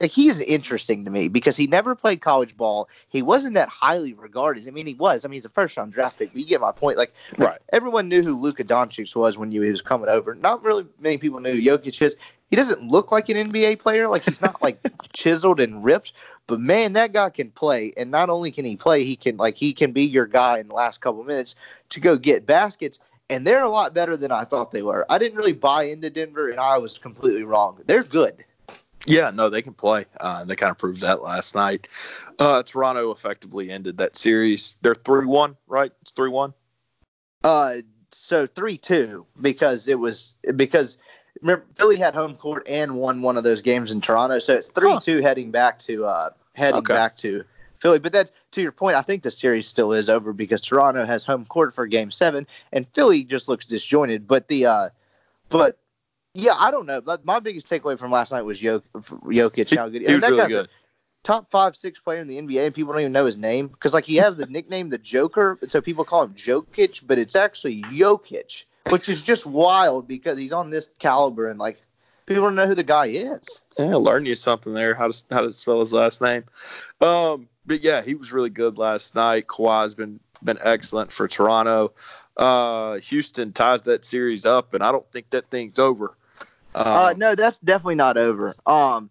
like, 0.01 0.11
he 0.11 0.29
is 0.29 0.41
interesting 0.41 1.05
to 1.05 1.11
me 1.11 1.29
because 1.29 1.57
he 1.57 1.67
never 1.67 1.95
played 1.95 2.21
college 2.21 2.57
ball. 2.57 2.89
He 3.09 3.23
wasn't 3.23 3.55
that 3.55 3.69
highly 3.69 4.13
regarded. 4.13 4.67
I 4.69 4.71
mean, 4.71 4.87
he 4.87 4.95
was. 4.95 5.25
I 5.25 5.29
mean, 5.29 5.39
he's 5.39 5.45
a 5.45 5.49
first 5.51 5.77
round 5.77 5.93
draft 5.93 6.19
pick. 6.19 6.33
But 6.33 6.41
you 6.41 6.47
get 6.47 6.61
my 6.61 6.73
point. 6.73 6.97
Like, 6.97 7.13
Right. 7.39 7.59
everyone 7.73 8.09
knew 8.09 8.23
who 8.23 8.37
Luka 8.37 8.65
Doncic 8.65 9.15
was 9.17 9.39
when 9.39 9.51
you, 9.51 9.63
he 9.63 9.71
was 9.71 9.83
coming 9.83 10.09
over. 10.09 10.35
Not 10.35 10.63
really 10.63 10.87
many 11.01 11.19
people 11.19 11.41
knew 11.41 11.55
who 11.55 11.63
Jokic 11.63 12.01
is. 12.03 12.17
He 12.51 12.57
doesn't 12.57 12.89
look 12.89 13.13
like 13.13 13.29
an 13.29 13.37
NBA 13.37 13.79
player. 13.79 14.09
Like 14.09 14.23
he's 14.23 14.43
not 14.43 14.63
like 14.63 14.81
chiseled 15.13 15.61
and 15.61 15.83
ripped. 15.85 16.13
But 16.47 16.61
man, 16.61 16.95
that 16.95 17.13
guy 17.13 17.31
can 17.31 17.51
play. 17.51 17.93
And 17.97 18.11
not 18.11 18.31
only 18.31 18.51
can 18.51 18.65
he 18.65 18.77
play, 18.77 19.05
he 19.05 19.17
can 19.17 19.37
like 19.37 19.57
he 19.57 19.73
can 19.73 19.93
be 19.93 20.05
your 20.05 20.27
guy 20.27 20.59
in 20.59 20.69
the 20.69 20.75
last 20.75 21.01
couple 21.01 21.23
minutes 21.25 21.55
to 21.91 22.01
go 22.01 22.17
get 22.17 22.47
baskets. 22.47 22.99
And 23.31 23.47
they're 23.47 23.65
a 23.65 23.71
lot 23.71 23.93
better 23.95 24.17
than 24.17 24.33
I 24.33 24.45
thought 24.45 24.71
they 24.71 24.83
were. 24.83 25.05
I 25.11 25.19
didn't 25.19 25.37
really 25.37 25.53
buy 25.53 25.85
into 25.85 26.09
Denver, 26.09 26.49
and 26.51 26.59
I 26.59 26.79
was 26.79 26.97
completely 26.99 27.43
wrong. 27.43 27.79
They're 27.87 28.03
good. 28.03 28.45
Yeah, 29.07 29.31
no, 29.31 29.49
they 29.51 29.63
can 29.63 29.75
play. 29.75 30.07
Uh, 30.21 30.45
they 30.45 30.57
kind 30.57 30.71
of 30.71 30.79
proved 30.79 31.01
that 31.03 31.23
last 31.23 31.55
night. 31.55 31.89
Uh, 32.39 32.63
Toronto 32.63 33.11
effectively 33.11 33.71
ended 33.71 33.99
that 33.99 34.17
series. 34.17 34.77
They're 34.83 34.95
three 34.95 35.27
one, 35.27 35.57
right? 35.67 35.93
It's 36.03 36.13
three 36.13 36.31
one. 36.31 36.53
Uh, 37.45 37.77
so 38.13 38.47
three 38.47 38.77
two 38.79 39.27
because 39.41 39.89
it 39.89 39.99
was 39.99 40.33
because 40.57 40.99
remember 41.43 41.67
Philly 41.75 41.97
had 41.97 42.15
home 42.15 42.35
court 42.35 42.67
and 42.69 42.97
won 42.97 43.21
one 43.23 43.37
of 43.37 43.45
those 43.45 43.61
games 43.63 43.93
in 43.93 44.01
Toronto, 44.01 44.39
so 44.39 44.55
it's 44.55 44.69
three 44.69 44.99
two 45.01 45.21
heading 45.21 45.51
back 45.51 45.79
to 45.81 46.05
uh 46.07 46.31
heading 46.55 46.79
Okay. 46.79 46.95
back 46.95 47.17
to 47.19 47.45
Philly. 47.81 47.99
But 47.99 48.13
that 48.13 48.31
to 48.53 48.63
your 48.63 48.73
point, 48.73 48.97
I 48.97 49.03
think 49.03 49.23
the 49.23 49.31
series 49.31 49.67
still 49.67 49.93
is 49.93 50.11
over 50.11 50.33
because 50.33 50.63
Toronto 50.63 51.05
has 51.05 51.25
home 51.25 51.45
court 51.47 51.75
for 51.75 51.87
Game 51.87 52.11
Seven, 52.11 52.47
and 52.73 52.87
Philly 52.89 53.25
just 53.25 53.49
looks 53.49 53.67
disjointed. 53.67 54.27
But 54.27 54.49
the 54.49 54.67
uh, 54.67 54.89
but 55.49 55.79
yeah, 56.35 56.55
I 56.57 56.71
don't 56.71 56.87
know. 56.87 57.01
But 57.01 57.25
my 57.25 57.41
biggest 57.41 57.69
takeaway 57.69 57.99
from 57.99 58.11
last 58.11 58.33
night 58.33 58.43
was 58.43 58.61
Jok- 58.61 58.83
Jokic. 58.93 59.77
How 59.77 59.89
good 59.89 60.03
He 60.03 60.13
was 60.13 60.23
that 60.23 60.31
really 60.31 60.49
good. 60.49 60.69
top 61.25 61.51
five, 61.51 61.75
six 61.75 61.99
player 61.99 62.21
in 62.21 62.29
the 62.29 62.39
NBA, 62.39 62.67
and 62.67 62.75
people 62.75 62.93
don't 62.93 63.01
even 63.03 63.13
know 63.13 63.27
his 63.27 63.39
name 63.39 63.69
because 63.69 63.95
like 63.95 64.05
he 64.05 64.17
has 64.17 64.37
the 64.37 64.47
nickname 64.47 64.89
the 64.89 64.99
Joker, 64.99 65.59
so 65.69 65.81
people 65.81 66.05
call 66.05 66.23
him 66.25 66.35
Jokic, 66.35 67.07
but 67.07 67.19
it's 67.19 67.37
actually 67.37 67.83
Jokic, 67.83 68.65
which 68.91 69.09
is 69.09 69.23
just 69.23 69.47
wild 69.47 70.07
because 70.07 70.39
he's 70.39 70.53
on 70.53 70.71
this 70.71 70.91
caliber 70.99 71.49
and 71.49 71.59
like 71.59 71.83
people 72.27 72.45
don't 72.45 72.55
know 72.55 72.67
who 72.67 72.75
the 72.75 72.83
guy 72.85 73.07
is. 73.07 73.61
Yeah, 73.79 73.95
learn 73.97 74.27
you 74.27 74.35
something 74.35 74.75
there. 74.75 74.95
How 74.95 75.09
to 75.09 75.25
how 75.31 75.41
to 75.41 75.53
spell 75.53 75.81
his 75.81 75.93
last 75.93 76.21
name. 76.21 76.45
Um, 77.01 77.49
but 77.69 77.85
yeah, 77.85 78.03
he 78.03 78.15
was 78.15 78.33
really 78.33 78.51
good 78.51 78.79
last 78.79 79.15
night. 79.15 79.47
Kawhi's 79.47 79.95
been 79.95 80.19
been 80.43 80.59
excellent 80.63 81.13
for 81.13 81.29
Toronto. 81.29 81.93
Uh, 82.37 82.97
Houston 82.99 83.53
ties 83.53 83.83
that 83.83 84.05
series 84.05 84.47
up, 84.47 84.73
and 84.75 84.83
I 84.83 84.91
don't 84.91 85.11
think 85.13 85.31
that 85.31 85.51
thing's 85.51 85.79
over. 85.79 86.17
Um, 86.75 86.87
Uh, 86.87 87.15
no, 87.17 87.35
that's 87.35 87.59
definitely 87.59 87.97
not 87.97 88.17
over. 88.17 88.55
Um, 88.67 89.11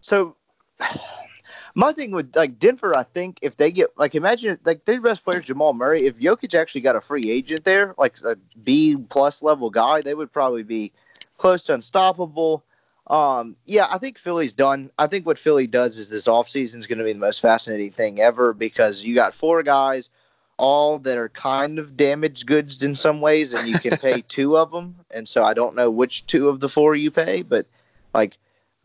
so 0.00 0.36
my 1.74 1.92
thing 1.92 2.12
with 2.12 2.34
like 2.34 2.58
Denver, 2.58 2.96
I 2.96 3.02
think 3.02 3.38
if 3.42 3.56
they 3.56 3.70
get 3.70 3.90
like 3.98 4.14
imagine 4.14 4.58
like 4.64 4.86
their 4.86 5.00
best 5.00 5.24
player 5.24 5.40
Jamal 5.40 5.74
Murray. 5.74 6.06
If 6.06 6.18
Jokic 6.18 6.58
actually 6.58 6.80
got 6.80 6.96
a 6.96 7.00
free 7.00 7.30
agent 7.30 7.64
there, 7.64 7.94
like 7.98 8.16
a 8.24 8.36
B 8.64 8.96
plus 9.10 9.42
level 9.42 9.68
guy, 9.68 10.00
they 10.00 10.14
would 10.14 10.32
probably 10.32 10.62
be 10.62 10.92
close 11.36 11.62
to 11.64 11.74
unstoppable. 11.74 12.64
Um, 13.08 13.56
yeah, 13.64 13.86
I 13.90 13.98
think 13.98 14.18
Philly's 14.18 14.52
done. 14.52 14.90
I 14.98 15.06
think 15.06 15.24
what 15.24 15.38
Philly 15.38 15.66
does 15.66 15.98
is 15.98 16.10
this 16.10 16.28
offseason 16.28 16.78
is 16.78 16.86
going 16.86 16.98
to 16.98 17.04
be 17.04 17.12
the 17.12 17.18
most 17.18 17.40
fascinating 17.40 17.90
thing 17.90 18.20
ever 18.20 18.52
because 18.52 19.02
you 19.02 19.14
got 19.14 19.34
four 19.34 19.62
guys, 19.62 20.10
all 20.58 20.98
that 21.00 21.16
are 21.16 21.30
kind 21.30 21.78
of 21.78 21.96
damaged 21.96 22.46
goods 22.46 22.82
in 22.82 22.94
some 22.94 23.20
ways, 23.20 23.54
and 23.54 23.66
you 23.66 23.78
can 23.78 23.96
pay 23.96 24.20
two 24.28 24.58
of 24.58 24.70
them. 24.70 24.96
And 25.14 25.28
so 25.28 25.42
I 25.42 25.54
don't 25.54 25.74
know 25.74 25.90
which 25.90 26.26
two 26.26 26.48
of 26.48 26.60
the 26.60 26.68
four 26.68 26.94
you 26.96 27.10
pay, 27.10 27.42
but 27.42 27.66
like 28.12 28.36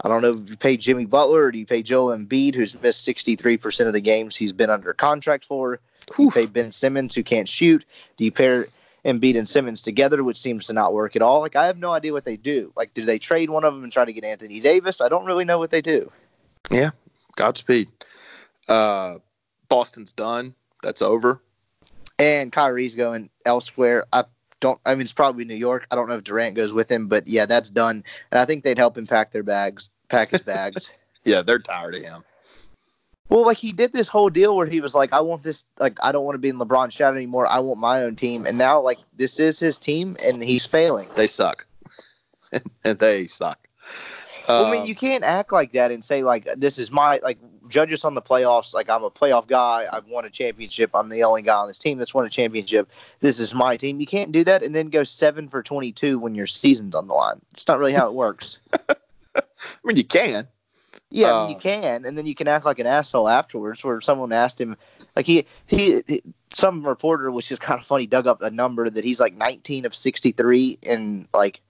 I 0.02 0.08
don't 0.08 0.22
know 0.22 0.32
if 0.32 0.50
you 0.50 0.58
pay 0.58 0.78
Jimmy 0.78 1.06
Butler 1.06 1.44
or 1.44 1.52
do 1.52 1.60
you 1.60 1.66
pay 1.66 1.84
Joel 1.84 2.18
Embiid, 2.18 2.56
who's 2.56 2.82
missed 2.82 3.08
63% 3.08 3.88
of 3.88 3.94
the 3.94 4.02
games 4.02 4.36
he's 4.36 4.54
been 4.54 4.70
under 4.70 4.94
contract 4.94 5.46
for? 5.46 5.80
Do 6.16 6.24
you 6.24 6.32
pay 6.32 6.46
Ben 6.46 6.72
Simmons, 6.72 7.16
who 7.16 7.24
can't 7.24 7.48
shoot? 7.48 7.86
Do 8.18 8.26
you 8.26 8.32
pair 8.32 8.68
Embiid 9.06 9.38
and 9.38 9.48
Simmons 9.48 9.82
together, 9.82 10.24
which 10.24 10.40
seems 10.40 10.66
to 10.66 10.74
not 10.74 10.94
work 10.94 11.16
at 11.16 11.22
all? 11.22 11.42
Like, 11.42 11.56
I 11.56 11.66
have 11.66 11.78
no 11.78 11.92
idea 11.92 12.14
what 12.14 12.26
they 12.26 12.38
do. 12.38 12.72
Like, 12.76 12.94
do 12.94 13.04
they 13.04 13.20
trade 13.20 13.50
one 13.50 13.64
of 13.64 13.74
them 13.74 13.84
and 13.84 13.92
try 13.92 14.06
to 14.06 14.14
get 14.14 14.24
Anthony 14.24 14.60
Davis? 14.60 15.02
I 15.02 15.10
don't 15.10 15.26
really 15.26 15.46
know 15.46 15.60
what 15.60 15.72
they 15.72 15.82
do. 15.82 16.12
Yeah, 16.72 16.92
Godspeed. 17.36 17.90
Uh, 18.68 19.16
Boston's 19.68 20.14
done. 20.14 20.56
That's 20.82 21.02
over. 21.02 21.42
And 22.20 22.52
Kyrie's 22.52 22.96
going 22.96 23.30
elsewhere. 23.46 24.06
I 24.14 24.24
don't, 24.60 24.80
I 24.86 24.96
mean, 24.96 25.02
it's 25.02 25.14
probably 25.14 25.44
New 25.44 25.56
York. 25.56 25.88
I 25.92 25.96
don't 25.96 26.08
know 26.08 26.16
if 26.16 26.24
Durant 26.24 26.56
goes 26.56 26.72
with 26.72 26.90
him, 26.90 27.08
but 27.08 27.28
yeah, 27.28 27.46
that's 27.46 27.70
done. 27.70 28.04
And 28.32 28.40
I 28.40 28.46
think 28.46 28.64
they'd 28.64 28.78
help 28.78 28.98
him 28.98 29.08
pack 29.08 29.32
their 29.32 29.44
bags, 29.44 29.90
pack 30.10 30.30
his 30.30 30.42
bags. 30.42 30.92
Yeah, 31.26 31.42
they're 31.42 31.58
tired 31.60 31.96
of 31.96 32.02
him. 32.02 32.22
Well, 33.34 33.48
like 33.48 33.58
he 33.58 33.72
did 33.72 33.94
this 33.94 34.10
whole 34.10 34.30
deal 34.30 34.56
where 34.56 34.68
he 34.68 34.80
was 34.80 34.94
like, 34.94 35.12
I 35.12 35.20
want 35.20 35.42
this, 35.42 35.66
like, 35.80 35.98
I 36.04 36.12
don't 36.12 36.24
want 36.24 36.36
to 36.36 36.40
be 36.40 36.50
in 36.50 36.60
LeBron's 36.60 36.94
shadow 36.94 37.18
anymore. 37.18 37.48
I 37.48 37.58
want 37.62 37.80
my 37.80 38.04
own 38.04 38.16
team. 38.16 38.46
And 38.46 38.60
now, 38.60 38.80
like, 38.80 39.00
this 39.16 39.40
is 39.40 39.60
his 39.60 39.80
team 39.80 40.16
and 40.24 40.44
he's 40.44 40.68
failing. 40.68 41.08
They 41.16 41.26
suck. 41.26 41.66
and 42.84 43.00
they 43.00 43.26
suck. 43.26 43.68
Well, 44.48 44.68
I 44.68 44.72
mean, 44.72 44.82
Um, 44.82 44.88
you 44.88 44.94
can't 44.94 45.24
act 45.24 45.52
like 45.52 45.72
that 45.72 45.90
and 45.90 46.06
say, 46.06 46.22
like, 46.22 46.48
this 46.58 46.78
is 46.78 46.92
my, 46.92 47.20
like, 47.24 47.40
judge 47.70 47.92
us 47.92 48.06
on 48.06 48.14
the 48.14 48.22
playoffs. 48.22 48.72
Like, 48.72 48.88
I'm 48.88 49.04
a 49.04 49.10
playoff 49.10 49.48
guy. 49.48 49.88
I've 49.92 50.06
won 50.06 50.26
a 50.26 50.30
championship. 50.30 50.92
I'm 50.94 51.10
the 51.10 51.24
only 51.24 51.42
guy 51.42 51.56
on 51.56 51.68
this 51.68 51.80
team 51.80 51.98
that's 51.98 52.14
won 52.14 52.28
a 52.28 52.30
championship. 52.30 52.92
This 53.22 53.40
is 53.40 53.52
my 53.52 53.78
team. 53.78 54.00
You 54.00 54.06
can't 54.06 54.32
do 54.32 54.44
that 54.44 54.62
and 54.62 54.76
then 54.76 54.92
go 54.92 55.04
seven 55.04 55.48
for 55.48 55.64
22 55.64 56.20
when 56.20 56.36
your 56.36 56.46
season's 56.46 56.94
on 56.94 57.08
the 57.08 57.16
line. 57.16 57.42
It's 57.50 57.68
not 57.68 57.80
really 57.80 57.94
how 57.94 58.08
it 58.10 58.14
works. 58.14 58.60
I 59.36 59.42
mean, 59.84 59.98
you 59.98 60.04
can. 60.04 60.48
Yeah, 61.14 61.30
I 61.30 61.40
mean, 61.42 61.50
you 61.52 61.56
Uh, 61.56 61.60
can, 61.60 62.06
and 62.06 62.18
then 62.18 62.26
you 62.26 62.34
can 62.34 62.48
act 62.48 62.66
like 62.66 62.80
an 62.80 62.88
asshole 62.88 63.30
afterwards. 63.30 63.84
Where 63.84 64.02
someone 64.02 64.34
asked 64.34 64.60
him, 64.60 64.76
like 65.16 65.28
he 65.28 65.46
he, 65.68 66.02
he- 66.08 66.24
some 66.52 66.86
reporter, 66.86 67.30
which 67.30 67.52
is 67.52 67.60
kind 67.68 67.80
of 67.80 67.86
funny, 67.86 68.08
dug 68.08 68.26
up 68.26 68.42
a 68.42 68.50
number 68.50 68.90
that 68.90 69.04
he's 69.04 69.20
like 69.20 69.36
19 69.36 69.86
of 69.86 69.96
63 69.96 70.80
in 70.82 71.28
like 71.34 71.62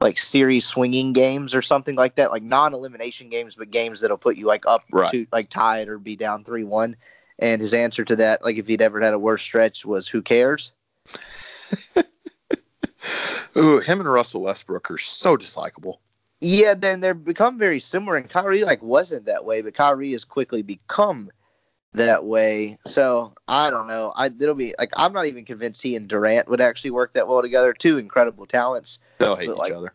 like 0.00 0.18
series 0.18 0.66
swinging 0.66 1.14
games 1.14 1.54
or 1.54 1.62
something 1.62 1.94
like 1.94 2.16
that, 2.16 2.30
like 2.30 2.42
non-elimination 2.42 3.30
games, 3.30 3.56
but 3.56 3.70
games 3.70 4.02
that'll 4.02 4.18
put 4.18 4.36
you 4.36 4.46
like 4.46 4.66
up 4.66 4.82
Right. 4.92 5.10
to 5.12 5.26
like 5.32 5.48
tied 5.48 5.88
or 5.88 5.98
be 5.98 6.14
down 6.14 6.44
three 6.44 6.64
one. 6.64 6.94
And 7.38 7.62
his 7.62 7.72
answer 7.72 8.04
to 8.04 8.16
that, 8.16 8.44
like 8.44 8.58
if 8.58 8.66
he'd 8.66 8.82
ever 8.82 9.00
had 9.00 9.14
a 9.14 9.18
worse 9.18 9.42
stretch, 9.42 9.86
was 9.86 10.08
"Who 10.08 10.20
cares?" 10.20 10.72
Ooh, 13.56 13.78
him 13.78 14.00
and 14.00 14.12
Russell 14.12 14.42
Westbrook 14.42 14.90
are 14.90 14.98
so 14.98 15.36
dislikable. 15.36 15.98
Yeah, 16.40 16.74
then 16.74 17.00
they're 17.00 17.14
become 17.14 17.58
very 17.58 17.80
similar, 17.80 18.16
and 18.16 18.28
Kyrie 18.28 18.64
like 18.64 18.82
wasn't 18.82 19.26
that 19.26 19.44
way, 19.44 19.62
but 19.62 19.74
Kyrie 19.74 20.12
has 20.12 20.24
quickly 20.24 20.62
become 20.62 21.30
that 21.94 22.24
way. 22.24 22.76
So 22.86 23.32
I 23.48 23.70
don't 23.70 23.86
know. 23.86 24.12
I 24.16 24.26
it'll 24.26 24.54
be 24.54 24.74
like 24.78 24.92
I'm 24.96 25.12
not 25.12 25.26
even 25.26 25.44
convinced 25.44 25.82
he 25.82 25.96
and 25.96 26.08
Durant 26.08 26.48
would 26.48 26.60
actually 26.60 26.90
work 26.90 27.12
that 27.14 27.28
well 27.28 27.40
together. 27.40 27.72
Two 27.72 27.98
incredible 27.98 28.46
talents. 28.46 28.98
They'll 29.18 29.36
hate 29.36 29.46
But, 29.46 29.54
each 29.54 29.58
like, 29.58 29.72
other. 29.72 29.92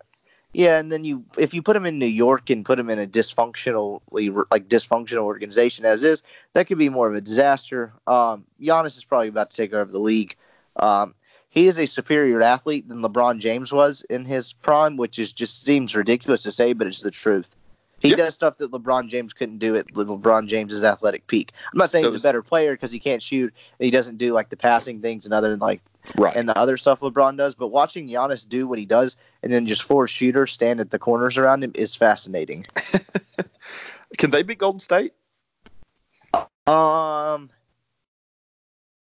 Yeah, 0.51 0.79
and 0.79 0.91
then 0.91 1.03
you 1.03 1.23
if 1.37 1.53
you 1.53 1.61
put 1.61 1.73
them 1.73 1.85
in 1.85 1.99
New 1.99 2.07
York 2.07 2.49
and 2.49 2.65
put 2.65 2.77
them 2.77 2.89
in 2.89 2.97
a 2.97 3.05
dysfunctionally 3.05 4.45
like 4.49 4.67
dysfunctional 4.67 5.23
organization 5.23 5.85
as 5.85 6.03
is, 6.03 6.23
that 6.53 6.65
could 6.65 6.79
be 6.79 6.89
more 6.89 7.07
of 7.07 7.13
a 7.13 7.21
disaster. 7.21 7.93
Um, 8.07 8.45
Giannis 8.59 8.97
is 8.97 9.03
probably 9.03 9.27
about 9.27 9.51
to 9.51 9.57
take 9.57 9.73
over 9.73 9.91
the 9.91 9.99
league. 9.99 10.35
Um, 10.77 11.13
he 11.49 11.67
is 11.67 11.79
a 11.79 11.85
superior 11.87 12.41
athlete 12.41 12.87
than 12.87 13.01
LeBron 13.01 13.39
James 13.39 13.71
was 13.71 14.03
in 14.09 14.25
his 14.25 14.53
prime, 14.53 14.97
which 14.97 15.17
is 15.19 15.31
just 15.33 15.63
seems 15.63 15.95
ridiculous 15.95 16.43
to 16.43 16.51
say, 16.51 16.73
but 16.73 16.87
it's 16.87 17.01
the 17.01 17.11
truth. 17.11 17.55
He 17.99 18.09
Yeah. 18.11 18.15
does 18.15 18.33
stuff 18.35 18.57
that 18.59 18.71
LeBron 18.71 19.09
James 19.09 19.33
couldn't 19.33 19.57
do 19.57 19.75
at 19.75 19.87
LeBron 19.87 20.47
James's 20.47 20.83
athletic 20.85 21.27
peak. 21.27 21.51
I'm 21.73 21.77
not 21.77 21.91
saying 21.91 22.05
So 22.05 22.11
he's 22.11 22.23
a 22.23 22.27
better 22.27 22.41
player 22.41 22.73
because 22.73 22.91
he 22.93 22.99
can't 22.99 23.21
shoot. 23.21 23.53
And 23.77 23.85
he 23.85 23.91
doesn't 23.91 24.17
do 24.17 24.31
like 24.31 24.49
the 24.49 24.55
passing 24.57 25.01
things 25.01 25.25
and 25.25 25.33
other 25.33 25.57
like 25.57 25.81
Right. 26.17 26.35
and 26.35 26.47
the 26.47 26.57
other 26.57 26.77
stuff 26.77 27.01
LeBron 27.01 27.35
does. 27.37 27.55
But 27.55 27.67
watching 27.67 28.07
Giannis 28.07 28.47
do 28.47 28.67
what 28.67 28.79
he 28.79 28.85
does 28.85 29.17
and 29.43 29.51
then 29.51 29.65
just 29.67 29.83
four 29.83 30.07
shooters 30.07 30.53
stand 30.53 30.79
at 30.79 30.91
the 30.91 30.99
corners 30.99 31.37
around 31.37 31.63
him 31.63 31.71
is 31.75 31.93
fascinating. 31.93 32.65
Can 34.17 34.31
they 34.31 34.43
beat 34.43 34.59
Golden 34.59 34.79
State? 34.79 35.13
Um, 36.67 37.49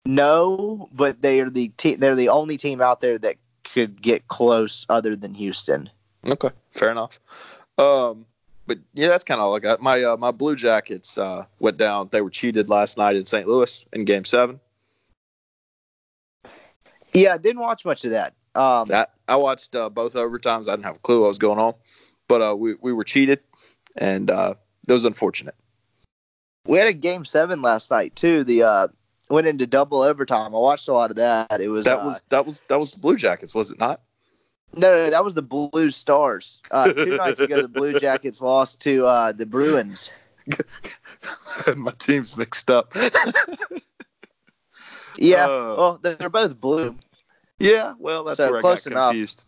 no, 0.06 0.88
but 0.92 1.22
they 1.22 1.40
are 1.40 1.50
the 1.50 1.68
te- 1.76 1.94
they're 1.96 2.16
the 2.16 2.28
only 2.28 2.56
team 2.56 2.80
out 2.80 3.00
there 3.00 3.18
that 3.18 3.36
could 3.64 4.02
get 4.02 4.28
close 4.28 4.84
other 4.88 5.14
than 5.16 5.34
Houston. 5.34 5.88
Okay, 6.26 6.50
fair 6.70 6.90
enough. 6.90 7.20
Um, 7.78 8.26
but 8.66 8.78
yeah, 8.94 9.08
that's 9.08 9.24
kind 9.24 9.40
of 9.40 9.46
all 9.46 9.56
I 9.56 9.58
got. 9.58 9.80
My 9.80 10.02
uh, 10.02 10.16
my 10.16 10.30
Blue 10.30 10.56
Jackets 10.56 11.18
uh, 11.18 11.44
went 11.58 11.76
down. 11.76 12.08
They 12.12 12.20
were 12.20 12.30
cheated 12.30 12.68
last 12.68 12.98
night 12.98 13.16
in 13.16 13.26
St. 13.26 13.46
Louis 13.46 13.84
in 13.92 14.04
Game 14.04 14.24
Seven. 14.24 14.60
Yeah, 17.12 17.34
I 17.34 17.38
didn't 17.38 17.60
watch 17.60 17.84
much 17.84 18.04
of 18.04 18.10
that. 18.12 18.34
Um, 18.54 18.88
That 18.88 19.12
I 19.28 19.36
watched 19.36 19.74
uh, 19.74 19.88
both 19.88 20.14
overtimes. 20.14 20.68
I 20.68 20.72
didn't 20.72 20.84
have 20.84 20.96
a 20.96 21.00
clue 21.00 21.20
what 21.20 21.28
was 21.28 21.38
going 21.38 21.58
on, 21.58 21.74
but 22.28 22.42
uh, 22.42 22.54
we 22.56 22.74
we 22.80 22.92
were 22.92 23.04
cheated, 23.04 23.40
and 23.96 24.30
uh, 24.30 24.54
that 24.86 24.92
was 24.92 25.04
unfortunate. 25.04 25.54
we 26.66 26.78
had 26.78 26.88
a 26.88 26.92
game 26.92 27.24
seven 27.24 27.62
last 27.62 27.90
night 27.90 28.14
too. 28.16 28.44
The 28.44 28.62
uh, 28.62 28.88
went 29.32 29.46
into 29.46 29.66
double 29.66 30.02
overtime. 30.02 30.54
I 30.54 30.58
watched 30.58 30.88
a 30.88 30.92
lot 30.92 31.10
of 31.10 31.16
that. 31.16 31.60
It 31.60 31.68
was 31.68 31.86
That 31.86 32.00
uh, 32.00 32.04
was 32.06 32.22
that 32.28 32.46
was 32.46 32.60
that 32.68 32.78
was 32.78 32.92
the 32.92 33.00
Blue 33.00 33.16
Jackets, 33.16 33.54
was 33.54 33.70
it 33.70 33.78
not? 33.78 34.02
no, 34.74 34.88
no, 34.94 35.10
that 35.10 35.24
was 35.24 35.34
the 35.34 35.42
Blue 35.42 35.90
Stars. 35.90 36.60
Uh, 36.70 36.92
two 36.92 37.16
nights 37.16 37.40
ago, 37.40 37.60
the 37.62 37.68
Blue 37.68 37.98
Jackets 37.98 38.40
lost 38.40 38.80
to 38.82 39.04
uh, 39.06 39.32
the 39.32 39.46
Bruins. 39.46 40.10
My 41.76 41.92
team's 41.98 42.36
mixed 42.36 42.70
up. 42.70 42.92
Yeah, 45.18 45.46
Oh. 45.46 45.74
well, 45.76 45.98
they're 46.16 46.30
both 46.30 46.58
blue. 46.58 46.96
yeah, 47.58 47.92
well, 47.98 48.24
that's 48.24 48.38
So, 48.38 48.48
where 48.48 48.58
I 48.58 48.60
close 48.62 48.84
got 48.84 48.92
enough. 48.92 49.10
confused. 49.10 49.44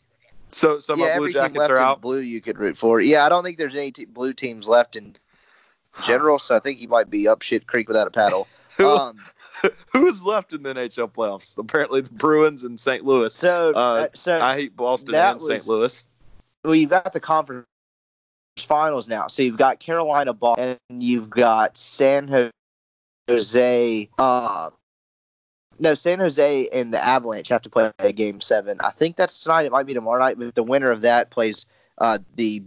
So, 0.51 0.79
so 0.79 0.95
yeah, 0.95 1.17
Blue 1.17 1.31
Jackets 1.31 1.57
left 1.59 1.71
are 1.71 1.79
out. 1.79 2.01
blue 2.03 2.19
you 2.21 2.41
could 2.43 2.59
root 2.59 2.77
for. 2.77 3.01
Yeah, 3.01 3.25
I 3.25 3.29
don't 3.31 3.43
think 3.43 3.57
there's 3.59 3.75
any 3.75 3.91
te- 3.91 4.05
blue 4.05 4.35
teams 4.35 4.69
left 4.69 4.95
in 4.95 5.17
general, 6.05 6.39
so 6.39 6.55
I 6.55 6.59
think 6.61 6.81
you 6.81 6.89
might 6.89 7.09
be 7.11 7.27
up 7.27 7.41
shit 7.43 7.67
creek 7.67 7.89
without 7.89 8.07
a 8.07 8.11
paddle. 8.11 8.47
Um, 8.79 9.19
who 9.93 10.07
is 10.07 10.25
left 10.25 10.53
in 10.53 10.63
the 10.63 10.75
NHL 10.75 11.13
playoffs? 11.13 11.57
Apparently, 11.59 12.01
the 12.01 12.11
Bruins 12.11 12.65
and 12.65 12.79
St. 12.79 13.05
Louis. 13.05 13.35
so, 13.35 13.73
Uh, 13.75 13.79
uh, 13.79 14.09
so 14.15 14.41
I 14.41 14.55
hate 14.55 14.77
Boston 14.77 15.15
and 15.15 15.41
St. 15.41 15.67
Louis. 15.67 16.07
well, 16.65 16.75
you've 16.75 16.91
got 16.91 17.13
the 17.13 17.21
conference 17.21 17.67
finals 18.59 19.09
now. 19.09 19.27
So 19.27 19.43
you've 19.43 19.57
got 19.57 19.81
Carolina, 19.81 20.33
Boston, 20.33 20.77
and 20.89 21.03
you've 21.03 21.31
got 21.31 21.77
San 21.77 22.53
Jose. 23.29 24.09
Uh, 24.19 24.71
no, 25.79 25.95
San 25.95 26.21
Jose 26.21 26.69
and 26.73 26.95
the 26.95 27.05
Avalanche 27.05 27.49
have 27.49 27.63
to 27.63 27.71
play 27.71 27.91
a 27.99 28.13
game 28.13 28.41
seven. 28.41 28.79
I 28.85 28.91
think 28.91 29.17
that's 29.17 29.43
tonight. 29.43 29.67
It 29.67 29.73
might 29.73 29.87
be 29.87 29.95
tomorrow 29.95 30.21
night, 30.21 30.39
but 30.39 30.55
the 30.55 30.63
winner 30.63 30.91
of 30.91 31.01
that 31.01 31.31
plays 31.31 31.67
uh, 31.99 32.19
the 32.37 32.63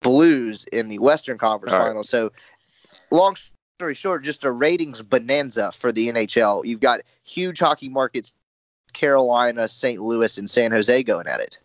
Blues 0.00 0.64
in 0.72 0.88
the 0.88 0.98
Western 0.98 1.38
Conference 1.38 1.72
right. 1.72 1.86
Finals. 1.86 2.08
So, 2.08 2.32
long 3.10 3.36
story 3.82 3.94
short, 3.96 4.22
just 4.22 4.44
a 4.44 4.52
ratings 4.52 5.02
bonanza 5.02 5.72
for 5.72 5.90
the 5.90 6.06
NHL. 6.06 6.64
You've 6.64 6.78
got 6.78 7.00
huge 7.24 7.58
hockey 7.58 7.88
markets. 7.88 8.36
Carolina, 8.92 9.66
St. 9.66 10.00
Louis, 10.00 10.38
and 10.38 10.48
San 10.48 10.70
Jose 10.70 11.02
going 11.02 11.26
at 11.26 11.40
it. 11.40 11.58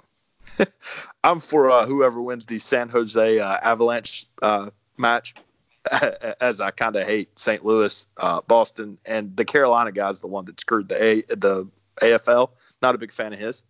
I'm 1.24 1.39
for 1.39 1.70
uh, 1.70 1.86
whoever 1.86 2.20
wins 2.20 2.47
the 2.47 2.57
San 2.57 2.89
Jose 2.89 3.39
uh, 3.39 3.57
Avalanche 3.61 4.26
uh, 4.41 4.72
match, 4.97 5.36
as 6.41 6.59
I 6.59 6.72
kind 6.72 6.95
of 6.95 7.05
hate 7.05 7.38
St. 7.38 7.63
Louis, 7.63 8.07
uh, 8.18 8.41
Boston, 8.47 8.97
and 9.05 9.38
the 9.38 9.45
Carolina 9.45 9.91
guy's 9.91 10.20
the 10.20 10.28
one 10.28 10.45
that 10.45 10.59
screwed 10.59 10.89
the 10.89 11.03
A, 11.03 11.22
the 11.28 11.68
AFL. 12.01 12.49
Not 12.82 12.95
a 12.95 12.97
big 12.97 13.11
fan 13.11 13.32
of 13.32 13.38
his. 13.38 13.61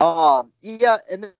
Um, 0.00 0.52
yeah, 0.60 0.98
and 1.10 1.32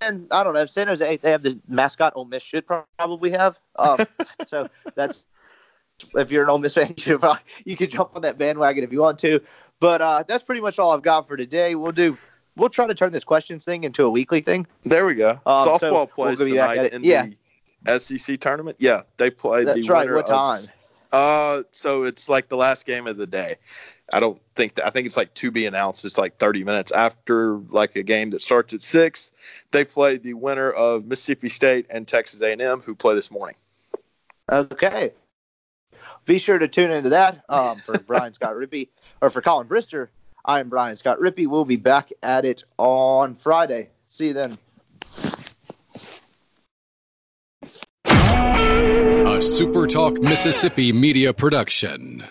and 0.00 0.26
I 0.30 0.44
don't 0.44 0.54
know, 0.54 0.66
San 0.66 0.88
Jose 0.88 1.16
they 1.16 1.30
have 1.30 1.42
the 1.42 1.58
mascot 1.68 2.12
Ole 2.16 2.24
Miss 2.24 2.42
should 2.42 2.64
probably 2.66 3.30
have. 3.30 3.58
Um, 3.76 3.98
so 4.46 4.68
that's 4.94 5.24
if 6.14 6.30
you're 6.30 6.42
an 6.42 6.50
Ole 6.50 6.58
Miss 6.58 6.74
fan, 6.74 6.88
you 6.96 7.02
should 7.02 7.20
probably, 7.20 7.42
you 7.64 7.76
can 7.76 7.88
jump 7.88 8.10
on 8.14 8.22
that 8.22 8.38
bandwagon 8.38 8.84
if 8.84 8.92
you 8.92 9.00
want 9.00 9.18
to. 9.20 9.40
But 9.80 10.00
uh, 10.00 10.24
that's 10.26 10.42
pretty 10.42 10.60
much 10.60 10.78
all 10.78 10.92
I've 10.92 11.02
got 11.02 11.28
for 11.28 11.36
today. 11.36 11.74
We'll 11.74 11.92
do. 11.92 12.16
We'll 12.56 12.70
try 12.70 12.86
to 12.86 12.94
turn 12.94 13.12
this 13.12 13.24
questions 13.24 13.64
thing 13.66 13.84
into 13.84 14.04
a 14.04 14.10
weekly 14.10 14.40
thing. 14.40 14.66
There 14.84 15.04
we 15.04 15.14
go. 15.14 15.38
Um, 15.44 15.64
so 15.64 15.78
Softball 15.78 15.90
we'll 15.92 16.06
plays 16.06 16.38
tonight 16.38 16.78
it. 16.78 16.92
in 16.94 17.04
Yeah. 17.04 17.26
the 17.82 17.98
SEC 17.98 18.40
tournament. 18.40 18.78
Yeah, 18.80 19.02
they 19.18 19.28
play 19.28 19.64
That's 19.64 19.86
the 19.86 19.92
right. 19.92 20.10
What 20.10 20.30
of- 20.30 20.60
time? 20.60 20.76
Uh, 21.12 21.62
so 21.70 22.04
it's 22.04 22.28
like 22.28 22.48
the 22.48 22.56
last 22.56 22.86
game 22.86 23.06
of 23.06 23.16
the 23.18 23.26
day. 23.26 23.56
I 24.12 24.20
don't 24.20 24.40
think 24.54 24.76
that, 24.76 24.86
I 24.86 24.90
think 24.90 25.06
it's 25.06 25.16
like 25.16 25.34
to 25.34 25.50
be 25.50 25.66
announced. 25.66 26.04
It's 26.04 26.18
like 26.18 26.38
30 26.38 26.64
minutes 26.64 26.92
after 26.92 27.56
like 27.70 27.96
a 27.96 28.02
game 28.02 28.30
that 28.30 28.42
starts 28.42 28.72
at 28.72 28.82
six. 28.82 29.32
They 29.72 29.84
play 29.84 30.16
the 30.16 30.34
winner 30.34 30.70
of 30.70 31.06
Mississippi 31.06 31.48
State 31.48 31.86
and 31.90 32.06
Texas 32.06 32.40
A&M, 32.40 32.80
who 32.82 32.94
play 32.94 33.14
this 33.14 33.30
morning. 33.30 33.56
Okay. 34.50 35.12
Be 36.24 36.38
sure 36.38 36.58
to 36.58 36.68
tune 36.68 36.90
into 36.90 37.10
that 37.10 37.44
um, 37.48 37.78
for 37.78 37.98
Brian 38.06 38.32
Scott 38.32 38.54
Rippey 38.54 38.88
or 39.20 39.30
for 39.30 39.42
Colin 39.42 39.66
Brister. 39.66 40.08
I'm 40.44 40.68
Brian 40.68 40.94
Scott 40.94 41.18
Rippey. 41.18 41.48
We'll 41.48 41.64
be 41.64 41.76
back 41.76 42.12
at 42.22 42.44
it 42.44 42.62
on 42.78 43.34
Friday. 43.34 43.88
See 44.08 44.28
you 44.28 44.32
then. 44.32 44.56
A 48.04 49.38
SuperTalk 49.38 50.22
Mississippi 50.22 50.92
media 50.92 51.32
production. 51.32 52.22